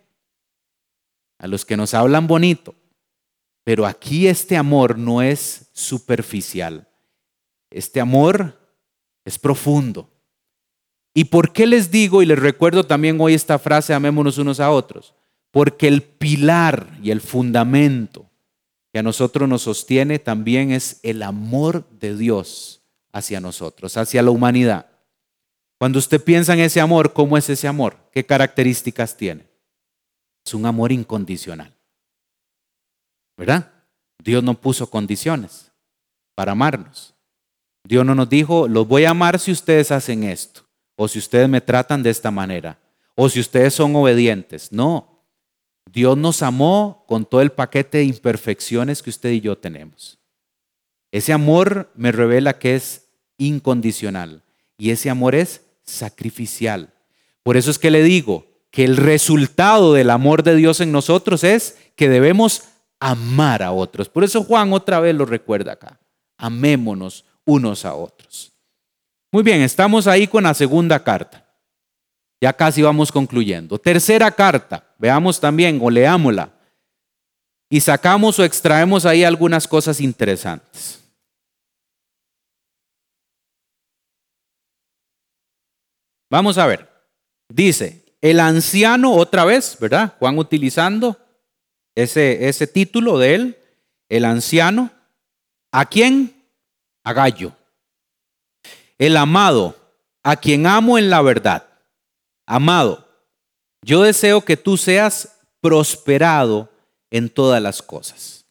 a 1.37 1.47
los 1.47 1.65
que 1.65 1.77
nos 1.77 1.93
hablan 1.93 2.27
bonito. 2.27 2.75
Pero 3.63 3.85
aquí 3.85 4.27
este 4.27 4.57
amor 4.57 4.97
no 4.97 5.21
es 5.21 5.69
superficial. 5.73 6.87
Este 7.69 8.01
amor 8.01 8.57
es 9.25 9.37
profundo. 9.37 10.09
¿Y 11.13 11.25
por 11.25 11.53
qué 11.53 11.67
les 11.67 11.91
digo 11.91 12.21
y 12.21 12.25
les 12.25 12.39
recuerdo 12.39 12.85
también 12.85 13.19
hoy 13.19 13.33
esta 13.33 13.59
frase, 13.59 13.93
amémonos 13.93 14.37
unos 14.37 14.59
a 14.59 14.71
otros? 14.71 15.13
Porque 15.51 15.87
el 15.87 16.01
pilar 16.01 16.87
y 17.01 17.11
el 17.11 17.21
fundamento 17.21 18.29
que 18.91 18.99
a 18.99 19.03
nosotros 19.03 19.47
nos 19.47 19.63
sostiene 19.63 20.19
también 20.19 20.71
es 20.71 20.99
el 21.03 21.21
amor 21.21 21.87
de 21.99 22.15
Dios 22.15 22.81
hacia 23.11 23.39
nosotros, 23.39 23.97
hacia 23.97 24.23
la 24.23 24.31
humanidad. 24.31 24.87
Cuando 25.79 25.97
usted 25.97 26.21
piensa 26.21 26.53
en 26.53 26.59
ese 26.59 26.81
amor, 26.81 27.13
¿cómo 27.13 27.37
es 27.37 27.49
ese 27.49 27.65
amor? 27.65 27.97
¿Qué 28.11 28.25
características 28.25 29.15
tiene? 29.15 29.47
Es 30.45 30.53
un 30.53 30.65
amor 30.65 30.91
incondicional. 30.91 31.73
¿Verdad? 33.37 33.71
Dios 34.21 34.43
no 34.43 34.59
puso 34.59 34.89
condiciones 34.89 35.71
para 36.35 36.51
amarnos. 36.51 37.15
Dios 37.85 38.05
no 38.05 38.13
nos 38.13 38.27
dijo, 38.27 38.67
los 38.67 38.85
voy 38.89 39.05
a 39.05 39.11
amar 39.11 39.39
si 39.39 39.53
ustedes 39.53 39.91
hacen 39.91 40.25
esto, 40.25 40.65
o 40.97 41.07
si 41.07 41.17
ustedes 41.17 41.47
me 41.47 41.61
tratan 41.61 42.03
de 42.03 42.09
esta 42.09 42.29
manera, 42.29 42.77
o 43.15 43.29
si 43.29 43.39
ustedes 43.39 43.73
son 43.73 43.95
obedientes. 43.95 44.73
No, 44.73 45.23
Dios 45.89 46.17
nos 46.17 46.41
amó 46.41 47.05
con 47.07 47.25
todo 47.25 47.41
el 47.41 47.53
paquete 47.53 47.99
de 47.99 48.03
imperfecciones 48.03 49.01
que 49.01 49.11
usted 49.11 49.31
y 49.31 49.39
yo 49.39 49.57
tenemos. 49.57 50.19
Ese 51.09 51.31
amor 51.31 51.89
me 51.95 52.11
revela 52.11 52.59
que 52.59 52.75
es 52.75 53.07
incondicional 53.37 54.43
y 54.77 54.91
ese 54.91 55.09
amor 55.09 55.35
es 55.35 55.68
sacrificial. 55.89 56.93
Por 57.43 57.57
eso 57.57 57.71
es 57.71 57.79
que 57.79 57.91
le 57.91 58.03
digo 58.03 58.45
que 58.71 58.85
el 58.85 58.97
resultado 58.97 59.93
del 59.93 60.09
amor 60.09 60.43
de 60.43 60.55
Dios 60.55 60.79
en 60.81 60.91
nosotros 60.91 61.43
es 61.43 61.77
que 61.95 62.09
debemos 62.09 62.63
amar 62.99 63.63
a 63.63 63.71
otros. 63.71 64.09
Por 64.09 64.23
eso 64.23 64.43
Juan 64.43 64.73
otra 64.73 64.99
vez 64.99 65.15
lo 65.15 65.25
recuerda 65.25 65.73
acá. 65.73 65.99
Amémonos 66.37 67.25
unos 67.45 67.85
a 67.85 67.95
otros. 67.95 68.51
Muy 69.31 69.43
bien, 69.43 69.61
estamos 69.61 70.07
ahí 70.07 70.27
con 70.27 70.43
la 70.43 70.53
segunda 70.53 71.03
carta. 71.03 71.45
Ya 72.41 72.53
casi 72.53 72.81
vamos 72.81 73.11
concluyendo. 73.11 73.77
Tercera 73.77 74.31
carta, 74.31 74.83
veamos 74.97 75.39
también 75.39 75.79
o 75.81 75.89
leámosla. 75.89 76.51
Y 77.69 77.81
sacamos 77.81 78.39
o 78.39 78.43
extraemos 78.43 79.05
ahí 79.05 79.23
algunas 79.23 79.67
cosas 79.67 79.99
interesantes. 79.99 80.99
Vamos 86.29 86.57
a 86.57 86.67
ver. 86.67 86.87
Dice, 87.47 88.05
el 88.21 88.39
anciano 88.39 89.13
otra 89.13 89.45
vez, 89.45 89.77
¿verdad? 89.79 90.15
Juan 90.19 90.37
utilizando 90.37 91.17
ese, 91.95 92.47
ese 92.47 92.67
título 92.67 93.17
de 93.17 93.35
él, 93.35 93.57
el 94.09 94.25
anciano. 94.25 94.91
¿A 95.71 95.85
quién? 95.85 96.45
A 97.03 97.13
Gallo. 97.13 97.53
El 98.97 99.17
amado, 99.17 99.75
a 100.23 100.35
quien 100.35 100.67
amo 100.67 100.97
en 100.97 101.09
la 101.09 101.21
verdad. 101.21 101.67
Amado, 102.45 103.07
yo 103.81 104.03
deseo 104.03 104.41
que 104.41 104.57
tú 104.57 104.77
seas 104.77 105.39
prosperado 105.61 106.69
en 107.09 107.29
todas 107.29 107.61
las 107.61 107.81
cosas 107.81 108.45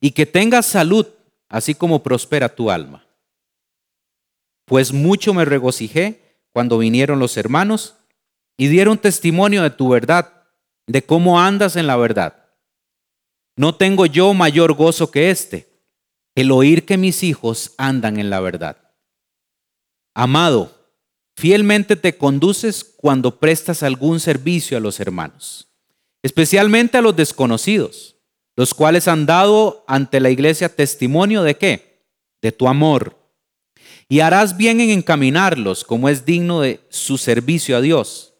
y 0.00 0.12
que 0.12 0.26
tengas 0.26 0.66
salud, 0.66 1.06
así 1.48 1.74
como 1.74 2.02
prospera 2.02 2.48
tu 2.48 2.70
alma. 2.70 3.04
Pues 4.64 4.92
mucho 4.92 5.34
me 5.34 5.44
regocijé 5.44 6.27
cuando 6.58 6.78
vinieron 6.78 7.20
los 7.20 7.36
hermanos 7.36 7.94
y 8.56 8.66
dieron 8.66 8.98
testimonio 8.98 9.62
de 9.62 9.70
tu 9.70 9.90
verdad, 9.90 10.42
de 10.88 11.04
cómo 11.04 11.40
andas 11.40 11.76
en 11.76 11.86
la 11.86 11.94
verdad. 11.94 12.48
No 13.56 13.76
tengo 13.76 14.06
yo 14.06 14.34
mayor 14.34 14.72
gozo 14.72 15.12
que 15.12 15.30
este, 15.30 15.68
el 16.34 16.50
oír 16.50 16.84
que 16.84 16.96
mis 16.96 17.22
hijos 17.22 17.74
andan 17.78 18.18
en 18.18 18.28
la 18.28 18.40
verdad. 18.40 18.76
Amado, 20.16 20.74
fielmente 21.36 21.94
te 21.94 22.18
conduces 22.18 22.82
cuando 22.82 23.38
prestas 23.38 23.84
algún 23.84 24.18
servicio 24.18 24.76
a 24.76 24.80
los 24.80 24.98
hermanos, 24.98 25.68
especialmente 26.24 26.98
a 26.98 27.02
los 27.02 27.14
desconocidos, 27.14 28.16
los 28.56 28.74
cuales 28.74 29.06
han 29.06 29.26
dado 29.26 29.84
ante 29.86 30.18
la 30.18 30.30
iglesia 30.30 30.74
testimonio 30.74 31.44
de 31.44 31.56
qué? 31.56 32.04
De 32.42 32.50
tu 32.50 32.66
amor 32.66 33.17
y 34.08 34.20
harás 34.20 34.56
bien 34.56 34.80
en 34.80 34.90
encaminarlos 34.90 35.84
como 35.84 36.08
es 36.08 36.24
digno 36.24 36.62
de 36.62 36.80
su 36.88 37.18
servicio 37.18 37.76
a 37.76 37.80
Dios, 37.80 38.34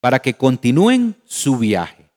para 0.00 0.20
que 0.20 0.34
continúen 0.34 1.16
su 1.24 1.56
viaje. 1.56 2.10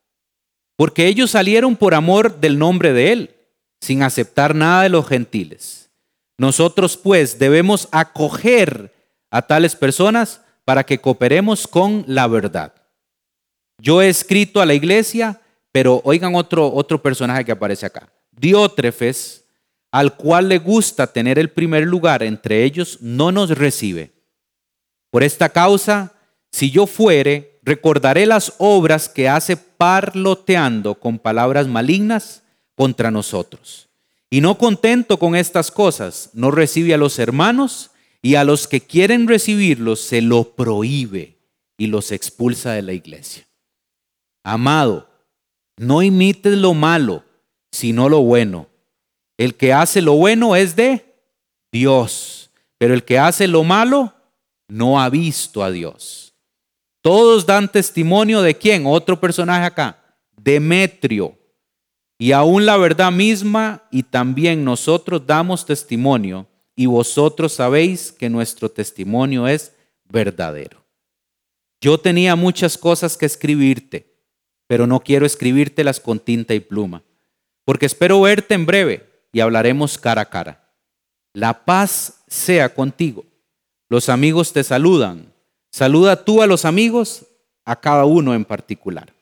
Porque 0.75 1.07
ellos 1.07 1.31
salieron 1.31 1.75
por 1.75 1.95
amor 1.95 2.39
del 2.39 2.59
nombre 2.59 2.93
de 2.93 3.11
Él, 3.13 3.35
sin 3.79 4.03
aceptar 4.03 4.53
nada 4.53 4.83
de 4.83 4.89
los 4.89 5.07
gentiles. 5.07 5.89
Nosotros 6.37 6.97
pues 6.97 7.39
debemos 7.39 7.87
acoger 7.91 8.93
a 9.31 9.41
tales 9.41 9.75
personas 9.75 10.41
para 10.65 10.83
que 10.83 10.99
cooperemos 10.99 11.67
con 11.67 12.03
la 12.07 12.27
verdad. 12.27 12.73
Yo 13.79 14.01
he 14.01 14.09
escrito 14.09 14.59
a 14.59 14.65
la 14.65 14.73
iglesia, 14.73 15.39
pero 15.71 16.01
oigan 16.03 16.35
otro, 16.35 16.71
otro 16.73 17.01
personaje 17.01 17.45
que 17.45 17.51
aparece 17.51 17.85
acá. 17.85 18.09
Diótrefes, 18.31 19.45
al 19.91 20.15
cual 20.15 20.49
le 20.49 20.59
gusta 20.59 21.07
tener 21.07 21.39
el 21.39 21.49
primer 21.49 21.85
lugar 21.85 22.23
entre 22.23 22.63
ellos, 22.63 22.99
no 23.01 23.31
nos 23.31 23.49
recibe. 23.57 24.11
Por 25.09 25.23
esta 25.23 25.49
causa, 25.49 26.13
si 26.51 26.71
yo 26.71 26.87
fuere, 26.87 27.59
recordaré 27.63 28.25
las 28.25 28.53
obras 28.57 29.09
que 29.09 29.29
hace 29.29 29.57
parloteando 29.57 30.95
con 30.95 31.19
palabras 31.19 31.67
malignas 31.67 32.43
contra 32.75 33.11
nosotros. 33.11 33.89
Y 34.29 34.41
no 34.41 34.57
contento 34.57 35.17
con 35.19 35.35
estas 35.35 35.71
cosas, 35.71 36.31
no 36.33 36.51
recibe 36.51 36.93
a 36.93 36.97
los 36.97 37.17
hermanos 37.19 37.91
y 38.21 38.35
a 38.35 38.43
los 38.43 38.67
que 38.67 38.81
quieren 38.81 39.27
recibirlos 39.27 40.01
se 40.01 40.21
lo 40.21 40.55
prohíbe 40.55 41.37
y 41.77 41.87
los 41.87 42.11
expulsa 42.11 42.73
de 42.73 42.81
la 42.81 42.93
iglesia. 42.93 43.47
Amado, 44.43 45.09
no 45.77 46.01
imites 46.01 46.57
lo 46.57 46.73
malo, 46.73 47.23
sino 47.71 48.09
lo 48.09 48.21
bueno. 48.21 48.67
El 49.37 49.55
que 49.55 49.71
hace 49.71 50.01
lo 50.01 50.13
bueno 50.13 50.55
es 50.55 50.75
de 50.75 51.05
Dios, 51.71 52.49
pero 52.77 52.95
el 52.95 53.03
que 53.03 53.19
hace 53.19 53.47
lo 53.47 53.63
malo 53.63 54.13
no 54.67 54.99
ha 54.99 55.09
visto 55.09 55.63
a 55.63 55.69
Dios. 55.69 56.33
Todos 57.01 57.45
dan 57.45 57.71
testimonio 57.71 58.41
de 58.41 58.57
quién? 58.57 58.85
Otro 58.85 59.19
personaje 59.19 59.65
acá, 59.65 60.03
Demetrio. 60.35 61.37
Y 62.17 62.31
aún 62.31 62.65
la 62.65 62.77
verdad 62.77 63.11
misma 63.11 63.83
y 63.91 64.01
también 64.01 64.63
nosotros 64.63 65.25
damos 65.27 65.65
testimonio 65.65 66.47
y 66.75 66.87
vosotros 66.87 67.53
sabéis 67.53 68.11
que 68.11 68.29
nuestro 68.29 68.69
testimonio 68.69 69.47
es 69.47 69.71
verdadero. 70.05 70.83
Yo 71.79 71.99
tenía 71.99 72.35
muchas 72.35 72.75
cosas 72.75 73.15
que 73.15 73.27
escribirte, 73.27 74.15
pero 74.65 74.87
no 74.87 74.99
quiero 74.99 75.27
escribírtelas 75.27 75.99
con 75.99 76.19
tinta 76.19 76.55
y 76.55 76.59
pluma, 76.59 77.03
porque 77.63 77.85
espero 77.85 78.19
verte 78.21 78.55
en 78.55 78.65
breve 78.65 79.16
y 79.37 79.39
hablaremos 79.39 79.99
cara 79.99 80.23
a 80.23 80.25
cara. 80.25 80.59
La 81.31 81.63
paz 81.63 82.23
sea 82.27 82.73
contigo. 82.73 83.23
Los 83.87 84.09
amigos 84.09 84.51
te 84.51 84.63
saludan. 84.63 85.31
Saluda 85.69 86.25
tú 86.25 86.41
a 86.41 86.47
los 86.47 86.65
amigos, 86.65 87.23
a 87.63 87.75
cada 87.75 88.05
uno 88.05 88.33
en 88.33 88.43
particular. 88.43 89.13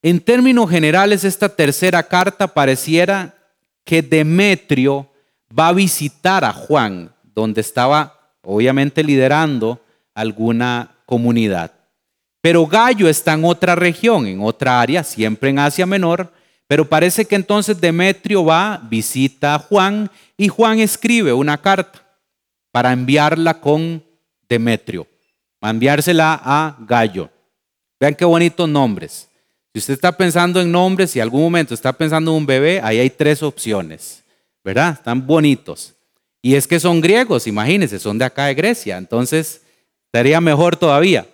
En 0.00 0.20
términos 0.20 0.70
generales, 0.70 1.24
esta 1.24 1.48
tercera 1.48 2.04
carta 2.04 2.46
pareciera 2.46 3.34
que 3.82 4.00
Demetrio 4.00 5.10
va 5.58 5.68
a 5.70 5.72
visitar 5.72 6.44
a 6.44 6.52
Juan, 6.52 7.12
donde 7.34 7.62
estaba 7.62 8.36
obviamente 8.42 9.02
liderando 9.02 9.80
alguna 10.14 10.98
comunidad. 11.04 11.72
Pero 12.40 12.64
Gallo 12.64 13.08
está 13.08 13.32
en 13.32 13.44
otra 13.44 13.74
región, 13.74 14.28
en 14.28 14.40
otra 14.40 14.80
área, 14.80 15.02
siempre 15.02 15.50
en 15.50 15.58
Asia 15.58 15.84
Menor, 15.84 16.32
pero 16.66 16.88
parece 16.88 17.24
que 17.24 17.34
entonces 17.34 17.80
Demetrio 17.80 18.44
va, 18.44 18.80
visita 18.88 19.54
a 19.54 19.58
Juan 19.58 20.10
y 20.36 20.48
Juan 20.48 20.78
escribe 20.78 21.32
una 21.32 21.60
carta 21.60 22.02
para 22.72 22.92
enviarla 22.92 23.60
con 23.60 24.02
Demetrio, 24.48 25.06
para 25.58 25.70
enviársela 25.72 26.40
a 26.42 26.76
Gallo. 26.80 27.30
Vean 28.00 28.14
qué 28.14 28.24
bonitos 28.24 28.68
nombres. 28.68 29.28
Si 29.72 29.78
usted 29.78 29.94
está 29.94 30.12
pensando 30.16 30.60
en 30.60 30.70
nombres, 30.70 31.10
si 31.10 31.20
algún 31.20 31.42
momento 31.42 31.74
está 31.74 31.92
pensando 31.92 32.30
en 32.30 32.38
un 32.38 32.46
bebé, 32.46 32.80
ahí 32.82 32.98
hay 32.98 33.10
tres 33.10 33.42
opciones, 33.42 34.22
¿verdad? 34.62 34.94
Están 34.94 35.26
bonitos. 35.26 35.94
Y 36.40 36.54
es 36.54 36.66
que 36.66 36.78
son 36.78 37.00
griegos, 37.00 37.46
imagínense, 37.46 37.98
son 37.98 38.18
de 38.18 38.24
acá 38.24 38.46
de 38.46 38.54
Grecia, 38.54 38.98
entonces 38.98 39.62
estaría 40.06 40.40
mejor 40.40 40.76
todavía. 40.76 41.26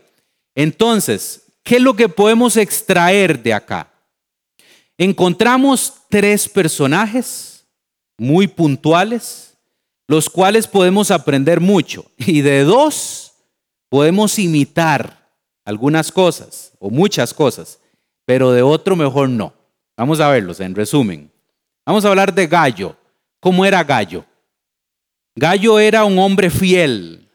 Entonces, 0.55 1.43
¿qué 1.63 1.77
es 1.77 1.83
lo 1.83 1.95
que 1.95 2.09
podemos 2.09 2.57
extraer 2.57 3.43
de 3.43 3.53
acá? 3.53 3.90
Encontramos 5.01 5.95
tres 6.09 6.49
personajes 6.49 7.67
muy 8.19 8.47
puntuales, 8.47 9.57
los 10.07 10.29
cuales 10.29 10.67
podemos 10.67 11.11
aprender 11.11 11.59
mucho, 11.59 12.05
y 12.19 12.43
de 12.43 12.65
dos 12.65 13.33
podemos 13.89 14.39
imitar 14.39 15.29
algunas 15.65 16.13
cosas 16.13 16.73
o 16.79 16.91
muchas 16.91 17.35
cosas 17.35 17.81
pero 18.31 18.53
de 18.53 18.63
otro 18.63 18.95
mejor 18.95 19.29
no. 19.29 19.53
Vamos 19.97 20.21
a 20.21 20.29
verlos 20.29 20.61
en 20.61 20.77
resumen. 20.77 21.33
Vamos 21.85 22.05
a 22.05 22.11
hablar 22.11 22.33
de 22.33 22.47
Gallo. 22.47 22.97
¿Cómo 23.41 23.65
era 23.67 23.83
Gallo? 23.83 24.25
Gallo 25.35 25.81
era 25.81 26.05
un 26.05 26.17
hombre 26.17 26.49
fiel 26.49 27.29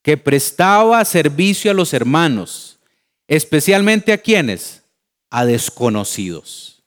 que 0.00 0.16
prestaba 0.16 1.04
servicio 1.04 1.72
a 1.72 1.74
los 1.74 1.92
hermanos, 1.92 2.78
especialmente 3.26 4.12
a 4.12 4.18
quienes? 4.18 4.84
A 5.28 5.44
desconocidos. 5.44 6.77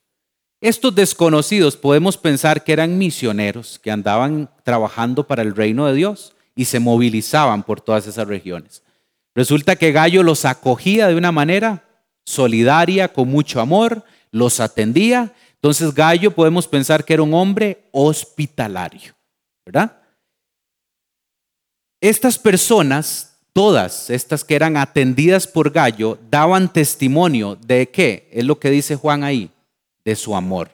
Estos 0.62 0.94
desconocidos 0.94 1.76
podemos 1.76 2.18
pensar 2.18 2.64
que 2.64 2.72
eran 2.72 3.00
misioneros 3.00 3.80
que 3.80 3.90
andaban 3.90 4.48
trabajando 4.64 5.26
para 5.26 5.42
el 5.42 5.56
reino 5.56 5.88
de 5.88 5.96
Dios 5.96 6.36
y 6.56 6.66
se 6.66 6.80
movilizaban 6.80 7.64
por 7.64 7.82
todas 7.82 8.06
esas 8.06 8.28
regiones. 8.28 8.84
Resulta 9.34 9.76
que 9.76 9.92
Gallo 9.92 10.22
los 10.22 10.46
acogía 10.46 11.08
de 11.08 11.16
una 11.16 11.32
manera 11.32 11.84
solidaria, 12.26 13.12
con 13.12 13.28
mucho 13.28 13.60
amor, 13.60 14.04
los 14.30 14.60
atendía. 14.60 15.34
Entonces 15.56 15.96
Gallo 15.96 16.30
podemos 16.30 16.68
pensar 16.68 17.04
que 17.04 17.16
era 17.16 17.24
un 17.24 17.34
hombre 17.34 17.88
hospitalario, 17.92 19.16
¿verdad? 19.66 19.98
Estas 22.00 22.38
personas, 22.38 23.40
todas 23.52 24.12
estas 24.12 24.44
que 24.44 24.56
eran 24.56 24.78
atendidas 24.78 25.48
por 25.48 25.72
Gallo, 25.72 26.20
daban 26.30 26.72
testimonio 26.72 27.56
de 27.56 27.90
qué, 27.90 28.30
es 28.32 28.46
lo 28.46 28.60
que 28.60 28.70
dice 28.70 28.96
Juan 28.96 29.24
ahí, 29.24 29.50
de 30.04 30.16
su 30.16 30.36
amor. 30.36 30.70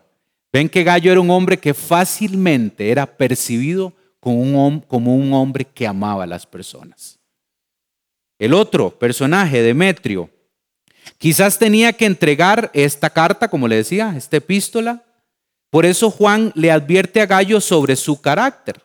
Ven 0.51 0.69
que 0.69 0.83
Gallo 0.83 1.11
era 1.11 1.21
un 1.21 1.29
hombre 1.29 1.57
que 1.57 1.73
fácilmente 1.73 2.89
era 2.89 3.05
percibido 3.05 3.93
como 4.19 4.67
un, 4.67 5.33
hombre 5.33 5.65
que 5.65 5.87
amaba 5.87 6.23
a 6.23 6.27
las 6.27 6.45
personas. 6.45 7.19
El 8.39 8.53
otro 8.53 8.89
personaje, 8.89 9.61
Demetrio, 9.61 10.29
Quizás 11.17 11.57
tenía 11.57 11.93
que 11.93 12.05
entregar 12.05 12.69
esta 12.73 13.09
carta, 13.09 13.47
como 13.47 13.67
le 13.67 13.77
decía, 13.77 14.13
esta 14.15 14.37
epístola. 14.37 15.03
Por 15.69 15.85
eso 15.85 16.11
Juan 16.11 16.51
le 16.55 16.71
advierte 16.71 17.21
a 17.21 17.25
Gallo 17.25 17.59
sobre 17.59 17.95
su 17.95 18.21
carácter. 18.21 18.81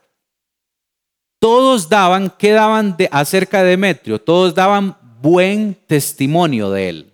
Todos 1.39 1.89
daban, 1.89 2.33
¿qué 2.39 2.53
daban 2.53 2.97
de, 2.97 3.09
acerca 3.11 3.63
de 3.63 3.71
Demetrio? 3.71 4.21
Todos 4.21 4.55
daban 4.55 4.97
buen 5.21 5.75
testimonio 5.87 6.71
de 6.71 6.89
él. 6.89 7.12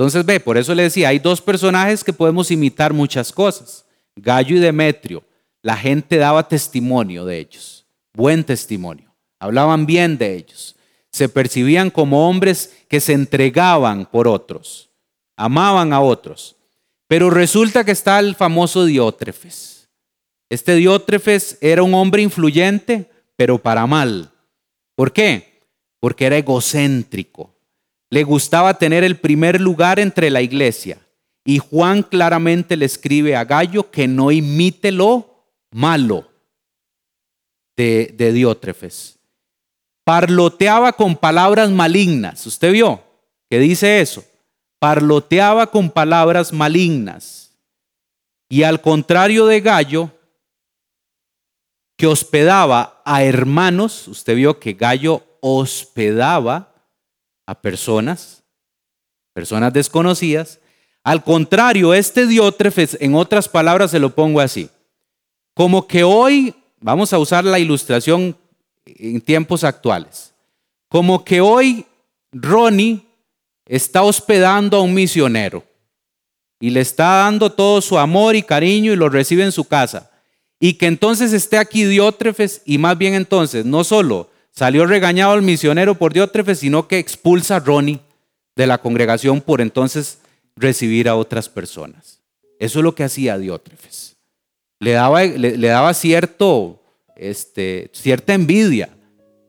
Entonces 0.00 0.24
ve, 0.24 0.40
por 0.40 0.56
eso 0.56 0.74
le 0.74 0.84
decía, 0.84 1.10
hay 1.10 1.18
dos 1.18 1.40
personajes 1.40 2.02
que 2.02 2.12
podemos 2.12 2.50
imitar 2.50 2.92
muchas 2.92 3.30
cosas. 3.30 3.84
Gallo 4.16 4.56
y 4.56 4.58
Demetrio. 4.58 5.22
La 5.62 5.76
gente 5.76 6.16
daba 6.16 6.48
testimonio 6.48 7.26
de 7.26 7.38
ellos, 7.38 7.86
buen 8.14 8.42
testimonio. 8.42 9.14
Hablaban 9.38 9.84
bien 9.84 10.16
de 10.16 10.36
ellos 10.36 10.74
se 11.10 11.28
percibían 11.28 11.90
como 11.90 12.28
hombres 12.28 12.76
que 12.88 13.00
se 13.00 13.12
entregaban 13.12 14.06
por 14.06 14.28
otros, 14.28 14.90
amaban 15.36 15.92
a 15.92 16.00
otros. 16.00 16.56
Pero 17.08 17.30
resulta 17.30 17.84
que 17.84 17.90
está 17.90 18.20
el 18.20 18.36
famoso 18.36 18.84
Diótrefes. 18.84 19.88
Este 20.48 20.76
Diótrefes 20.76 21.58
era 21.60 21.82
un 21.82 21.94
hombre 21.94 22.22
influyente, 22.22 23.10
pero 23.36 23.58
para 23.58 23.86
mal. 23.86 24.30
¿Por 24.94 25.12
qué? 25.12 25.62
Porque 25.98 26.26
era 26.26 26.38
egocéntrico. 26.38 27.49
Le 28.10 28.24
gustaba 28.24 28.74
tener 28.74 29.04
el 29.04 29.16
primer 29.18 29.60
lugar 29.60 29.98
entre 29.98 30.30
la 30.30 30.42
iglesia. 30.42 30.98
Y 31.44 31.58
Juan 31.58 32.02
claramente 32.02 32.76
le 32.76 32.84
escribe 32.84 33.36
a 33.36 33.44
Gallo 33.44 33.90
que 33.90 34.06
no 34.06 34.30
imite 34.30 34.92
lo 34.92 35.46
malo 35.70 36.28
de, 37.76 38.32
Diótrefes 38.32 39.20
parloteaba 40.10 40.92
con 40.92 41.14
palabras 41.14 41.70
malignas. 41.70 42.44
¿Usted 42.44 42.72
vio 42.72 43.00
que 43.48 43.60
dice 43.60 44.00
eso? 44.00 44.24
Parloteaba 44.80 45.68
con 45.68 45.88
palabras 45.88 46.52
malignas. 46.52 47.56
Y 48.48 48.64
al 48.64 48.80
contrario 48.80 49.46
de 49.46 49.60
Gallo, 49.60 50.10
que 51.96 52.08
hospedaba 52.08 53.00
a 53.04 53.22
hermanos, 53.22 54.08
usted 54.08 54.34
vio 54.34 54.58
que 54.58 54.72
Gallo 54.72 55.22
hospedaba 55.40 56.69
a 57.50 57.60
personas, 57.60 58.44
personas 59.32 59.72
desconocidas. 59.72 60.60
Al 61.02 61.24
contrario, 61.24 61.92
este 61.92 62.28
Diótrefes, 62.28 62.96
en 63.00 63.16
otras 63.16 63.48
palabras 63.48 63.90
se 63.90 63.98
lo 63.98 64.14
pongo 64.14 64.40
así, 64.40 64.70
como 65.52 65.88
que 65.88 66.04
hoy, 66.04 66.54
vamos 66.80 67.12
a 67.12 67.18
usar 67.18 67.44
la 67.44 67.58
ilustración 67.58 68.36
en 68.86 69.20
tiempos 69.20 69.64
actuales. 69.64 70.32
Como 70.88 71.24
que 71.24 71.40
hoy 71.40 71.86
Ronnie 72.30 73.04
está 73.66 74.02
hospedando 74.02 74.76
a 74.76 74.82
un 74.82 74.94
misionero 74.94 75.64
y 76.60 76.70
le 76.70 76.80
está 76.80 77.24
dando 77.24 77.50
todo 77.50 77.80
su 77.80 77.98
amor 77.98 78.36
y 78.36 78.42
cariño 78.44 78.92
y 78.92 78.96
lo 78.96 79.08
recibe 79.08 79.42
en 79.42 79.52
su 79.52 79.64
casa. 79.64 80.10
Y 80.60 80.74
que 80.74 80.86
entonces 80.86 81.32
esté 81.32 81.58
aquí 81.58 81.84
Diótrefes 81.84 82.62
y 82.64 82.78
más 82.78 82.96
bien 82.96 83.14
entonces 83.14 83.64
no 83.64 83.82
solo 83.82 84.29
salió 84.52 84.86
regañado 84.86 85.34
el 85.34 85.42
misionero 85.42 85.94
por 85.94 86.12
Diótrefes, 86.12 86.58
sino 86.58 86.88
que 86.88 86.98
expulsa 86.98 87.56
a 87.56 87.60
Ronnie 87.60 88.00
de 88.56 88.66
la 88.66 88.78
congregación 88.78 89.40
por 89.40 89.60
entonces 89.60 90.18
recibir 90.56 91.08
a 91.08 91.16
otras 91.16 91.48
personas. 91.48 92.20
Eso 92.58 92.80
es 92.80 92.84
lo 92.84 92.94
que 92.94 93.04
hacía 93.04 93.38
Diótrefes. 93.38 94.16
le 94.80 94.92
daba, 94.92 95.24
le, 95.24 95.56
daba 95.56 95.94
cierto, 95.94 96.82
este, 97.16 97.90
cierta 97.92 98.34
envidia 98.34 98.90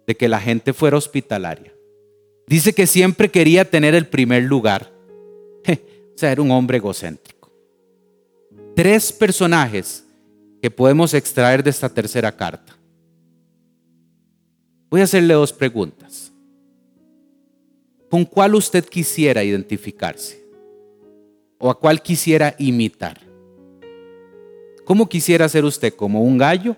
de 0.08 0.16
que 0.16 0.30
la 0.30 0.39
gente 0.39 0.74
fuera 0.74 0.97
hospitalaria. 0.97 1.74
Dice 2.47 2.74
que 2.74 2.88
siempre 2.88 3.30
quería 3.30 3.70
tener 3.70 3.95
el 3.95 4.08
primer 4.08 4.43
lugar. 4.43 4.91
o 5.68 6.18
sea, 6.18 6.32
era 6.32 6.41
un 6.41 6.52
hombre 6.52 6.78
egocéntrico. 6.78 7.52
Tres 8.76 9.12
personajes 9.12 10.04
que 10.62 10.72
podemos 10.72 11.14
extraer 11.14 11.64
de 11.64 11.70
esta 11.70 11.89
tercera 11.89 12.36
carta. 12.36 12.78
Voy 14.92 15.00
a 15.00 15.06
hacerle 15.06 15.34
dos 15.34 15.54
preguntas. 15.54 16.34
¿Con 18.10 18.26
cuál 18.26 18.56
usted 18.56 18.84
quisiera 18.84 19.42
identificarse? 19.42 20.46
¿O 21.60 21.70
a 21.70 21.80
cuál 21.80 22.02
quisiera 22.02 22.54
imitar? 22.60 23.18
¿Cómo 24.84 25.08
quisiera 25.08 25.48
ser 25.48 25.64
usted? 25.64 25.94
¿Como 25.94 26.22
un 26.22 26.38
gallo? 26.38 26.76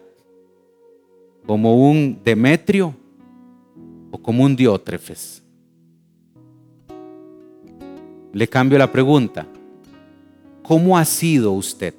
¿Como 1.48 1.90
un 1.90 2.20
Demetrio? 2.24 2.96
¿O 4.12 4.20
como 4.20 4.44
un 4.44 4.56
Diótrefes? 4.56 5.42
Le 8.32 8.48
cambio 8.48 8.78
la 8.78 8.92
pregunta. 8.92 9.48
¿Cómo 10.62 11.00
ha 11.00 11.06
sido 11.06 11.52
usted 11.54 11.96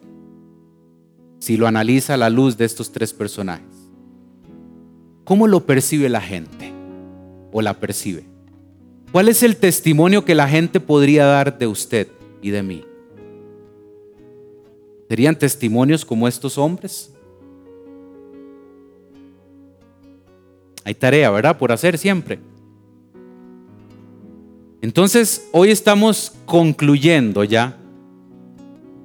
si 1.41 1.57
lo 1.57 1.67
analiza 1.67 2.15
a 2.15 2.19
la 2.19 2.31
luz 2.31 2.57
de 2.57 2.67
estos 2.67 2.93
tres 2.93 3.12
personajes? 3.12 3.74
¿Cómo 5.25 5.47
lo 5.47 5.64
percibe 5.64 6.09
la 6.09 6.20
gente? 6.20 6.72
¿O 7.53 7.62
la 7.62 7.75
percibe? 7.75 8.25
¿Cuál 9.11 9.29
es 9.29 9.43
el 9.43 9.57
testimonio 9.57 10.25
que 10.25 10.35
la 10.35 10.49
gente 10.49 10.81
podría 10.81 11.25
dar 11.25 11.57
de 11.57 11.66
usted 11.66 12.09
y 12.43 12.51
de 12.51 12.62
mí? 12.62 12.85
¿Serían 15.09 15.39
testimonios 15.39 16.05
como 16.05 16.29
estos 16.29 16.59
hombres? 16.59 17.12
Hay 20.85 20.95
tarea, 20.95 21.31
¿verdad? 21.31 21.57
Por 21.57 21.72
hacer 21.72 21.97
siempre. 21.97 22.39
Entonces, 24.83 25.49
hoy 25.53 25.70
estamos 25.70 26.33
concluyendo 26.45 27.45
ya 27.45 27.79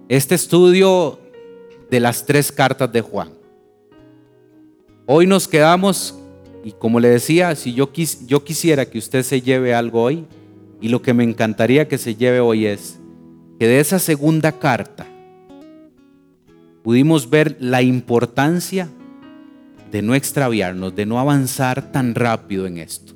este 0.09 0.35
estudio 0.35 1.19
de 1.89 1.99
las 2.01 2.25
tres 2.25 2.51
cartas 2.51 2.91
de 2.91 2.99
Juan. 3.01 3.38
Hoy 5.11 5.25
nos 5.25 5.47
quedamos, 5.47 6.13
y 6.63 6.71
como 6.71 6.99
le 6.99 7.09
decía, 7.09 7.55
si 7.55 7.73
yo, 7.73 7.91
yo 8.27 8.43
quisiera 8.43 8.85
que 8.85 8.99
usted 8.99 9.23
se 9.23 9.41
lleve 9.41 9.73
algo 9.73 10.03
hoy, 10.03 10.23
y 10.81 10.89
lo 10.89 11.01
que 11.01 11.15
me 11.15 11.23
encantaría 11.23 11.87
que 11.87 11.97
se 11.97 12.13
lleve 12.13 12.39
hoy 12.39 12.67
es 12.67 12.99
que 13.59 13.65
de 13.65 13.79
esa 13.79 13.97
segunda 13.97 14.51
carta, 14.51 15.07
pudimos 16.83 17.27
ver 17.27 17.57
la 17.59 17.81
importancia 17.81 18.87
de 19.91 20.03
no 20.03 20.13
extraviarnos, 20.13 20.95
de 20.95 21.07
no 21.07 21.19
avanzar 21.19 21.91
tan 21.91 22.13
rápido 22.13 22.67
en 22.67 22.77
esto. 22.77 23.15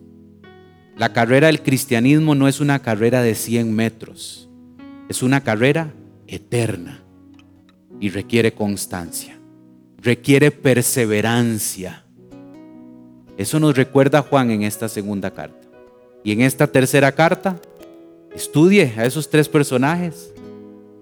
La 0.98 1.14
carrera 1.14 1.46
del 1.46 1.62
cristianismo 1.62 2.34
no 2.34 2.48
es 2.48 2.60
una 2.60 2.80
carrera 2.80 3.22
de 3.22 3.36
100 3.36 3.72
metros, 3.72 4.50
es 5.10 5.22
una 5.22 5.41
carrera 5.41 5.94
eterna 6.26 7.04
y 8.00 8.10
requiere 8.10 8.56
constancia, 8.56 9.33
requiere 10.04 10.51
perseverancia. 10.51 12.04
Eso 13.38 13.60
nos 13.60 13.76
recuerda 13.76 14.22
Juan 14.22 14.51
en 14.51 14.64
esta 14.64 14.89
segunda 14.89 15.32
carta. 15.32 15.68
Y 16.24 16.34
en 16.34 16.41
esta 16.41 16.68
tercera 16.68 17.12
carta, 17.14 17.60
estudie 18.36 18.93
a 18.97 19.06
esos 19.06 19.30
tres 19.30 19.47
personajes 19.49 20.34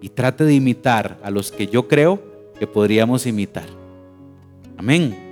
y 0.02 0.10
trate 0.10 0.46
de 0.46 0.54
imitar 0.54 1.20
a 1.24 1.30
los 1.32 1.52
que 1.52 1.68
yo 1.68 1.88
creo 1.88 2.22
que 2.58 2.68
podríamos 2.68 3.26
imitar. 3.26 3.66
Amén. 4.78 5.31